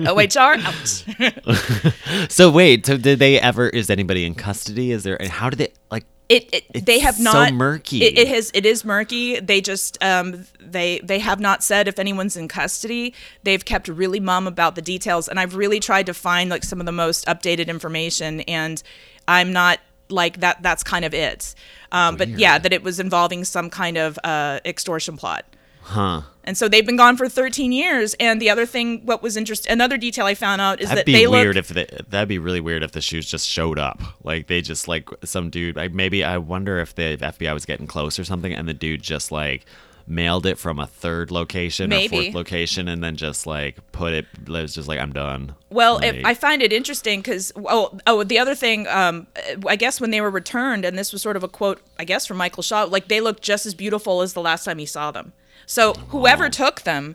OHR 0.00 0.58
out. 0.64 2.30
So 2.30 2.50
wait, 2.50 2.86
so 2.86 2.96
did 2.96 3.20
they 3.20 3.40
ever? 3.40 3.68
Is 3.68 3.90
anybody 3.90 4.24
in 4.24 4.34
custody? 4.34 4.90
Is 4.90 5.04
there? 5.04 5.20
And 5.20 5.30
how 5.30 5.50
did 5.50 5.60
it 5.60 5.78
like? 5.90 6.04
It, 6.30 6.48
it 6.54 6.64
It's 6.72 6.84
they 6.86 7.00
have 7.00 7.16
so 7.16 7.24
not 7.24 7.54
murky. 7.54 8.04
It, 8.04 8.16
it 8.16 8.28
has 8.28 8.52
it 8.54 8.64
is 8.64 8.84
murky. 8.84 9.40
They 9.40 9.60
just 9.60 10.02
um 10.02 10.46
they 10.60 11.00
they 11.02 11.18
have 11.18 11.40
not 11.40 11.64
said 11.64 11.88
if 11.88 11.98
anyone's 11.98 12.36
in 12.36 12.46
custody. 12.46 13.14
They've 13.42 13.64
kept 13.64 13.88
really 13.88 14.20
mum 14.20 14.46
about 14.46 14.76
the 14.76 14.82
details, 14.82 15.28
and 15.28 15.40
I've 15.40 15.56
really 15.56 15.80
tried 15.80 16.06
to 16.06 16.14
find 16.14 16.48
like 16.48 16.62
some 16.62 16.78
of 16.78 16.86
the 16.86 16.92
most 16.92 17.26
updated 17.26 17.66
information, 17.66 18.42
and 18.42 18.80
I'm 19.26 19.52
not 19.52 19.80
like 20.08 20.38
that. 20.38 20.62
That's 20.62 20.84
kind 20.84 21.04
of 21.04 21.12
it. 21.12 21.54
Um, 21.90 22.16
but 22.16 22.28
yeah, 22.28 22.58
that 22.58 22.72
it 22.72 22.84
was 22.84 23.00
involving 23.00 23.44
some 23.44 23.68
kind 23.68 23.98
of 23.98 24.16
uh, 24.22 24.60
extortion 24.64 25.16
plot. 25.16 25.44
Huh? 25.90 26.22
And 26.44 26.56
so 26.56 26.68
they've 26.68 26.86
been 26.86 26.96
gone 26.96 27.16
for 27.16 27.28
13 27.28 27.72
years. 27.72 28.14
And 28.20 28.40
the 28.40 28.48
other 28.48 28.64
thing, 28.64 29.04
what 29.04 29.22
was 29.22 29.36
interesting, 29.36 29.72
another 29.72 29.98
detail 29.98 30.24
I 30.24 30.34
found 30.34 30.60
out 30.60 30.80
is 30.80 30.88
That'd 30.88 31.00
that 31.00 31.06
be 31.06 31.12
they 31.12 31.26
weird 31.26 31.56
look. 31.56 31.64
if 31.64 31.68
they, 31.68 31.86
that'd 32.08 32.28
be 32.28 32.38
really 32.38 32.60
weird 32.60 32.82
if 32.82 32.92
the 32.92 33.00
shoes 33.00 33.28
just 33.30 33.46
showed 33.48 33.78
up. 33.78 34.00
Like 34.24 34.46
they 34.46 34.60
just 34.60 34.88
like 34.88 35.08
some 35.24 35.50
dude. 35.50 35.76
Like 35.76 35.92
maybe 35.92 36.22
I 36.24 36.38
wonder 36.38 36.78
if 36.78 36.94
the 36.94 37.16
FBI 37.16 37.52
was 37.52 37.66
getting 37.66 37.86
close 37.86 38.18
or 38.18 38.24
something, 38.24 38.52
and 38.52 38.68
the 38.68 38.74
dude 38.74 39.02
just 39.02 39.32
like 39.32 39.66
mailed 40.06 40.44
it 40.46 40.58
from 40.58 40.80
a 40.80 40.86
third 40.86 41.30
location 41.30 41.92
or 41.92 42.08
fourth 42.08 42.34
location, 42.34 42.88
and 42.88 43.02
then 43.02 43.16
just 43.16 43.46
like 43.46 43.78
put 43.92 44.12
it. 44.12 44.26
It 44.42 44.48
was 44.48 44.74
just 44.74 44.88
like 44.88 44.98
I'm 44.98 45.12
done. 45.12 45.54
Well, 45.70 45.96
Like, 45.96 46.14
if, 46.14 46.24
I 46.24 46.34
find 46.34 46.62
it 46.62 46.72
interesting 46.72 47.20
because 47.20 47.52
oh 47.56 47.98
oh 48.06 48.24
the 48.24 48.38
other 48.38 48.54
thing 48.54 48.86
um, 48.88 49.26
I 49.66 49.76
guess 49.76 50.00
when 50.00 50.10
they 50.10 50.20
were 50.20 50.30
returned 50.30 50.84
and 50.84 50.96
this 50.96 51.12
was 51.12 51.20
sort 51.22 51.36
of 51.36 51.42
a 51.44 51.48
quote 51.48 51.80
I 51.98 52.04
guess 52.04 52.26
from 52.26 52.38
Michael 52.38 52.62
Shaw 52.62 52.84
like 52.84 53.08
they 53.08 53.20
looked 53.20 53.42
just 53.42 53.66
as 53.66 53.74
beautiful 53.74 54.22
as 54.22 54.32
the 54.32 54.40
last 54.40 54.64
time 54.64 54.78
he 54.78 54.86
saw 54.86 55.10
them. 55.10 55.32
So 55.70 55.92
whoever 56.08 56.46
oh. 56.46 56.48
took 56.48 56.82
them 56.82 57.14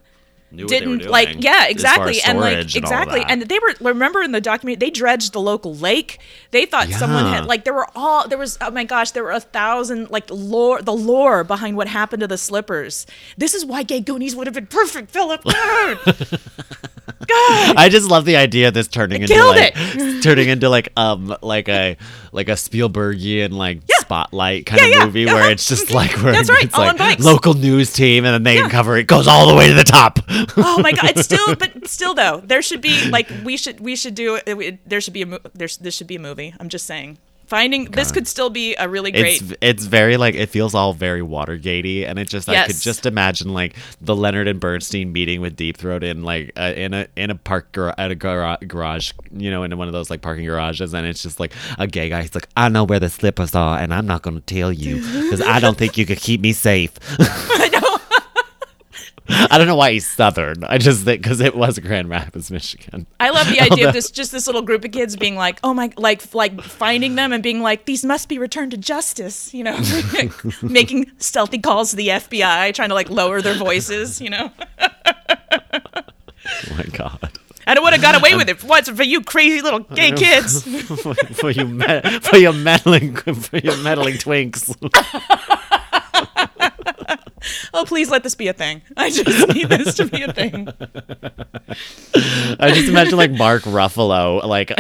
knew 0.50 0.64
what 0.64 0.70
they 0.70 0.88
were 0.88 0.96
didn't 0.96 1.12
like 1.12 1.44
yeah 1.44 1.68
exactly 1.68 2.22
and 2.26 2.40
like 2.40 2.52
storage 2.52 2.76
and 2.78 2.86
exactly 2.86 3.22
and 3.28 3.42
they 3.42 3.60
were 3.60 3.76
remember 3.82 4.24
in 4.24 4.32
the 4.32 4.40
document 4.40 4.80
they 4.80 4.90
dredged 4.90 5.34
the 5.34 5.42
local 5.42 5.76
lake. 5.76 6.20
They 6.52 6.66
thought 6.66 6.88
someone 6.88 7.26
had 7.26 7.48
like 7.48 7.66
there 7.66 7.74
were 7.74 7.90
all 7.98 8.30
there 8.30 8.38
was 8.38 8.58
oh 8.62 8.72
my 8.72 8.86
gosh 8.86 9.12
there 9.12 9.26
were 9.26 9.32
a 9.32 9.42
thousand 9.42 10.10
like 10.10 10.30
lore 10.30 10.82
the 10.82 10.94
lore 10.94 11.44
behind 11.44 11.76
what 11.76 11.90
happened 11.90 12.22
to 12.22 12.28
the 12.28 12.38
slippers. 12.38 13.06
This 13.38 13.54
is 13.54 13.66
why 13.66 13.84
gay 13.84 14.00
goonies 14.00 14.38
would 14.38 14.48
have 14.48 14.54
been 14.54 14.68
perfect 14.68 15.12
philip 15.12 15.44
I 17.78 17.90
just 17.92 18.10
love 18.10 18.26
the 18.26 18.36
idea 18.38 18.68
of 18.70 18.74
this 18.74 18.88
turning 18.88 19.22
into 19.22 19.36
like 19.46 19.74
turning 20.22 20.50
into 20.50 20.70
like 20.70 20.90
um 20.98 21.36
like 21.42 21.68
a 21.70 21.98
like 22.32 22.50
a 22.50 22.54
Spielbergian 22.54 23.52
like 23.54 23.80
spotlight 24.00 24.66
kind 24.66 24.82
Yeah, 24.82 24.88
of 24.88 24.92
yeah, 24.94 25.06
movie 25.06 25.26
uh-huh, 25.28 25.36
where 25.36 25.52
it's 25.52 25.68
just 25.68 25.92
like 25.92 26.12
where 26.22 26.32
That's 26.34 26.50
right, 26.50 26.64
it's 26.66 26.74
all 26.74 26.94
like 26.96 27.20
local 27.20 27.54
news 27.54 27.94
team 27.94 28.26
and 28.26 28.34
then 28.34 28.44
they 28.44 28.56
Yeah. 28.58 28.66
uncover 28.66 28.98
it 28.98 29.08
goes 29.08 29.28
all 29.28 29.48
the 29.48 29.56
way 29.56 29.68
to 29.68 29.74
the 29.74 29.84
top. 29.84 30.20
oh 30.58 30.80
my 30.82 30.92
god. 30.92 31.12
It's 31.12 31.22
still 31.26 31.56
but 31.56 31.88
still 31.88 32.14
though 32.14 32.42
there 32.46 32.62
should 32.62 32.82
be 32.82 33.10
like 33.10 33.30
we 33.44 33.58
should 33.58 33.80
we 33.80 33.96
should 33.96 34.16
do 34.16 34.36
it 34.46 34.88
there 34.90 35.02
should 35.02 35.14
be 35.14 35.24
a 35.24 35.40
there's 35.54 35.78
this 35.78 35.96
should 35.96 36.08
be 36.08 36.16
a 36.16 36.20
movie. 36.20 36.54
I'm 36.60 36.70
just 36.70 36.86
saying 36.86 37.18
finding 37.48 37.86
this 37.92 38.12
could 38.12 38.28
still 38.28 38.50
be 38.50 38.76
a 38.76 38.88
really 38.90 39.12
great 39.12 39.42
It's 39.42 39.54
it's 39.62 39.86
very 39.86 40.18
like 40.18 40.36
it 40.36 40.48
feels 40.50 40.74
all 40.74 40.94
very 40.94 41.22
Watergatey, 41.22 42.06
and 42.06 42.20
it 42.20 42.28
just 42.28 42.50
I 42.50 42.66
could 42.68 42.80
just 42.80 43.06
imagine 43.06 43.54
like 43.54 43.76
the 44.02 44.16
Leonard 44.16 44.48
and 44.48 44.60
Bernstein 44.60 45.12
meeting 45.12 45.42
with 45.42 45.56
Deep 45.56 45.78
Throat 45.78 46.04
in 46.04 46.24
like 46.24 46.52
uh, 46.58 46.74
in 46.76 46.94
a 46.94 47.08
in 47.16 47.30
a 47.30 47.36
park 47.36 47.72
gar- 47.72 47.96
at 47.98 48.12
a 48.12 48.16
gar- 48.16 48.58
garage, 48.68 49.12
you 49.32 49.52
know, 49.52 49.64
in 49.64 49.78
one 49.78 49.88
of 49.88 49.94
those 49.94 50.10
like 50.10 50.22
parking 50.22 50.46
garages, 50.46 50.94
and 50.94 51.06
it's 51.08 51.22
just 51.24 51.40
like 51.40 51.54
a 51.78 51.88
gay 51.88 52.10
guy. 52.10 52.22
He's 52.22 52.36
like, 52.36 52.48
I 52.58 52.70
know 52.70 52.84
where 52.84 53.00
the 53.00 53.10
slippers 53.10 53.56
are, 53.56 53.80
and 53.80 53.94
I'm 53.94 54.06
not 54.06 54.22
gonna 54.22 54.42
tell 54.42 54.72
you 54.72 54.96
because 54.98 55.42
I 55.42 55.60
don't 55.60 55.78
think 55.78 55.98
you 55.98 56.06
could 56.06 56.20
keep 56.20 56.42
me 56.42 56.54
safe. 56.54 56.92
I 57.20 57.70
know. 57.70 57.95
I 59.30 59.58
don't 59.58 59.66
know 59.66 59.76
why 59.76 59.94
he's 59.94 60.06
Southern. 60.08 60.64
I 60.64 60.78
just 60.78 61.04
think 61.04 61.24
because 61.24 61.40
it 61.42 61.56
was 61.56 61.80
Grand 61.80 62.10
Rapids, 62.10 62.52
Michigan. 62.52 63.08
I 63.20 63.32
love 63.32 63.48
the 63.48 63.60
idea 63.72 63.88
of 63.88 63.94
this 63.94 64.12
just 64.12 64.32
this 64.32 64.46
little 64.46 64.62
group 64.62 64.86
of 64.86 64.92
kids 64.92 65.16
being 65.16 65.36
like, 65.36 65.60
oh 65.64 65.74
my, 65.74 65.92
like 65.98 66.34
like 66.36 66.62
finding 66.62 67.16
them 67.16 67.34
and 67.34 67.42
being 67.42 67.62
like, 67.62 67.86
these 67.86 68.06
must 68.06 68.30
be 68.30 68.38
returned 68.38 68.72
to 68.72 68.78
justice, 68.78 69.54
you 69.54 69.64
know, 69.64 69.80
making 70.62 71.12
stealthy 71.18 71.58
calls 71.58 71.90
to 71.90 71.96
the 71.96 72.10
FBI, 72.10 72.74
trying 72.74 72.90
to 72.90 72.96
like 72.96 73.10
lower 73.10 73.42
their 73.42 73.56
voices, 73.56 74.22
you 74.22 74.30
know. 74.30 74.52
Oh 74.80 76.76
my 76.78 76.84
god. 76.92 77.40
And 77.68 77.80
I 77.80 77.82
would 77.82 77.94
have 77.94 78.02
got 78.02 78.16
away 78.16 78.36
with 78.36 78.48
it. 78.48 78.64
What's 78.64 78.90
for 78.90 79.02
you 79.02 79.22
crazy 79.22 79.62
little 79.62 79.80
gay 79.80 80.12
kids? 80.12 80.62
for, 81.02 81.16
for 81.16 81.50
you, 81.50 81.66
me- 81.66 82.20
for 82.22 82.38
your 82.38 82.54
meddling, 82.54 83.16
for 83.16 83.58
your 83.58 83.76
meddling 83.78 84.16
twinks. 84.16 84.70
Oh, 87.74 87.84
please 87.86 88.10
let 88.10 88.24
this 88.24 88.36
be 88.36 88.48
a 88.48 88.54
thing. 88.54 88.82
I 88.98 89.10
just 89.10 89.54
need 89.54 89.70
this 89.70 89.96
to 89.96 90.06
be 90.06 90.24
a 90.24 90.32
thing. 90.32 90.70
I 92.60 92.72
just 92.74 92.88
imagine 92.88 93.18
like 93.18 93.32
Mark 93.32 93.64
Ruffalo, 93.64 94.44
like 94.46 94.72
on, 94.72 94.78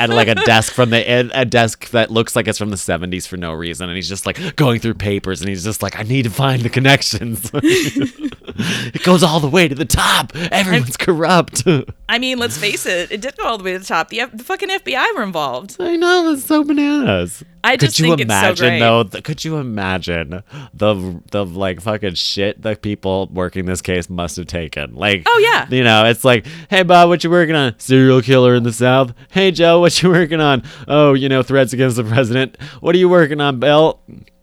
at 0.00 0.08
like 0.08 0.28
a 0.28 0.34
desk 0.34 0.72
from 0.72 0.90
the 0.90 1.30
a 1.34 1.44
desk 1.44 1.90
that 1.90 2.10
looks 2.10 2.34
like 2.36 2.48
it's 2.48 2.58
from 2.58 2.70
the 2.70 2.76
'70s 2.76 3.26
for 3.26 3.36
no 3.36 3.52
reason, 3.52 3.88
and 3.88 3.96
he's 3.96 4.08
just 4.08 4.24
like 4.26 4.56
going 4.56 4.80
through 4.80 4.94
papers, 4.94 5.40
and 5.40 5.48
he's 5.48 5.64
just 5.64 5.82
like, 5.82 5.98
I 5.98 6.02
need 6.02 6.22
to 6.22 6.30
find 6.30 6.62
the 6.62 6.70
connections. 6.70 7.50
it 8.94 9.02
goes 9.02 9.22
all 9.22 9.40
the 9.40 9.48
way 9.48 9.68
to 9.68 9.74
the 9.74 9.84
top. 9.84 10.34
Everyone's 10.36 10.96
corrupt. 10.96 11.64
I 12.08 12.18
mean, 12.18 12.38
let's 12.38 12.56
face 12.56 12.86
it, 12.86 13.10
it 13.12 13.20
did 13.20 13.36
go 13.36 13.44
all 13.44 13.58
the 13.58 13.64
way 13.64 13.72
to 13.72 13.78
the 13.78 13.84
top. 13.84 14.08
The, 14.08 14.20
F- 14.20 14.32
the 14.32 14.44
fucking 14.44 14.68
FBI 14.70 15.14
were 15.16 15.22
involved. 15.22 15.76
I 15.78 15.96
know 15.96 16.30
it's 16.32 16.44
so 16.46 16.64
bananas. 16.64 17.44
I 17.64 17.76
just 17.76 17.96
could 17.96 17.98
you 18.06 18.16
think 18.16 18.20
it's 18.22 18.30
so 18.32 18.38
imagine 18.38 18.68
great. 18.68 18.78
though? 18.80 19.02
th- 19.04 19.24
could 19.24 19.44
you 19.44 19.56
imagine 19.58 20.42
the 20.72 21.20
the 21.32 21.44
like 21.44 21.80
fucking 21.80 22.14
shit 22.14 22.62
the 22.62 22.76
people 22.76 23.28
working 23.32 23.66
this 23.66 23.82
case 23.82 24.08
must 24.08 24.36
have 24.36 24.46
taken? 24.46 24.94
Like, 24.94 25.24
Oh, 25.26 25.38
yeah. 25.42 25.66
you 25.68 25.82
know, 25.82 26.06
it's 26.06 26.24
like, 26.24 26.46
hey 26.70 26.82
Bob, 26.84 27.08
what 27.08 27.24
you 27.24 27.30
working 27.30 27.56
on? 27.56 27.74
Serial 27.78 28.22
killer 28.22 28.54
in 28.54 28.62
the 28.62 28.72
South. 28.72 29.12
Hey 29.30 29.50
Joe, 29.50 29.80
what 29.80 30.00
you 30.02 30.08
working 30.08 30.40
on? 30.40 30.62
Oh, 30.86 31.14
you 31.14 31.28
know, 31.28 31.42
threats 31.42 31.72
against 31.72 31.96
the 31.96 32.04
president. 32.04 32.56
What 32.80 32.94
are 32.94 32.98
you 32.98 33.08
working 33.08 33.40
on, 33.40 33.58
Bill? 33.58 34.00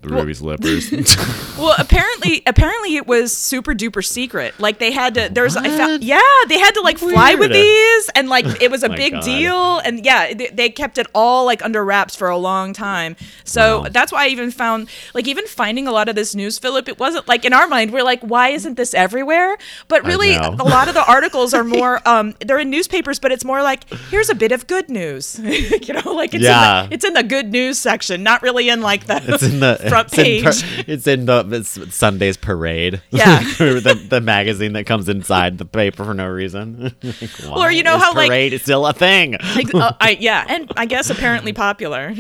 The 0.07 0.15
ruby 0.15 0.33
slippers. 0.33 0.91
Well, 1.55 1.73
apparently, 1.79 2.43
apparently 2.45 2.97
it 2.97 3.07
was 3.07 3.35
super 3.35 3.73
duper 3.73 4.03
secret. 4.05 4.59
Like 4.59 4.77
they 4.79 4.91
had 4.91 5.13
to. 5.13 5.29
There's, 5.31 5.55
I 5.55 5.69
found, 5.69 6.03
yeah, 6.03 6.19
they 6.49 6.59
had 6.59 6.73
to 6.73 6.81
like 6.81 6.97
fly 6.97 7.35
with 7.35 7.53
these, 7.53 8.09
and 8.13 8.27
like 8.27 8.45
it 8.61 8.69
was 8.69 8.83
a 8.83 8.89
big 9.03 9.13
God. 9.13 9.23
deal, 9.23 9.77
and 9.79 10.05
yeah, 10.05 10.33
they, 10.33 10.47
they 10.47 10.69
kept 10.69 10.97
it 10.97 11.07
all 11.15 11.45
like 11.45 11.63
under 11.63 11.83
wraps 11.85 12.13
for 12.13 12.27
a 12.27 12.37
long 12.37 12.73
time. 12.73 13.15
So 13.45 13.83
Wow. 13.83 13.87
that's 13.89 14.11
why 14.11 14.25
I 14.25 14.27
even 14.27 14.51
found, 14.51 14.89
like, 15.13 15.29
even 15.29 15.47
finding 15.47 15.87
a 15.87 15.93
lot 15.93 16.09
of 16.09 16.15
this 16.15 16.35
news, 16.35 16.59
Philip. 16.59 16.89
It 16.89 16.99
wasn't 16.99 17.25
like 17.29 17.45
in 17.45 17.53
our 17.53 17.67
mind, 17.67 17.93
we're 17.93 18.03
like, 18.03 18.19
why 18.21 18.49
isn't 18.49 18.75
this 18.75 18.93
everywhere? 18.93 19.57
But 19.87 20.03
really, 20.03 20.35
a 20.35 20.51
lot 20.51 20.89
of 20.89 20.93
the 20.93 21.05
articles 21.09 21.53
are 21.53 21.63
more, 21.63 22.05
um, 22.05 22.35
they're 22.45 22.59
in 22.59 22.69
newspapers, 22.69 23.17
but 23.17 23.31
it's 23.31 23.45
more 23.45 23.63
like, 23.63 23.89
here's 24.11 24.29
a 24.29 24.35
bit 24.35 24.51
of 24.51 24.67
good 24.67 24.89
news, 24.89 25.39
you 25.41 25.93
know, 25.93 26.11
like 26.13 26.33
it's 26.33 26.43
Yeah. 26.43 26.83
in 26.83 26.89
the, 26.89 26.95
it's 26.95 27.05
in 27.05 27.13
the 27.13 27.23
good 27.23 27.51
news 27.53 27.79
section, 27.79 28.23
not 28.23 28.41
really 28.41 28.67
in 28.67 28.81
like 28.81 29.05
the 29.05 29.23
It's 29.33 29.43
in 29.43 29.61
the 29.61 29.77
front 29.95 30.17
it's 30.17 30.61
in 30.61 30.83
it's 30.87 31.07
in 31.07 31.25
the 31.25 31.47
it's 31.51 31.95
Sunday's 31.95 32.37
parade. 32.37 33.01
Yeah. 33.11 33.39
the 33.57 34.05
the 34.09 34.21
magazine 34.21 34.73
that 34.73 34.85
comes 34.85 35.09
inside 35.09 35.57
the 35.57 35.65
paper 35.65 36.03
for 36.05 36.13
no 36.13 36.27
reason. 36.27 36.95
Like, 37.45 37.57
Or 37.57 37.71
you 37.71 37.83
know 37.83 37.97
how, 37.97 38.13
like- 38.13 38.29
parade 38.29 38.53
is 38.53 38.61
still 38.63 38.85
a 38.85 38.93
thing. 38.93 39.37
Like, 39.55 39.73
uh, 39.73 39.93
I, 39.99 40.17
yeah, 40.19 40.45
and 40.47 40.71
I 40.77 40.85
guess 40.85 41.09
apparently 41.15 41.53
popular. 41.53 42.13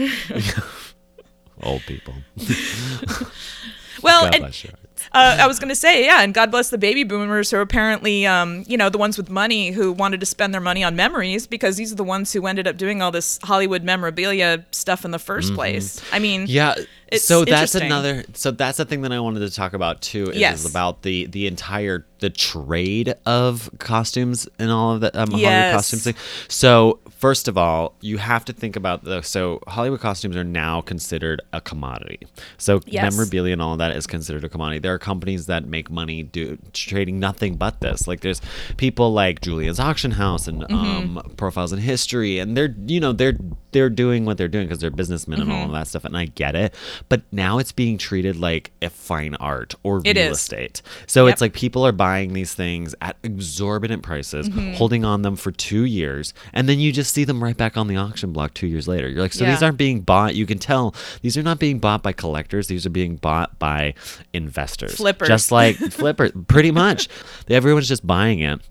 Old 1.63 1.81
people. 1.83 2.13
Well, 4.01 4.25
and, 4.25 4.43
uh, 5.11 5.37
I 5.39 5.47
was 5.47 5.59
going 5.59 5.69
to 5.69 5.75
say, 5.75 6.05
yeah, 6.05 6.21
and 6.21 6.33
God 6.33 6.51
bless 6.51 6.69
the 6.69 6.77
baby 6.77 7.03
boomers 7.03 7.49
who 7.49 7.57
are 7.57 7.61
apparently, 7.61 8.25
um, 8.27 8.63
you 8.67 8.77
know, 8.77 8.89
the 8.89 8.97
ones 8.97 9.17
with 9.17 9.29
money 9.29 9.71
who 9.71 9.91
wanted 9.91 10.19
to 10.19 10.25
spend 10.25 10.53
their 10.53 10.61
money 10.61 10.83
on 10.83 10.95
memories 10.95 11.47
because 11.47 11.77
these 11.77 11.91
are 11.91 11.95
the 11.95 12.03
ones 12.03 12.33
who 12.33 12.45
ended 12.45 12.67
up 12.67 12.77
doing 12.77 13.01
all 13.01 13.11
this 13.11 13.39
Hollywood 13.43 13.83
memorabilia 13.83 14.65
stuff 14.71 15.05
in 15.05 15.11
the 15.11 15.17
1st 15.17 15.55
place. 15.55 16.01
I 16.11 16.19
mean, 16.19 16.45
Yeah, 16.47 16.75
It's 17.11 17.23
so 17.23 17.45
that's 17.45 17.75
another 17.75 18.23
so 18.33 18.51
that's 18.51 18.77
the 18.77 18.85
thing 18.85 19.01
that 19.01 19.11
i 19.11 19.19
wanted 19.19 19.39
to 19.41 19.49
talk 19.51 19.73
about 19.73 20.01
too 20.01 20.29
is, 20.31 20.37
Yes. 20.37 20.69
about 20.69 21.03
the 21.03 21.27
the 21.27 21.45
entire 21.47 22.05
the 22.19 22.29
trade 22.31 23.13
of 23.25 23.69
costumes 23.77 24.47
and 24.57 24.71
all 24.71 24.93
of 24.93 25.01
that 25.01 25.15
um, 25.15 25.29
hollywood 25.29 25.51
Yes. 25.51 25.71
costumes 25.75 26.03
thing 26.05 26.15
so 26.47 26.99
first 27.11 27.47
of 27.47 27.57
all 27.57 27.93
you 28.01 28.17
have 28.17 28.43
to 28.45 28.53
think 28.53 28.75
about 28.75 29.03
the 29.03 29.21
so 29.21 29.59
hollywood 29.67 29.99
costumes 29.99 30.35
are 30.35 30.43
now 30.43 30.81
considered 30.81 31.41
a 31.53 31.61
commodity 31.61 32.19
so 32.57 32.81
Yes. 32.87 33.03
memorabilia 33.11 33.53
and 33.53 33.61
all 33.61 33.73
of 33.73 33.77
that 33.79 33.95
is 33.95 34.07
considered 34.07 34.43
a 34.43 34.49
commodity 34.49 34.79
there 34.79 34.93
are 34.93 34.99
companies 34.99 35.45
that 35.45 35.65
make 35.67 35.91
money 35.91 36.23
do 36.23 36.57
trading 36.73 37.19
nothing 37.19 37.55
but 37.55 37.81
this 37.81 38.07
like 38.07 38.21
there's 38.21 38.41
people 38.77 39.13
like 39.13 39.41
julien's 39.41 39.79
auction 39.79 40.11
house 40.11 40.47
and 40.47 40.55
Mm-hmm. 40.65 41.17
um, 41.17 41.33
profiles 41.37 41.71
in 41.73 41.79
history 41.79 42.39
and 42.39 42.55
they're 42.57 42.73
you 42.87 42.99
know 42.99 43.11
they're 43.11 43.37
they're 43.75 43.89
doing 43.89 44.23
what 44.25 44.37
they're 44.37 44.47
doing 44.47 44.65
because 44.65 44.79
they're 44.79 44.89
businessmen 44.89 45.39
and 45.41 45.49
Mm-hmm. 45.49 45.59
all 45.59 45.65
of 45.67 45.71
that 45.73 45.87
stuff 45.87 46.05
and 46.05 46.15
i 46.17 46.25
get 46.25 46.55
it 46.55 46.73
but 47.09 47.21
now 47.31 47.59
it's 47.59 47.71
being 47.73 47.97
treated 47.97 48.37
like 48.37 48.71
a 48.81 48.89
fine 48.89 49.35
art 49.35 49.75
or 49.83 49.97
It 50.05 50.15
real 50.15 50.31
is. 50.31 50.37
estate 50.39 50.81
so 51.07 51.25
Yep. 51.25 51.33
it's 51.33 51.41
like 51.41 51.53
people 51.53 51.85
are 51.85 51.91
buying 51.91 52.31
these 52.33 52.53
things 52.53 52.95
at 53.01 53.17
exorbitant 53.23 54.01
prices 54.01 54.47
Mm-hmm. 54.49 54.73
holding 54.73 55.03
on 55.03 55.21
them 55.23 55.35
for 55.35 55.51
two 55.51 55.83
years 55.83 56.33
and 56.53 56.67
then 56.69 56.79
you 56.79 56.91
just 56.91 57.13
see 57.13 57.25
them 57.25 57.43
right 57.43 57.57
back 57.57 57.75
on 57.77 57.87
the 57.87 57.97
auction 57.97 58.31
block 58.31 58.53
two 58.53 58.67
years 58.67 58.87
later 58.87 59.09
you're 59.09 59.21
like 59.21 59.33
so 59.33 59.45
these 59.45 59.61
aren't 59.61 59.77
being 59.77 59.99
bought 60.01 60.33
you 60.35 60.45
can 60.45 60.57
tell 60.57 60.95
these 61.21 61.35
are 61.37 61.43
not 61.43 61.59
being 61.59 61.77
bought 61.79 62.01
by 62.01 62.13
collectors 62.13 62.67
these 62.67 62.85
are 62.85 62.89
being 62.91 63.17
bought 63.17 63.59
by 63.59 63.93
investors 64.33 64.95
Flippers. 64.95 65.27
just 65.27 65.51
like 65.51 65.75
flippers, 65.91 66.31
pretty 66.47 66.71
much 66.71 67.09
everyone's 67.49 67.87
just 67.89 68.05
buying 68.07 68.39
it 68.39 68.61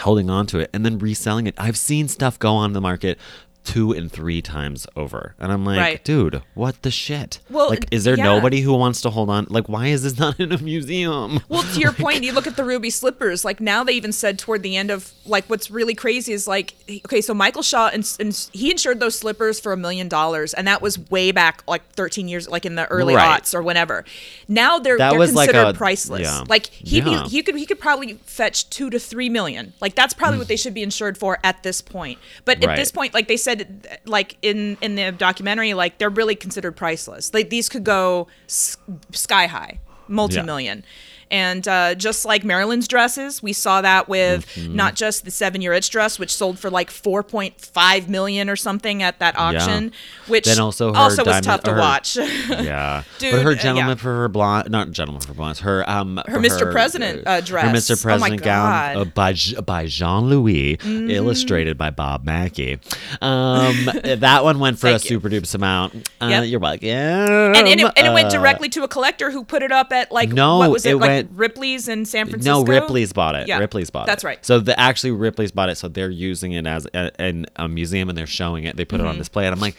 holding 0.00 0.28
on 0.28 0.46
to 0.46 0.58
it 0.58 0.68
and 0.74 0.84
then 0.84 0.98
reselling 0.98 1.46
it 1.46 1.54
i've 1.56 1.76
seen 1.76 2.06
stuff 2.06 2.38
go 2.38 2.52
on 2.54 2.74
the 2.74 2.80
market 2.82 3.18
two 3.66 3.90
and 3.92 4.10
three 4.12 4.40
times 4.40 4.86
over 4.96 5.34
and 5.40 5.50
i'm 5.52 5.64
like 5.64 5.78
Right. 5.78 6.04
dude 6.04 6.40
what 6.54 6.80
the 6.82 6.90
shit 6.90 7.40
Well, 7.50 7.68
like 7.68 7.86
is 7.90 8.04
there 8.04 8.16
yeah. 8.16 8.22
nobody 8.24 8.60
who 8.60 8.72
wants 8.74 9.00
to 9.02 9.10
hold 9.10 9.28
on 9.28 9.46
like 9.50 9.68
why 9.68 9.88
is 9.88 10.04
this 10.04 10.16
not 10.18 10.38
in 10.40 10.52
a 10.52 10.58
museum 10.58 11.40
Well, 11.48 11.62
to 11.74 11.80
your 11.80 11.92
point, 12.04 12.22
you 12.22 12.32
look 12.32 12.46
at 12.46 12.56
the 12.56 12.64
ruby 12.64 12.90
slippers. 12.90 13.44
Like 13.44 13.60
now, 13.60 13.82
they 13.84 13.92
even 13.92 14.12
said 14.12 14.38
toward 14.38 14.62
the 14.62 14.76
end 14.76 14.90
of 14.90 15.12
like 15.26 15.44
what's 15.46 15.70
really 15.70 15.94
crazy 15.94 16.32
is 16.32 16.46
like 16.46 16.74
okay, 17.04 17.20
so 17.20 17.34
Michael 17.34 17.62
Shaw 17.62 17.88
and, 17.92 18.04
he 18.52 18.70
insured 18.70 19.00
those 19.00 19.18
slippers 19.18 19.58
for 19.60 19.72
a 19.72 19.76
million 19.76 20.08
dollars, 20.08 20.54
and 20.54 20.66
that 20.68 20.80
was 20.80 20.98
way 21.10 21.32
back 21.32 21.62
like 21.66 21.82
13 21.92 22.28
years, 22.28 22.48
like 22.48 22.64
in 22.64 22.76
the 22.76 22.86
early 22.86 23.14
Right. 23.16 23.42
aughts 23.42 23.52
or 23.54 23.62
whenever. 23.62 24.04
Now 24.48 24.78
they're 24.78 24.96
That 24.98 25.10
they're 25.10 25.18
was 25.18 25.34
like 25.34 25.50
considered 25.50 25.70
a- 25.74 25.78
priceless. 25.78 26.22
yeah. 26.22 26.44
Like 26.48 26.66
he 26.66 27.00
Yeah. 27.00 27.24
he 27.26 27.42
could 27.42 27.56
he 27.56 27.66
could 27.66 27.80
probably 27.80 28.14
fetch 28.24 28.70
two 28.70 28.90
to 28.90 28.98
three 29.00 29.28
million. 29.28 29.72
Like 29.80 29.94
that's 29.96 30.14
probably 30.14 30.38
what 30.38 30.48
they 30.48 30.56
should 30.56 30.74
be 30.74 30.82
insured 30.82 31.18
for 31.18 31.38
at 31.42 31.62
this 31.62 31.80
point. 31.80 32.18
But 32.44 32.62
at 32.62 32.66
Right. 32.68 32.76
this 32.76 32.90
point, 32.92 33.12
like 33.14 33.28
they 33.28 33.36
said, 33.36 33.55
like 34.04 34.36
in 34.42 34.76
in 34.80 34.94
the 34.94 35.12
documentary, 35.12 35.74
like 35.74 35.98
they're 35.98 36.10
really 36.10 36.34
considered 36.34 36.72
priceless. 36.72 37.32
Like 37.32 37.50
these 37.50 37.68
could 37.68 37.84
go 37.84 38.28
sky 38.46 39.46
high, 39.46 39.80
multi 40.08 40.42
million. 40.42 40.84
And 41.30 41.66
uh, 41.66 41.94
just 41.96 42.24
like 42.24 42.44
Marilyn's 42.44 42.86
dresses, 42.88 43.42
we 43.42 43.52
saw 43.52 43.80
that 43.80 44.08
with 44.08 44.46
Mm-hmm. 44.56 44.76
not 44.76 44.94
just 44.94 45.24
the 45.24 45.30
seven-year 45.30 45.72
itch 45.72 45.90
dress, 45.90 46.18
which 46.18 46.32
sold 46.34 46.58
for 46.58 46.70
like 46.70 46.90
4.5 46.90 48.08
million 48.08 48.48
or 48.48 48.56
something 48.56 49.02
at 49.02 49.18
that 49.18 49.36
auction, 49.38 49.92
which 50.28 50.44
Then 50.46 50.60
also 50.60 50.92
her 50.92 50.98
also 50.98 51.24
was 51.24 51.40
tough 51.40 51.62
to 51.64 51.72
her- 51.72 51.78
watch. 51.78 52.16
yeah 52.48 53.02
Dude, 53.18 53.32
but 53.32 53.42
her 53.42 53.50
uh, 53.52 53.54
gentleman 53.54 53.96
yeah. 53.96 54.02
for 54.02 54.14
her 54.16 54.28
blonde 54.28 54.70
not 54.70 54.90
gentleman 54.92 55.20
for 55.22 55.34
blondes 55.34 55.60
her 55.60 55.88
um 55.88 56.20
Her 56.26 56.38
Mr. 56.38 56.70
President, 56.70 57.26
uh, 57.26 57.40
dress. 57.40 57.64
her 57.64 57.70
Oh 57.70 57.96
mr 57.96 58.02
president 58.02 58.42
gown 58.42 58.66
Mm-hmm. 58.66 59.00
uh, 59.00 59.04
by 59.04 59.34
by 59.62 59.86
jean-louis 59.86 60.78
illustrated 60.84 61.76
by 61.78 61.90
bob 61.90 62.24
mackie 62.24 62.74
um 63.20 63.74
that 64.04 64.40
one 64.42 64.58
went 64.58 64.78
for 64.78 64.88
a 64.88 64.98
super 64.98 65.28
duper 65.28 65.52
amount 65.54 66.08
uh, 66.20 66.26
Yep. 66.28 66.44
you're 66.48 66.60
welcome 66.60 66.88
and, 66.88 67.56
and, 67.56 67.80
it, 67.80 67.92
and 67.96 68.06
it 68.06 68.12
went 68.12 68.28
Uh, 68.28 68.30
directly 68.38 68.68
to 68.70 68.82
a 68.82 68.88
collector 68.88 69.30
who 69.30 69.44
put 69.44 69.62
it 69.62 69.72
up 69.72 69.92
at 69.92 70.10
like 70.12 70.30
No, 70.30 70.58
what 70.58 70.70
was 70.70 70.84
it, 70.86 70.92
it 70.92 70.96
like 70.96 71.08
Ripley's 71.32 71.88
in 71.88 72.04
San 72.04 72.28
Francisco? 72.28 72.60
No, 72.60 72.64
Ripley's 72.64 73.12
bought 73.12 73.34
it. 73.34 73.48
Yeah, 73.48 73.58
Ripley's 73.58 73.90
bought 73.90 74.04
it. 74.04 74.06
That's 74.06 74.24
right. 74.24 74.44
So 74.44 74.60
the 74.60 74.78
actually 74.78 75.12
Ripley's 75.12 75.52
bought 75.52 75.68
it. 75.68 75.76
So 75.76 75.88
they're 75.88 76.10
using 76.10 76.52
it 76.52 76.66
as 76.66 76.86
a, 76.94 77.10
in 77.24 77.46
a 77.56 77.68
museum 77.68 78.08
and 78.08 78.16
they're 78.16 78.26
showing 78.26 78.64
it. 78.64 78.76
They 78.76 78.84
put 78.84 79.00
it 79.00 79.06
on 79.06 79.16
display, 79.16 79.46
and 79.46 79.54
I'm 79.54 79.60
like, 79.60 79.76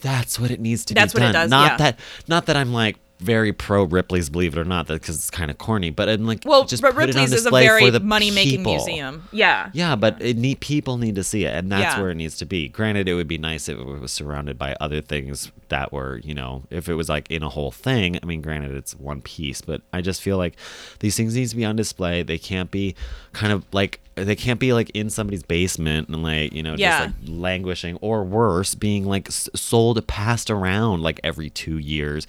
that's 0.00 0.38
what 0.40 0.50
it 0.50 0.60
needs 0.60 0.84
to 0.86 0.94
Mm-hmm. 0.94 1.00
That's 1.02 1.14
be 1.14 1.20
what 1.20 1.30
it 1.30 1.32
done. 1.32 1.42
does, 1.44 1.50
Not 1.50 1.70
yeah. 1.72 1.76
that, 1.76 2.00
not 2.26 2.46
that 2.46 2.56
I'm 2.56 2.72
like 2.72 2.96
very 3.20 3.52
pro 3.52 3.84
Ripley's, 3.84 4.28
believe 4.30 4.56
it 4.56 4.60
or 4.60 4.64
not, 4.64 4.86
because 4.86 5.16
it's 5.16 5.30
kind 5.30 5.50
of 5.50 5.58
corny. 5.58 5.90
But 5.90 6.08
I'm 6.08 6.26
like, 6.26 6.42
Well, 6.44 6.64
just 6.64 6.82
but 6.82 6.94
put 6.94 7.10
it 7.10 7.16
on 7.16 7.22
Ripley's 7.22 7.32
is 7.32 7.46
a 7.46 7.50
very 7.50 7.90
money-making 8.00 8.62
museum. 8.62 9.28
Yeah. 9.30 9.70
Yeah, 9.72 9.94
but 9.96 10.16
it 10.20 10.36
need 10.36 10.60
people 10.60 10.96
need 10.96 11.14
to 11.16 11.24
see 11.24 11.44
it, 11.44 11.54
and 11.54 11.70
that's 11.70 11.96
Yeah. 11.96 12.00
where 12.00 12.10
it 12.10 12.16
needs 12.16 12.36
to 12.38 12.44
be. 12.46 12.68
Granted, 12.68 13.08
it 13.08 13.14
would 13.14 13.28
be 13.28 13.38
nice 13.38 13.68
if 13.68 13.78
it 13.78 13.84
was 13.84 14.10
surrounded 14.10 14.58
by 14.58 14.74
other 14.80 15.00
things 15.00 15.52
that 15.68 15.92
were, 15.92 16.18
you 16.24 16.34
know, 16.34 16.64
if 16.70 16.88
it 16.88 16.94
was 16.94 17.08
like 17.08 17.30
in 17.30 17.42
a 17.42 17.48
whole 17.48 17.70
thing. 17.70 18.18
I 18.22 18.26
mean, 18.26 18.40
granted, 18.40 18.74
it's 18.74 18.94
one 18.98 19.20
piece, 19.22 19.60
but 19.60 19.82
I 19.92 20.00
just 20.00 20.20
feel 20.22 20.36
like 20.38 20.56
these 20.98 21.16
things 21.16 21.34
need 21.36 21.48
to 21.48 21.56
be 21.56 21.64
on 21.64 21.76
display. 21.76 22.22
They 22.22 22.38
can't 22.38 22.70
be 22.70 22.94
kind 23.32 23.52
of 23.52 23.64
like 23.72 24.00
they 24.24 24.36
can't 24.36 24.60
be 24.60 24.72
like 24.72 24.90
in 24.90 25.10
somebody's 25.10 25.42
basement 25.42 26.08
and 26.08 26.22
like 26.22 26.52
you 26.52 26.62
know 26.62 26.74
Yeah. 26.76 27.06
just 27.06 27.18
like 27.20 27.28
languishing 27.28 27.96
or 28.00 28.24
worse, 28.24 28.74
being 28.74 29.04
like 29.06 29.28
sold, 29.30 30.06
passed 30.06 30.50
around 30.50 31.02
like 31.02 31.20
every 31.24 31.50
two 31.50 31.78
years. 31.78 32.26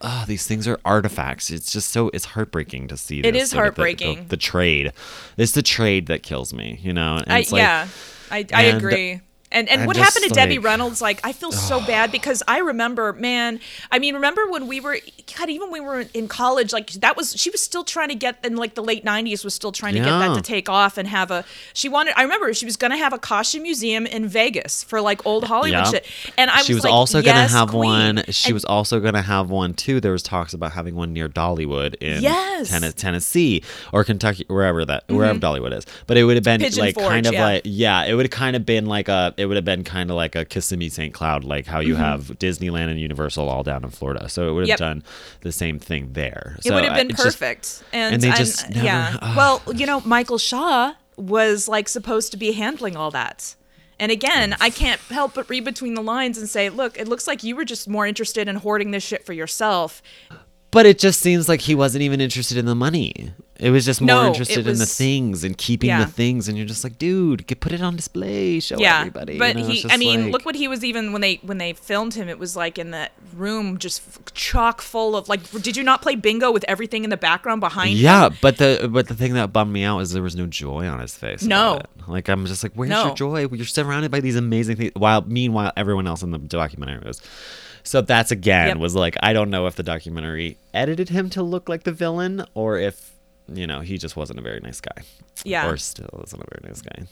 Oh, 0.00 0.24
these 0.26 0.46
things 0.46 0.66
are 0.68 0.78
artifacts. 0.84 1.50
It's 1.50 1.72
just 1.72 1.90
so 1.90 2.10
it's 2.14 2.24
heartbreaking 2.26 2.88
to 2.88 2.96
see. 2.96 3.20
It 3.20 3.32
this, 3.32 3.44
is 3.44 3.50
sort 3.50 3.68
of 3.68 3.74
the- 3.74 3.82
the- 3.82 3.88
heartbreaking. 3.88 4.26
The, 4.28 4.36
trade, 4.36 4.92
it's 5.36 5.52
the 5.52 5.62
trade 5.62 6.06
that 6.06 6.22
kills 6.22 6.52
me. 6.52 6.78
You 6.82 6.92
know, 6.92 7.16
and 7.16 7.32
I, 7.32 7.38
like, 7.38 7.52
yeah, 7.52 7.88
I, 8.30 8.46
I 8.52 8.62
and- 8.64 8.78
agree. 8.78 9.20
And 9.56 9.68
and 9.70 9.80
I'm 9.82 9.86
what 9.86 9.96
happened 9.96 10.24
to 10.24 10.30
Debbie 10.30 10.58
Reynolds? 10.58 11.00
Like 11.00 11.20
I 11.24 11.32
feel 11.32 11.50
so 11.50 11.80
bad 11.86 12.12
because 12.12 12.42
I 12.46 12.58
remember, 12.58 13.12
man. 13.14 13.58
I 13.90 13.98
mean, 13.98 14.14
remember 14.14 14.46
when 14.48 14.66
we 14.66 14.80
were, 14.80 14.98
God, 15.38 15.48
even 15.48 15.70
when 15.70 15.82
we 15.82 15.88
were 15.88 16.04
in 16.12 16.28
college, 16.28 16.72
like 16.72 16.90
that 16.92 17.16
was 17.16 17.34
she 17.40 17.48
was 17.50 17.62
still 17.62 17.82
trying 17.82 18.10
to 18.10 18.14
get 18.14 18.36
in 18.44 18.56
like 18.56 18.74
the 18.74 18.82
late 18.84 19.04
'90s 19.04 19.44
was 19.44 19.54
still 19.54 19.72
trying 19.72 19.94
to 19.94 20.00
get 20.00 20.10
that 20.10 20.34
to 20.34 20.42
take 20.42 20.68
off 20.68 20.98
and 20.98 21.08
have 21.08 21.30
a. 21.30 21.44
She 21.72 21.88
wanted. 21.88 22.12
I 22.18 22.22
remember 22.22 22.52
she 22.52 22.66
was 22.66 22.76
gonna 22.76 22.98
have 22.98 23.12
a 23.14 23.18
costume 23.18 23.62
museum 23.62 24.06
in 24.06 24.28
Vegas 24.28 24.84
for 24.84 25.00
like 25.00 25.24
old 25.26 25.44
Hollywood 25.44 25.84
Yeah. 25.84 25.90
shit. 25.90 26.06
And 26.36 26.50
I 26.50 26.58
was 26.58 26.66
she 26.66 26.74
was 26.74 26.84
like, 26.84 26.92
also 26.92 27.20
yes, 27.20 27.34
gonna 27.52 27.58
have 27.60 27.68
queen. 27.70 27.80
one. 28.16 28.24
She 28.28 28.48
And- 28.48 28.54
was 28.54 28.64
also 28.66 29.00
gonna 29.00 29.22
have 29.22 29.48
one 29.48 29.72
too. 29.72 30.00
There 30.00 30.12
was 30.12 30.22
talks 30.22 30.52
about 30.52 30.72
having 30.72 30.94
one 30.94 31.12
near 31.14 31.28
Dollywood 31.30 31.94
in 32.02 32.22
Yes. 32.22 32.70
Mm-hmm. 32.70 32.82
Ten- 32.82 32.92
Tennessee 32.92 33.62
or 33.92 34.04
Kentucky, 34.04 34.44
wherever 34.48 34.84
that 34.84 35.04
wherever 35.08 35.38
Dollywood 35.38 35.72
is. 35.76 35.86
But 36.06 36.18
it 36.18 36.24
would 36.24 36.36
have 36.36 36.44
been 36.44 36.60
Pigeon 36.60 36.80
like 36.84 36.94
Forge, 36.94 37.08
kind 37.08 37.26
of 37.26 37.32
yeah. 37.32 37.44
like 37.44 37.62
yeah, 37.64 38.04
it 38.04 38.14
would 38.14 38.26
have 38.26 38.30
kind 38.30 38.54
of 38.56 38.66
been 38.66 38.84
like 38.86 39.08
a 39.08 39.32
it 39.38 39.45
would 39.46 39.56
have 39.56 39.64
been 39.64 39.84
kind 39.84 40.10
of 40.10 40.16
like 40.16 40.34
a 40.34 40.44
Kissimmee 40.44 40.88
St. 40.88 41.12
Cloud, 41.14 41.44
like 41.44 41.66
how 41.66 41.80
you 41.80 41.94
Mm-hmm. 41.94 42.02
have 42.02 42.22
Disneyland 42.38 42.90
and 42.90 43.00
Universal 43.00 43.48
all 43.48 43.62
down 43.62 43.84
in 43.84 43.90
Florida. 43.90 44.28
So 44.28 44.48
it 44.48 44.52
would 44.52 44.62
have 44.62 44.68
Yep. 44.68 44.78
done 44.78 45.02
the 45.40 45.52
same 45.52 45.78
thing 45.78 46.12
there. 46.12 46.56
It 46.58 46.64
So 46.64 46.74
would 46.74 46.84
have 46.84 46.92
I- 46.94 46.96
been 47.02 47.08
just- 47.10 47.22
perfect. 47.22 47.82
and 47.92 48.14
and 48.14 48.22
they 48.22 48.30
just 48.32 48.68
never- 48.70 48.84
yeah. 48.84 49.36
Well, 49.36 49.62
you 49.74 49.86
know, 49.86 50.00
Michael 50.04 50.38
Shaw 50.38 50.94
was 51.16 51.66
like 51.68 51.88
supposed 51.88 52.30
to 52.32 52.36
be 52.36 52.52
handling 52.52 52.96
all 52.96 53.10
that. 53.12 53.54
And 53.98 54.12
again, 54.12 54.54
I 54.60 54.68
can't 54.68 55.00
help 55.08 55.32
but 55.32 55.48
read 55.48 55.64
between 55.64 55.94
the 55.94 56.02
lines 56.02 56.36
and 56.36 56.46
say, 56.48 56.68
look, 56.68 56.98
it 57.00 57.08
looks 57.08 57.26
like 57.26 57.42
you 57.42 57.56
were 57.56 57.64
just 57.64 57.88
more 57.88 58.06
interested 58.06 58.46
in 58.46 58.56
hoarding 58.56 58.90
this 58.90 59.02
shit 59.02 59.24
for 59.24 59.32
yourself. 59.32 60.02
But 60.76 60.84
it 60.84 60.98
just 60.98 61.20
seems 61.20 61.48
like 61.48 61.62
he 61.62 61.74
wasn't 61.74 62.02
even 62.02 62.20
interested 62.20 62.58
in 62.58 62.66
the 62.66 62.74
money. 62.74 63.32
It 63.58 63.70
was 63.70 63.86
just 63.86 64.02
more 64.02 64.08
No, 64.08 64.26
interested 64.26 64.66
in 64.66 64.76
the 64.76 64.84
things 64.84 65.42
and 65.42 65.56
keeping 65.56 65.88
Yeah. 65.88 66.04
the 66.04 66.10
things. 66.12 66.46
And 66.46 66.58
you're 66.58 66.66
just 66.66 66.84
like, 66.84 66.98
dude, 66.98 67.46
get, 67.46 67.60
put 67.60 67.72
it 67.72 67.80
on 67.80 67.96
display, 67.96 68.60
show 68.60 68.76
yeah, 68.78 68.98
everybody. 68.98 69.32
you 69.32 69.38
but 69.38 69.56
know, 69.56 69.64
he, 69.66 69.86
I 69.88 69.96
mean, 69.96 70.24
like- 70.24 70.32
look 70.34 70.44
what 70.44 70.54
he 70.56 70.68
was 70.68 70.84
even 70.84 71.12
when 71.14 71.22
they 71.22 71.36
when 71.36 71.56
they 71.56 71.72
filmed 71.72 72.12
him. 72.12 72.28
It 72.28 72.38
was 72.38 72.54
like 72.54 72.76
in 72.78 72.90
that 72.90 73.12
room, 73.34 73.78
just 73.78 74.02
chock 74.34 74.82
full 74.82 75.16
of 75.16 75.26
like. 75.30 75.40
Did 75.62 75.74
you 75.78 75.82
not 75.82 76.02
play 76.02 76.16
bingo 76.16 76.52
with 76.52 76.66
everything 76.68 77.02
in 77.04 77.08
the 77.08 77.16
background 77.16 77.62
behind? 77.62 77.92
him? 77.92 77.96
Yeah, 77.96 78.28
but 78.42 78.58
the 78.58 78.90
but 78.92 79.08
the 79.08 79.14
thing 79.14 79.32
that 79.32 79.54
bummed 79.54 79.72
me 79.72 79.84
out 79.84 80.00
is 80.00 80.12
there 80.12 80.22
was 80.22 80.36
no 80.36 80.46
joy 80.46 80.86
on 80.86 81.00
his 81.00 81.16
face. 81.16 81.42
No. 81.42 81.80
like 82.06 82.28
I'm 82.28 82.44
just 82.44 82.62
like, 82.62 82.72
where's 82.74 82.90
No. 82.90 83.06
your 83.06 83.14
joy? 83.14 83.48
You're 83.50 83.64
surrounded 83.64 84.10
by 84.10 84.20
these 84.20 84.36
amazing 84.36 84.76
things. 84.76 84.92
While 84.94 85.22
meanwhile, 85.22 85.72
everyone 85.78 86.06
else 86.06 86.22
in 86.22 86.30
the 86.30 86.38
documentary 86.38 87.00
was. 87.06 87.22
So 87.86 88.00
that's 88.00 88.30
again 88.30 88.68
Yep. 88.68 88.76
was 88.78 88.94
like 88.94 89.16
I 89.22 89.32
don't 89.32 89.50
know 89.50 89.66
if 89.66 89.76
the 89.76 89.82
documentary 89.82 90.58
edited 90.74 91.08
him 91.08 91.30
to 91.30 91.42
look 91.42 91.68
like 91.68 91.84
the 91.84 91.92
villain 91.92 92.44
or 92.54 92.78
if 92.78 93.12
you 93.52 93.66
know 93.66 93.80
he 93.80 93.96
just 93.96 94.16
wasn't 94.16 94.38
a 94.38 94.42
very 94.42 94.60
nice 94.60 94.80
guy. 94.80 95.02
Yeah. 95.44 95.68
or 95.68 95.76
still 95.76 96.20
isn't 96.24 96.40
a 96.40 96.46
very 96.50 96.68
nice 96.68 96.82
guy. 96.82 97.06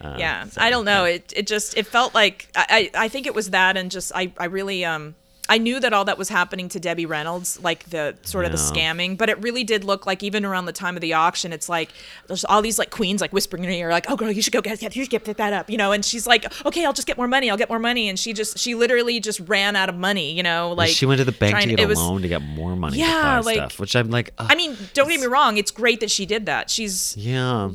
Uh, 0.00 0.16
yeah 0.18 0.44
so, 0.46 0.60
i 0.60 0.70
don't 0.70 0.84
know 0.84 1.04
yeah. 1.04 1.14
it 1.16 1.32
it 1.36 1.46
just 1.46 1.76
it 1.76 1.84
felt 1.86 2.14
like 2.14 2.48
I, 2.54 2.90
I 2.94 3.04
i 3.04 3.08
think 3.08 3.26
it 3.26 3.34
was 3.34 3.50
that 3.50 3.76
and 3.76 3.90
just 3.90 4.12
i 4.14 4.32
i 4.38 4.44
really 4.46 4.84
um 4.84 5.14
I 5.50 5.58
knew 5.58 5.80
that 5.80 5.92
all 5.92 6.04
that 6.06 6.16
was 6.16 6.28
happening 6.28 6.68
to 6.70 6.80
Debbie 6.80 7.04
Reynolds, 7.06 7.60
like 7.60 7.90
the 7.90 8.16
sort 8.22 8.44
of 8.46 8.52
the 8.52 8.56
scamming, 8.56 9.18
but 9.18 9.28
it 9.28 9.38
really 9.42 9.64
did 9.64 9.82
look 9.84 10.06
like 10.06 10.22
even 10.22 10.44
around 10.44 10.66
the 10.66 10.72
time 10.72 10.96
of 10.96 11.00
the 11.00 11.12
auction, 11.12 11.52
it's 11.52 11.68
like 11.68 11.90
there's 12.28 12.44
all 12.44 12.62
these 12.62 12.78
like 12.78 12.90
queens 12.90 13.20
like 13.20 13.32
whispering 13.32 13.64
in 13.64 13.70
her 13.70 13.74
ear, 13.76 13.90
like, 13.90 14.06
"Oh, 14.08 14.16
girl, 14.16 14.30
you 14.30 14.40
should 14.42 14.52
go 14.52 14.60
get, 14.62 14.80
you 14.82 15.02
should 15.02 15.10
get 15.10 15.24
that 15.24 15.52
up," 15.52 15.68
you 15.68 15.76
know. 15.76 15.90
And 15.92 16.04
she's 16.04 16.26
like, 16.26 16.46
"Okay, 16.64 16.84
I'll 16.84 16.92
just 16.92 17.08
get 17.08 17.16
more 17.18 17.26
money. 17.28 17.50
I'll 17.50 17.56
get 17.56 17.68
more 17.68 17.80
money." 17.80 18.08
And 18.08 18.16
she 18.18 18.32
just 18.32 18.58
she 18.58 18.74
literally 18.76 19.18
just 19.18 19.40
ran 19.40 19.74
out 19.74 19.88
of 19.88 19.96
money, 19.96 20.32
you 20.32 20.42
know. 20.44 20.72
Like 20.72 20.90
she 20.90 21.04
went 21.04 21.18
to 21.18 21.24
the 21.24 21.32
bank 21.32 21.50
trying- 21.50 21.68
to 21.68 21.74
get 21.74 21.84
a 21.84 21.88
was- 21.88 21.98
loan 21.98 22.22
to 22.22 22.28
get 22.28 22.42
more 22.42 22.76
money 22.76 22.98
Yeah, 22.98 23.06
to 23.06 23.22
buy 23.22 23.38
like- 23.40 23.56
stuff, 23.56 23.78
which 23.80 23.96
I'm 23.96 24.08
like, 24.10 24.32
I 24.38 24.54
mean, 24.54 24.76
don't 24.94 25.08
get 25.08 25.20
me 25.20 25.26
wrong, 25.26 25.56
it's 25.56 25.72
great 25.72 25.98
that 26.00 26.10
she 26.12 26.26
did 26.26 26.46
that. 26.46 26.70
She's 26.70 27.16
yeah, 27.16 27.70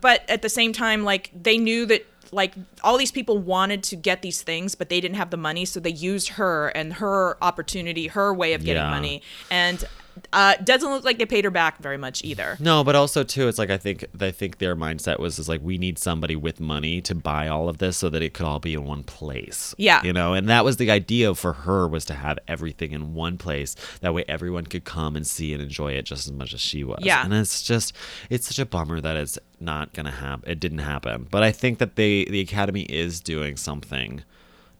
but 0.00 0.22
at 0.30 0.42
the 0.42 0.48
same 0.48 0.72
time 0.72 1.02
like 1.04 1.30
they 1.34 1.58
knew 1.58 1.84
that 1.86 2.06
like 2.32 2.54
all 2.84 2.98
these 2.98 3.12
people 3.12 3.38
wanted 3.38 3.82
to 3.84 3.96
get 3.96 4.22
these 4.22 4.42
things, 4.42 4.74
but 4.74 4.88
they 4.88 5.00
didn't 5.00 5.16
have 5.16 5.30
the 5.30 5.36
money, 5.36 5.64
so 5.64 5.80
they 5.80 5.90
used 5.90 6.30
her 6.30 6.68
and 6.68 6.94
her 6.94 7.36
opportunity, 7.42 8.08
her 8.08 8.32
way 8.34 8.52
of 8.52 8.64
getting 8.64 8.82
Yeah. 8.82 8.90
money, 8.90 9.22
and 9.50 9.84
uh, 10.32 10.54
doesn't 10.64 10.90
look 10.90 11.04
like 11.04 11.18
they 11.18 11.26
paid 11.26 11.44
her 11.44 11.50
back 11.50 11.78
very 11.78 11.96
much 11.96 12.24
either. 12.24 12.56
No, 12.60 12.82
but 12.82 12.94
also 12.96 13.22
too, 13.22 13.48
it's 13.48 13.58
like 13.58 13.70
I 13.70 13.78
think 13.78 14.04
I 14.20 14.30
think 14.30 14.58
their 14.58 14.74
mindset 14.74 15.18
was 15.18 15.38
is 15.38 15.48
like 15.48 15.60
we 15.62 15.78
need 15.78 15.98
somebody 15.98 16.36
with 16.36 16.60
money 16.60 17.00
to 17.02 17.14
buy 17.14 17.48
all 17.48 17.68
of 17.68 17.78
this 17.78 17.96
so 17.96 18.08
that 18.10 18.22
it 18.22 18.34
could 18.34 18.46
all 18.46 18.58
be 18.58 18.74
in 18.74 18.84
one 18.84 19.02
place. 19.02 19.74
Yeah. 19.78 20.02
you 20.02 20.12
know, 20.12 20.34
and 20.34 20.48
that 20.48 20.64
was 20.64 20.76
the 20.78 20.90
idea 20.90 21.34
for 21.34 21.52
her 21.52 21.86
was 21.86 22.04
to 22.06 22.14
have 22.14 22.38
everything 22.48 22.92
in 22.92 23.14
one 23.14 23.38
place. 23.38 23.74
That 24.00 24.14
way, 24.14 24.24
everyone 24.28 24.66
could 24.66 24.84
come 24.84 25.16
and 25.16 25.26
see 25.26 25.52
and 25.52 25.62
enjoy 25.62 25.92
it 25.92 26.02
just 26.02 26.26
as 26.26 26.32
much 26.32 26.54
as 26.54 26.60
she 26.60 26.84
was. 26.84 27.00
Yeah. 27.02 27.24
and 27.24 27.32
it's 27.34 27.62
just 27.62 27.94
it's 28.30 28.46
such 28.48 28.58
a 28.58 28.66
bummer 28.66 29.00
that 29.00 29.16
it's 29.16 29.38
not 29.60 29.92
gonna 29.92 30.10
happen. 30.10 30.50
It 30.50 30.60
didn't 30.60 30.78
happen, 30.78 31.26
but 31.30 31.42
I 31.42 31.52
think 31.52 31.78
that 31.78 31.96
they 31.96 32.24
the 32.24 32.40
Academy 32.40 32.82
is 32.82 33.20
doing 33.20 33.56
something 33.56 34.22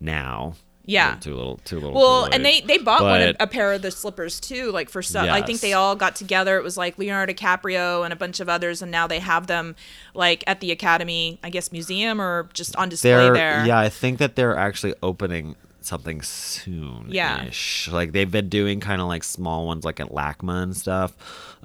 now. 0.01 0.55
Yeah. 0.89 1.17
too 1.21 1.35
little, 1.35 1.59
too 1.65 1.77
little. 1.77 1.93
Well, 1.93 2.25
and 2.33 2.45
they 2.45 2.63
they 2.63 2.79
bought 2.79 3.03
one 3.03 3.21
a, 3.21 3.35
a 3.41 3.47
pair 3.47 3.73
of 3.75 3.83
the 3.83 3.91
slippers 3.91 4.41
too. 4.41 4.73
Like 4.73 4.89
for 4.89 5.03
some, 5.03 5.29
I 5.29 5.43
think 5.43 5.61
they 5.61 5.75
all 5.75 5.95
got 5.95 6.17
together. 6.17 6.57
It 6.57 6.65
was 6.65 6.77
like 6.77 6.97
Leonardo 6.99 7.33
DiCaprio 7.35 8.05
and 8.05 8.13
a 8.13 8.17
bunch 8.17 8.41
of 8.41 8.49
others, 8.49 8.81
and 8.83 8.91
now 8.91 9.07
they 9.07 9.19
have 9.21 9.47
them 9.47 9.77
like 10.15 10.43
at 10.47 10.61
the 10.61 10.73
Academy, 10.73 11.39
I 11.45 11.51
guess, 11.51 11.71
museum 11.73 12.21
or 12.21 12.49
just 12.55 12.75
on 12.77 12.89
display 12.89 13.31
there. 13.31 13.65
yeah 13.67 13.79
i 13.79 13.89
think 13.89 14.19
that 14.19 14.35
they're 14.35 14.57
actually 14.57 14.95
opening 15.03 15.55
something 15.89 16.21
soon 16.23 17.07
Yeah. 17.09 17.51
like 17.91 18.13
they've 18.13 18.31
been 18.31 18.49
doing 18.49 18.79
kind 18.81 19.01
of 19.01 19.09
like 19.09 19.25
small 19.25 19.67
ones 19.67 19.85
like 19.85 20.01
at 20.01 20.11
lacma 20.11 20.63
and 20.63 20.77
stuff 20.77 21.15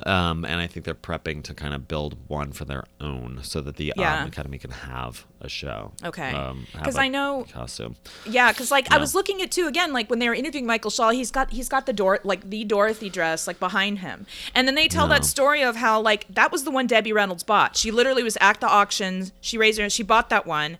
um 0.08 0.46
and 0.46 0.60
i 0.62 0.66
think 0.68 0.86
they're 0.86 0.94
prepping 0.96 1.44
to 1.44 1.54
kind 1.54 1.74
of 1.74 1.88
build 1.88 2.16
one 2.28 2.52
for 2.52 2.66
their 2.66 2.86
own 3.02 3.40
so 3.44 3.60
that 3.62 3.76
the 3.76 3.92
Yeah. 3.96 4.22
um, 4.22 4.28
academy 4.30 4.58
can 4.58 4.72
have 4.72 5.26
a 5.42 5.50
show 5.50 5.92
Okay. 6.04 6.32
um, 6.32 6.66
have 6.74 6.84
'Cause 6.84 6.96
a 6.96 7.02
I 7.02 7.08
know- 7.10 7.46
costume 7.52 7.96
Yeah, 8.26 8.52
because 8.52 8.72
like 8.72 8.90
I 8.92 8.98
was 8.98 9.14
looking 9.14 9.42
at 9.42 9.52
too 9.52 9.68
again, 9.68 9.92
like 9.92 10.10
when 10.10 10.20
they 10.20 10.30
were 10.30 10.34
interviewing 10.36 10.66
Michael 10.66 10.90
Shaw, 10.92 11.10
he's 11.12 11.32
got 11.32 11.52
he's 11.52 11.68
got 11.68 11.86
the 11.86 11.92
door 11.94 12.20
like 12.24 12.50
the 12.50 12.64
Dorothy 12.64 13.10
dress 13.10 13.46
like 13.46 13.60
behind 13.60 14.00
him, 14.00 14.26
and 14.56 14.66
then 14.68 14.76
they 14.76 14.88
tell 14.88 15.08
that 15.10 15.26
story 15.26 15.62
of 15.62 15.76
how 15.76 16.00
like 16.00 16.26
that 16.30 16.50
was 16.52 16.64
the 16.64 16.72
one 16.72 16.88
Debbie 16.88 17.12
Reynolds 17.12 17.44
bought. 17.44 17.76
She 17.76 17.92
literally 17.92 18.24
was 18.24 18.38
at 18.40 18.62
the 18.62 18.68
auction. 18.68 19.32
She 19.42 19.58
raised 19.58 19.80
her, 19.82 19.90
she 19.90 20.02
bought 20.04 20.30
that 20.30 20.46
one, 20.48 20.78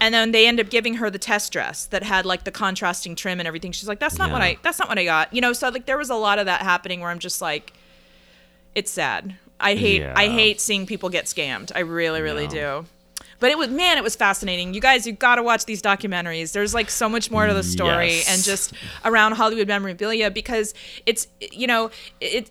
and 0.00 0.12
then 0.14 0.32
they 0.32 0.46
end 0.46 0.60
up 0.60 0.68
giving 0.70 0.94
her 0.94 1.10
the 1.10 1.18
test 1.18 1.52
dress 1.52 1.86
that 1.86 2.02
had 2.02 2.26
like 2.26 2.44
the 2.44 2.50
contrasting 2.50 3.14
trim 3.14 3.38
and 3.40 3.46
everything. 3.46 3.72
She's 3.72 3.88
like, 3.88 3.98
that's 4.00 4.18
not 4.18 4.30
what 4.30 4.42
I 4.42 4.58
that's 4.62 4.78
not 4.78 4.88
what 4.88 4.98
I 4.98 5.04
got. 5.04 5.32
You 5.32 5.40
know, 5.40 5.52
so 5.52 5.68
like 5.70 5.86
there 5.86 5.98
was 5.98 6.10
a 6.10 6.14
lot 6.14 6.38
of 6.38 6.46
that 6.46 6.62
happening 6.62 7.00
where 7.00 7.10
I'm 7.10 7.18
just 7.18 7.40
like, 7.40 7.72
it's 8.74 8.90
sad. 8.90 9.36
I 9.58 9.74
hate 9.74 10.02
I 10.04 10.28
hate 10.28 10.60
seeing 10.60 10.86
people 10.86 11.08
get 11.08 11.24
scammed. 11.26 11.72
I 11.74 11.80
really 11.80 12.20
really 12.22 12.44
Yeah. 12.44 12.80
do. 12.82 12.86
But 13.38 13.50
it 13.50 13.58
was 13.58 13.68
man, 13.68 13.98
it 13.98 14.04
was 14.04 14.16
fascinating. 14.16 14.72
You 14.72 14.80
guys, 14.80 15.06
you 15.06 15.12
got 15.12 15.36
to 15.36 15.42
watch 15.42 15.66
these 15.66 15.82
documentaries. 15.82 16.52
There's 16.52 16.72
like 16.72 16.88
so 16.90 17.06
much 17.08 17.30
more 17.30 17.46
to 17.46 17.52
the 17.54 17.62
story 17.62 18.08
Yes. 18.16 18.28
and 18.30 18.42
just 18.42 18.72
around 19.04 19.32
Hollywood 19.32 19.68
memorabilia 19.68 20.30
because 20.30 20.72
it's 21.04 21.26
you 21.40 21.66
know 21.66 21.90
it. 22.20 22.50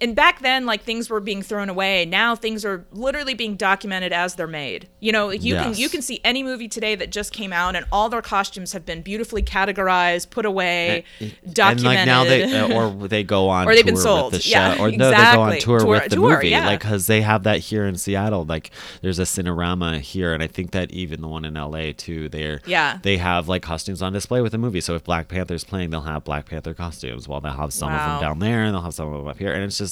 And 0.00 0.14
back 0.14 0.40
then, 0.42 0.64
like 0.66 0.82
things 0.82 1.10
were 1.10 1.20
being 1.20 1.42
thrown 1.42 1.68
away. 1.68 2.04
Now 2.04 2.34
things 2.36 2.64
are 2.64 2.84
literally 2.92 3.34
being 3.34 3.56
documented 3.56 4.12
as 4.12 4.34
they're 4.36 4.46
made. 4.46 4.88
You 5.00 5.12
know, 5.12 5.30
you 5.30 5.54
can 5.56 5.74
you 5.74 5.88
can 5.88 6.02
see 6.02 6.20
any 6.24 6.42
movie 6.42 6.68
today 6.68 6.94
that 6.94 7.10
just 7.10 7.32
came 7.32 7.52
out, 7.52 7.74
and 7.74 7.84
all 7.90 8.08
their 8.08 8.22
costumes 8.22 8.72
have 8.72 8.86
been 8.86 9.02
beautifully 9.02 9.42
categorized, 9.42 10.30
put 10.30 10.44
away, 10.46 11.04
documented. 11.52 11.78
And 11.78 11.84
like 11.84 12.06
now 12.06 12.24
they 12.24 12.44
uh, 12.60 12.72
or 13.02 13.08
they 13.08 13.24
go 13.24 13.48
on 13.48 13.66
Or 13.66 13.74
they've 13.74 13.84
been 13.84 13.94
tour 13.94 14.02
sold. 14.02 14.32
with 14.32 14.42
the 14.42 14.48
show 14.48 14.58
Yeah, 14.58 14.80
or 14.80 14.90
no 14.90 15.10
they 15.10 15.16
go 15.16 15.40
on 15.42 15.58
tour, 15.58 15.78
Tour- 15.80 15.88
with 15.88 16.04
the 16.10 16.16
tour, 16.16 16.36
movie 16.36 16.48
yeah. 16.50 16.66
like 16.66 16.80
because 16.80 17.06
they 17.06 17.20
have 17.22 17.42
that 17.44 17.58
here 17.58 17.86
in 17.86 17.96
Seattle 17.96 18.44
like 18.44 18.70
there's 19.02 19.18
a 19.18 19.22
Cinerama 19.22 20.00
here 20.00 20.32
and 20.32 20.42
I 20.42 20.46
think 20.46 20.70
that 20.72 20.90
even 20.90 21.20
the 21.20 21.28
one 21.28 21.44
in 21.44 21.54
LA 21.54 21.92
too 21.96 22.28
they're 22.28 22.60
Yeah. 22.66 22.98
they 23.02 23.16
have 23.16 23.48
like 23.48 23.62
costumes 23.62 24.02
on 24.02 24.12
display 24.12 24.40
with 24.40 24.52
the 24.52 24.58
movie 24.58 24.80
so 24.80 24.94
if 24.94 25.04
Black 25.04 25.28
Panther's 25.28 25.64
playing 25.64 25.90
they'll 25.90 26.02
have 26.02 26.24
Black 26.24 26.46
Panther 26.46 26.74
costumes 26.74 27.26
while 27.28 27.40
they'll 27.40 27.52
have 27.52 27.72
some 27.72 27.92
of 27.92 27.98
them 27.98 28.20
down 28.20 28.38
there 28.38 28.62
and 28.64 28.74
they'll 28.74 28.82
have 28.82 28.94
some 28.94 29.08
of 29.12 29.18
them 29.18 29.26
up 29.28 29.38
here 29.38 29.52
and 29.52 29.64
it's 29.64 29.78
just 29.78 29.87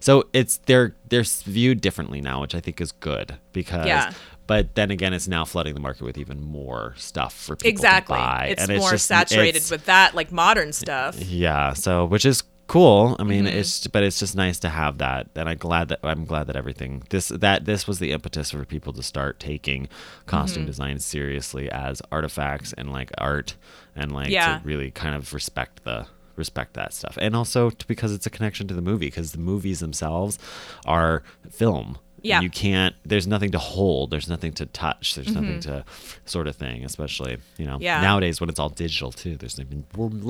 so 0.00 0.24
it's 0.32 0.58
they're 0.66 0.94
they're 1.08 1.22
viewed 1.24 1.80
differently 1.80 2.20
now 2.20 2.40
which 2.40 2.54
I 2.54 2.60
think 2.60 2.80
is 2.80 2.92
good 2.92 3.36
because 3.52 3.86
Yeah. 3.86 4.12
but 4.46 4.74
then 4.74 4.90
again 4.90 5.12
it's 5.12 5.28
now 5.28 5.44
flooding 5.44 5.74
the 5.74 5.80
market 5.80 6.02
with 6.04 6.18
even 6.18 6.40
more 6.42 6.94
stuff 6.96 7.34
for 7.34 7.56
people 7.56 7.70
exactly. 7.70 8.16
to 8.16 8.20
buy 8.22 8.46
It's 8.50 8.62
and 8.68 8.78
more 8.78 8.90
just- 8.92 9.06
saturated 9.06 9.56
it's- 9.56 9.70
with 9.70 9.84
that, 9.86 10.14
like 10.14 10.32
modern 10.32 10.72
stuff. 10.72 11.16
yeah 11.20 11.72
so 11.72 12.04
which 12.04 12.24
is 12.24 12.42
cool 12.66 13.14
i 13.18 13.22
mean 13.24 13.44
Mm-hmm. 13.44 13.58
it's 13.58 13.86
but 13.88 14.02
it's 14.02 14.18
just 14.18 14.34
nice 14.34 14.58
to 14.60 14.70
have 14.70 14.96
that 14.96 15.28
and 15.36 15.50
i'm 15.50 15.58
glad 15.58 15.88
that 15.88 15.98
i'm 16.02 16.24
glad 16.24 16.46
that 16.46 16.56
everything 16.56 17.02
this 17.10 17.28
that 17.28 17.66
this 17.66 17.86
was 17.86 17.98
the 17.98 18.10
impetus 18.10 18.50
for 18.52 18.64
people 18.64 18.90
to 18.94 19.02
start 19.02 19.38
taking 19.38 19.86
costume 20.24 20.62
Mm-hmm. 20.62 20.68
design 20.68 20.98
seriously 20.98 21.70
as 21.70 22.00
artifacts 22.10 22.72
and 22.72 22.90
like 22.90 23.10
art 23.18 23.54
and 23.94 24.12
like 24.12 24.30
Yeah. 24.30 24.58
to 24.58 24.64
really 24.64 24.90
kind 24.90 25.14
of 25.14 25.34
respect 25.34 25.84
the 25.84 26.06
respect 26.36 26.74
that 26.74 26.92
stuff 26.92 27.16
and 27.20 27.34
also 27.36 27.70
to, 27.70 27.86
because 27.86 28.12
it's 28.12 28.26
a 28.26 28.30
connection 28.30 28.66
to 28.68 28.74
the 28.74 28.82
movie 28.82 29.06
because 29.06 29.32
the 29.32 29.38
movies 29.38 29.80
themselves 29.80 30.38
are 30.86 31.22
film 31.50 31.98
Yeah. 32.22 32.40
You 32.40 32.48
can't 32.50 32.94
there's 33.04 33.26
nothing 33.26 33.50
to 33.52 33.58
hold 33.58 34.10
there's 34.10 34.28
nothing 34.28 34.52
to 34.54 34.64
touch 34.66 35.14
there's 35.14 35.32
nothing 35.34 35.60
to 35.60 35.84
sort 36.24 36.46
of 36.48 36.56
thing 36.56 36.84
especially 36.84 37.36
you 37.58 37.66
know 37.66 37.74
Mm-hmm. 37.74 37.82
Yeah. 37.82 38.00
nowadays 38.00 38.40
when 38.40 38.48
it's 38.48 38.58
all 38.58 38.70
digital 38.70 39.12
too 39.12 39.36
there's 39.36 39.60
even 39.60 39.84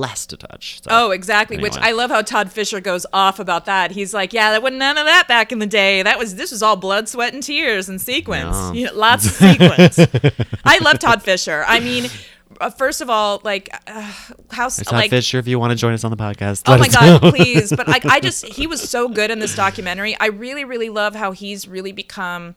less 0.04 0.26
to 0.26 0.36
touch 0.36 0.80
so. 0.82 0.88
Oh, 0.90 1.10
exactly. 1.12 1.58
Which 1.58 1.76
I 1.78 1.92
love 1.92 2.10
how 2.10 2.22
Todd 2.22 2.50
Fisher 2.50 2.80
goes 2.80 3.06
off 3.12 3.38
about 3.38 3.64
that. 3.66 3.92
He's 3.92 4.12
like, 4.12 4.32
"Yeah, 4.32 4.50
there 4.50 4.60
wasn't 4.60 4.78
none 4.80 4.98
of 4.98 5.04
that 5.06 5.28
back 5.28 5.52
in 5.52 5.58
the 5.60 5.66
day. 5.66 6.02
That 6.02 6.18
was 6.18 6.34
this 6.34 6.50
was 6.50 6.62
all 6.62 6.76
blood, 6.76 7.08
sweat, 7.08 7.32
and 7.32 7.42
tears 7.42 7.88
and 7.88 8.00
sequins. 8.00 8.56
You 8.76 8.86
know, 8.86 8.94
lots 8.94 9.24
of 9.26 9.32
sequins." 9.32 9.98
I 10.64 10.78
love 10.78 10.98
Todd 10.98 11.22
Fisher. 11.22 11.64
I 11.66 11.78
mean, 11.80 12.06
uh, 12.60 12.70
first 12.70 13.00
of 13.00 13.10
all, 13.10 13.40
like, 13.44 13.68
uh, 13.86 14.12
how 14.50 14.68
Todd 14.68 14.92
like. 14.92 15.10
Fisher, 15.10 15.38
if 15.38 15.46
you 15.46 15.58
want 15.58 15.70
to 15.70 15.76
join 15.76 15.92
us 15.92 16.04
on 16.04 16.10
the 16.10 16.16
podcast. 16.16 16.62
Oh 16.66 16.78
my 16.78 16.88
god, 16.88 17.20
please! 17.20 17.70
But 17.74 17.88
like, 17.88 18.04
I 18.04 18.20
just 18.28 18.46
he 18.46 18.66
was 18.66 18.80
so 18.88 19.08
good 19.08 19.30
in 19.30 19.38
this 19.38 19.54
documentary. 19.54 20.16
I 20.18 20.26
really, 20.26 20.64
really 20.64 20.90
love 20.90 21.14
how 21.14 21.32
he's 21.32 21.66
really 21.68 21.92
become 21.92 22.54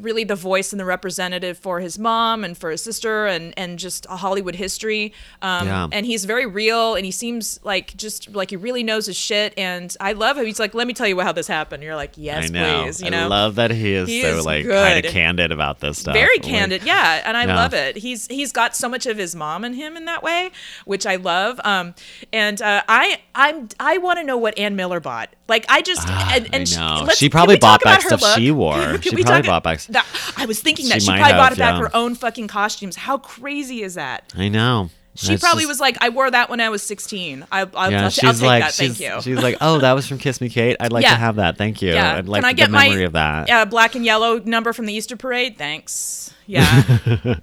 really 0.00 0.24
the 0.24 0.34
voice 0.34 0.72
and 0.72 0.80
the 0.80 0.84
representative 0.84 1.58
for 1.58 1.80
his 1.80 1.98
mom 1.98 2.44
and 2.44 2.56
for 2.56 2.70
his 2.70 2.82
sister 2.82 3.26
and 3.26 3.52
and 3.58 3.78
just 3.78 4.06
a 4.08 4.16
Hollywood 4.16 4.54
history. 4.54 5.12
Um, 5.42 5.66
Yeah. 5.66 5.88
And 5.92 6.06
he's 6.06 6.24
very 6.24 6.46
real 6.46 6.94
and 6.94 7.04
he 7.04 7.10
seems 7.10 7.60
like 7.62 7.94
just 7.96 8.34
like 8.34 8.50
he 8.50 8.56
really 8.56 8.82
knows 8.82 9.06
his 9.06 9.16
shit. 9.16 9.52
And 9.58 9.94
I 10.00 10.12
love 10.12 10.36
how 10.36 10.44
he's 10.44 10.58
like, 10.58 10.72
"Let 10.74 10.86
me 10.86 10.94
tell 10.94 11.06
you 11.06 11.20
how 11.20 11.32
this 11.32 11.46
happened." 11.46 11.82
You're 11.82 11.96
like, 11.96 12.12
"Yes, 12.16 12.44
I 12.44 12.48
know. 12.48 12.82
please." 12.84 13.02
You 13.02 13.10
know, 13.10 13.24
I 13.24 13.26
love 13.26 13.56
that 13.56 13.70
he 13.70 13.92
is 13.92 14.08
He 14.08 14.22
so 14.22 14.38
is 14.38 14.46
like 14.46 14.66
kind 14.66 15.04
of 15.04 15.12
candid 15.12 15.52
about 15.52 15.80
this 15.80 15.98
stuff. 15.98 16.14
very 16.14 16.36
Like, 16.36 16.42
candid 16.42 16.82
yeah 16.84 17.22
and 17.24 17.36
i 17.36 17.44
Yeah. 17.44 17.54
love 17.56 17.74
it 17.74 17.96
he's 17.96 18.26
he's 18.28 18.52
got 18.52 18.74
so 18.74 18.88
much 18.88 19.06
of 19.06 19.16
his 19.18 19.34
mom 19.34 19.64
in 19.64 19.74
him 19.74 19.96
in 19.96 20.06
that 20.06 20.22
way 20.22 20.50
which 20.84 21.06
i 21.06 21.16
love 21.16 21.60
um 21.64 21.94
and 22.32 22.60
uh 22.62 22.82
i 22.88 23.20
i'm 23.34 23.68
i 23.78 23.98
want 23.98 24.18
to 24.18 24.24
know 24.24 24.36
what 24.36 24.58
ann 24.58 24.74
miller 24.76 25.00
bought 25.00 25.28
like 25.48 25.64
i 25.68 25.80
just 25.82 26.02
Ah, 26.08 26.32
and, 26.34 26.46
and 26.46 26.62
I 26.62 27.04
she- 27.10 27.14
She 27.16 27.28
probably 27.28 27.58
bought 27.58 27.82
back 27.82 28.00
stuff 28.02 28.22
she 28.34 28.50
wore. 28.50 28.98
She 29.02 29.10
probably 29.10 29.24
talk- 29.24 29.44
bought 29.46 29.62
back- 29.62 29.80
that, 29.90 30.06
i 30.36 30.46
was 30.46 30.60
thinking 30.60 30.88
that 30.88 31.02
She 31.02 31.08
probably 31.08 31.32
bought 31.32 31.42
have, 31.50 31.52
it 31.52 31.58
back 31.58 31.74
yeah. 31.74 31.80
her 31.80 31.90
own 31.96 32.14
fucking 32.14 32.48
costumes 32.48 32.96
how 32.96 33.18
crazy 33.18 33.82
is 33.82 33.94
that 33.94 34.32
I 34.36 34.48
know. 34.48 34.90
she 35.14 35.34
It's 35.34 35.42
probably 35.42 35.62
just- 35.62 35.68
was 35.70 35.80
like 35.80 35.96
i 36.00 36.08
wore 36.08 36.30
that 36.30 36.48
when 36.50 36.60
i 36.60 36.68
was 36.68 36.82
16 36.82 37.46
I, 37.50 37.60
I'll, 37.60 37.68
Yeah, 37.90 37.98
I'll, 37.98 38.04
I'll 38.04 38.10
she's 38.10 38.40
take 38.40 38.42
like, 38.46 38.62
that 38.62 38.72
she's, 38.74 38.98
thank 38.98 39.00
you 39.14 39.20
she's 39.22 39.42
like, 39.42 39.56
oh, 39.60 39.78
that 39.78 39.92
was 39.92 40.06
from 40.06 40.18
Kiss 40.18 40.40
Me 40.40 40.48
Kate. 40.48 40.76
I'd 40.80 40.92
like 40.92 41.02
Yeah. 41.04 41.10
to 41.10 41.16
have 41.16 41.36
that. 41.36 41.56
Thank 41.58 41.82
you. 41.82 41.92
yeah 41.92 42.16
I'd 42.16 42.28
like 42.28 42.42
can 42.42 42.48
i 42.48 42.52
the 42.52 42.56
get 42.56 42.70
my 42.70 42.88
memory 42.88 43.04
of 43.04 43.12
that. 43.12 43.50
uh, 43.50 43.64
black 43.64 43.94
and 43.94 44.04
yellow 44.04 44.38
number 44.38 44.72
from 44.72 44.86
the 44.86 44.92
easter 44.94 45.16
parade 45.16 45.56
thanks 45.58 46.32
yeah 46.46 46.82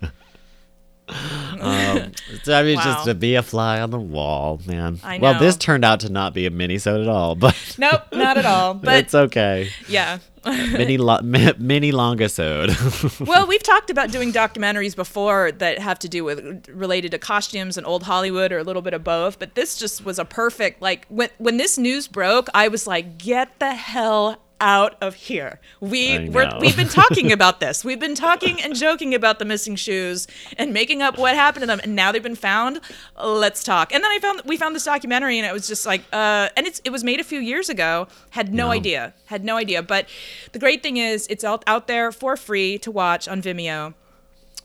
Um, 1.60 2.14
so, 2.44 2.54
I 2.58 2.64
mean, 2.64 2.78
Wow. 2.78 2.84
just 2.86 3.06
to 3.06 3.14
be 3.14 3.36
a 3.36 3.44
fly 3.44 3.82
on 3.82 3.90
the 3.92 4.00
wall, 4.00 4.62
man. 4.66 4.98
I 5.04 5.18
Well, 5.18 5.38
this 5.38 5.58
turned 5.58 5.84
out 5.84 6.00
to 6.02 6.10
not 6.10 6.34
be 6.34 6.46
a 6.46 6.50
mini-sode 6.50 7.02
at 7.02 7.08
all, 7.10 7.36
but 7.46 7.54
nope 7.78 8.04
not 8.14 8.38
at 8.38 8.46
all 8.46 8.74
but 8.76 8.96
it's 8.96 9.14
okay. 9.14 9.70
yeah 9.90 10.20
Mini, 10.46 10.98
lo- 10.98 11.20
mi- 11.22 11.52
mini 11.58 11.92
longisode. 11.92 13.28
well, 13.28 13.46
we've 13.46 13.62
talked 13.62 13.90
about 13.90 14.10
doing 14.12 14.32
documentaries 14.32 14.96
before 14.96 15.52
that 15.52 15.80
have 15.80 16.00
to 16.00 16.08
do 16.08 16.24
with 16.24 16.66
related 16.70 17.12
to 17.12 17.18
costumes 17.18 17.76
and 17.78 17.86
old 17.86 18.04
Hollywood 18.04 18.54
or 18.54 18.58
a 18.60 18.64
little 18.64 18.82
bit 18.82 18.94
of 18.94 19.04
both, 19.04 19.38
but 19.38 19.56
this 19.56 19.78
just 19.78 20.06
was 20.06 20.18
a 20.18 20.24
perfect 20.24 20.82
like 20.82 21.06
when 21.10 21.30
when 21.40 21.58
this 21.58 21.78
news 21.78 22.08
broke, 22.08 22.48
I 22.54 22.70
was 22.70 22.88
like, 22.88 23.18
"Get 23.18 23.60
the 23.60 23.74
hell 23.74 24.38
out 24.62 24.96
of 25.02 25.16
here." 25.16 25.60
We 25.80 26.30
we're, 26.30 26.50
we've 26.60 26.76
been 26.78 26.88
talking 26.90 27.32
about 27.38 27.60
this. 27.60 27.84
We've 27.86 28.00
been 28.00 28.16
talking 28.16 28.62
and 28.62 28.76
joking 28.76 29.14
about 29.16 29.40
the 29.40 29.46
missing 29.46 29.76
shoes 29.76 30.28
and 30.58 30.74
making 30.74 31.02
up 31.02 31.18
what 31.18 31.36
happened 31.36 31.62
to 31.64 31.68
them, 31.68 31.80
and 31.84 31.96
now 31.96 32.12
they've 32.12 32.24
been 32.24 32.36
found. 32.36 32.82
Let's 33.22 33.64
talk. 33.64 33.94
And 33.94 34.04
then 34.04 34.12
I 34.12 34.20
found 34.20 34.42
we 34.46 34.58
found 34.58 34.76
this 34.76 34.86
documentary, 34.86 35.38
and 35.38 35.46
it 35.48 35.54
was 35.54 35.68
just 35.68 35.86
like, 35.86 36.02
uh, 36.12 36.50
and 36.58 36.68
it's 36.68 36.82
it 36.84 36.90
was 36.92 37.04
made 37.04 37.20
a 37.20 37.24
few 37.24 37.40
years 37.40 37.70
ago. 37.70 38.08
Had 38.32 38.54
no 38.54 38.68
Yeah. 38.68 38.72
idea, 38.80 39.14
had 39.26 39.44
no 39.44 39.56
idea. 39.58 39.82
But 39.84 40.08
the 40.52 40.60
great 40.60 40.84
thing 40.84 40.98
is, 40.98 41.28
it's 41.28 41.44
out 41.44 41.64
out 41.68 41.88
there 41.88 42.12
for 42.12 42.36
free 42.38 42.78
to 42.80 42.92
watch 42.92 43.28
on 43.28 43.42
Vimeo. 43.42 43.94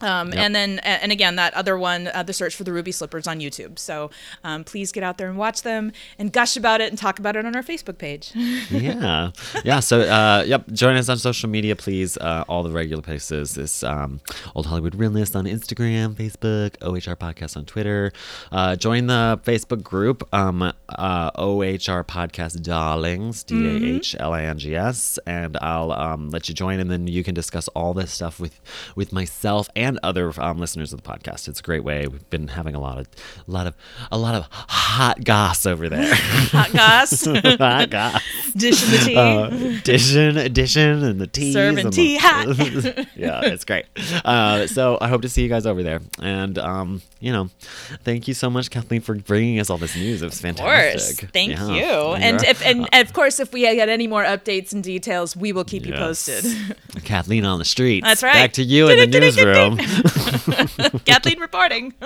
Um, 0.04 0.32
Yep. 0.32 0.36
And 0.44 0.54
then, 0.54 0.78
and 0.80 1.12
again, 1.12 1.36
that 1.36 1.54
other 1.54 1.76
one, 1.78 2.08
uh, 2.08 2.22
the 2.22 2.32
search 2.32 2.54
for 2.54 2.64
the 2.64 2.72
Ruby 2.72 2.92
Slippers 2.92 3.26
on 3.26 3.40
YouTube. 3.40 3.78
So 3.78 4.10
um, 4.42 4.64
please 4.64 4.92
get 4.92 5.02
out 5.02 5.18
there 5.18 5.28
and 5.28 5.38
watch 5.38 5.62
them 5.62 5.92
and 6.18 6.32
gush 6.32 6.56
about 6.56 6.80
it 6.80 6.90
and 6.90 6.98
talk 6.98 7.18
about 7.18 7.36
it 7.36 7.44
on 7.46 7.54
our 7.56 7.62
Facebook 7.62 7.98
page. 7.98 8.32
yeah 8.70 9.30
yeah 9.64 9.80
so 9.80 10.00
uh 10.02 10.42
yep 10.46 10.66
join 10.72 10.96
us 10.96 11.08
on 11.08 11.16
social 11.16 11.48
media 11.48 11.74
please 11.76 12.16
uh 12.18 12.44
all 12.48 12.62
the 12.62 12.70
regular 12.70 13.02
places 13.02 13.54
this 13.54 13.82
um 13.82 14.20
old 14.54 14.66
hollywood 14.66 14.94
realness 14.94 15.34
on 15.34 15.44
instagram 15.46 16.14
facebook 16.14 16.76
ohr 16.82 17.16
podcast 17.16 17.56
on 17.56 17.64
twitter 17.64 18.12
uh 18.52 18.76
join 18.76 19.06
the 19.06 19.40
facebook 19.44 19.82
group 19.82 20.26
um 20.34 20.62
uh 20.62 21.30
ohr 21.36 22.04
podcast 22.04 22.62
darlings 22.62 23.42
d-a-h-l-i-n-g-s 23.44 25.18
and 25.26 25.56
i'll 25.60 25.92
um 25.92 26.30
let 26.30 26.48
you 26.48 26.54
join 26.54 26.80
and 26.80 26.90
then 26.90 27.06
you 27.06 27.24
can 27.24 27.34
discuss 27.34 27.68
all 27.68 27.94
this 27.94 28.12
stuff 28.12 28.38
with 28.40 28.60
with 28.96 29.12
myself 29.12 29.68
and 29.76 29.93
other 30.02 30.32
um, 30.40 30.58
listeners 30.58 30.92
of 30.92 31.02
the 31.02 31.08
podcast 31.08 31.48
it's 31.48 31.60
a 31.60 31.62
great 31.62 31.84
way 31.84 32.06
we've 32.06 32.28
been 32.30 32.48
having 32.48 32.74
a 32.74 32.80
lot 32.80 32.98
of 32.98 33.06
a 33.46 33.50
lot 33.50 33.66
of 33.66 33.74
a 34.10 34.18
lot 34.18 34.34
of 34.34 34.46
hot 34.50 35.22
goss 35.24 35.66
over 35.66 35.88
there 35.88 36.14
Hot 36.54 36.72
goss, 36.72 37.24
hot 37.58 37.90
goss 37.90 38.22
dishing 38.56 38.90
the 38.90 38.98
tea. 38.98 39.16
uh, 39.16 39.48
addition, 39.78 40.36
addition, 40.36 41.02
and 41.02 41.20
the 41.20 41.26
teas. 41.26 41.54
Serving 41.54 41.84
and 41.86 41.92
the- 41.92 41.96
tea 41.96 42.16
hot. 42.20 42.46
yeah, 43.16 43.40
it's 43.44 43.64
great. 43.64 43.86
Uh, 44.24 44.66
so 44.68 44.96
I 45.00 45.08
hope 45.08 45.22
to 45.22 45.28
see 45.28 45.42
you 45.42 45.48
guys 45.48 45.66
over 45.66 45.82
there. 45.82 46.00
And 46.22 46.56
um, 46.58 47.02
you 47.20 47.32
know, 47.32 47.50
thank 48.04 48.28
you 48.28 48.34
so 48.34 48.48
much, 48.50 48.70
Kathleen, 48.70 49.00
for 49.00 49.14
bringing 49.16 49.58
us 49.58 49.70
all 49.70 49.78
this 49.78 49.96
news. 49.96 50.22
It 50.22 50.26
was 50.26 50.34
Of 50.36 50.40
fantastic. 50.42 51.18
course. 51.18 51.30
Thank 51.32 51.50
Yeah. 51.52 51.68
you. 51.68 52.14
And 52.14 52.42
if 52.44 52.64
and, 52.64 52.88
and 52.92 53.06
of 53.08 53.12
course, 53.12 53.40
if 53.40 53.52
we 53.52 53.62
get 53.62 53.88
any 53.88 54.06
more 54.06 54.24
updates 54.24 54.72
and 54.72 54.82
details, 54.84 55.36
we 55.36 55.52
will 55.52 55.64
keep 55.64 55.84
you 55.86 55.92
posted. 55.94 56.44
Kathleen 57.04 57.44
on 57.44 57.58
the 57.58 57.64
street. 57.64 58.04
That's 58.04 58.22
right. 58.22 58.34
Back 58.34 58.52
to 58.54 58.62
you 58.62 58.88
in 58.88 59.10
the 59.10 59.18
newsroom. 59.20 59.78
Kathleen 61.04 61.38
reporting 61.40 61.94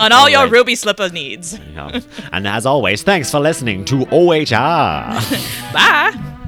on 0.00 0.12
all 0.12 0.28
your 0.28 0.42
right. 0.44 0.50
Ruby 0.52 0.74
Slipper 0.74 1.08
needs. 1.10 1.58
Yeah. 1.72 2.00
And 2.32 2.46
as 2.46 2.66
always, 2.66 3.02
thanks 3.02 3.30
for 3.30 3.40
listening 3.40 3.84
to 3.86 4.06
OHR. 4.06 4.52
Bye. 5.72 6.40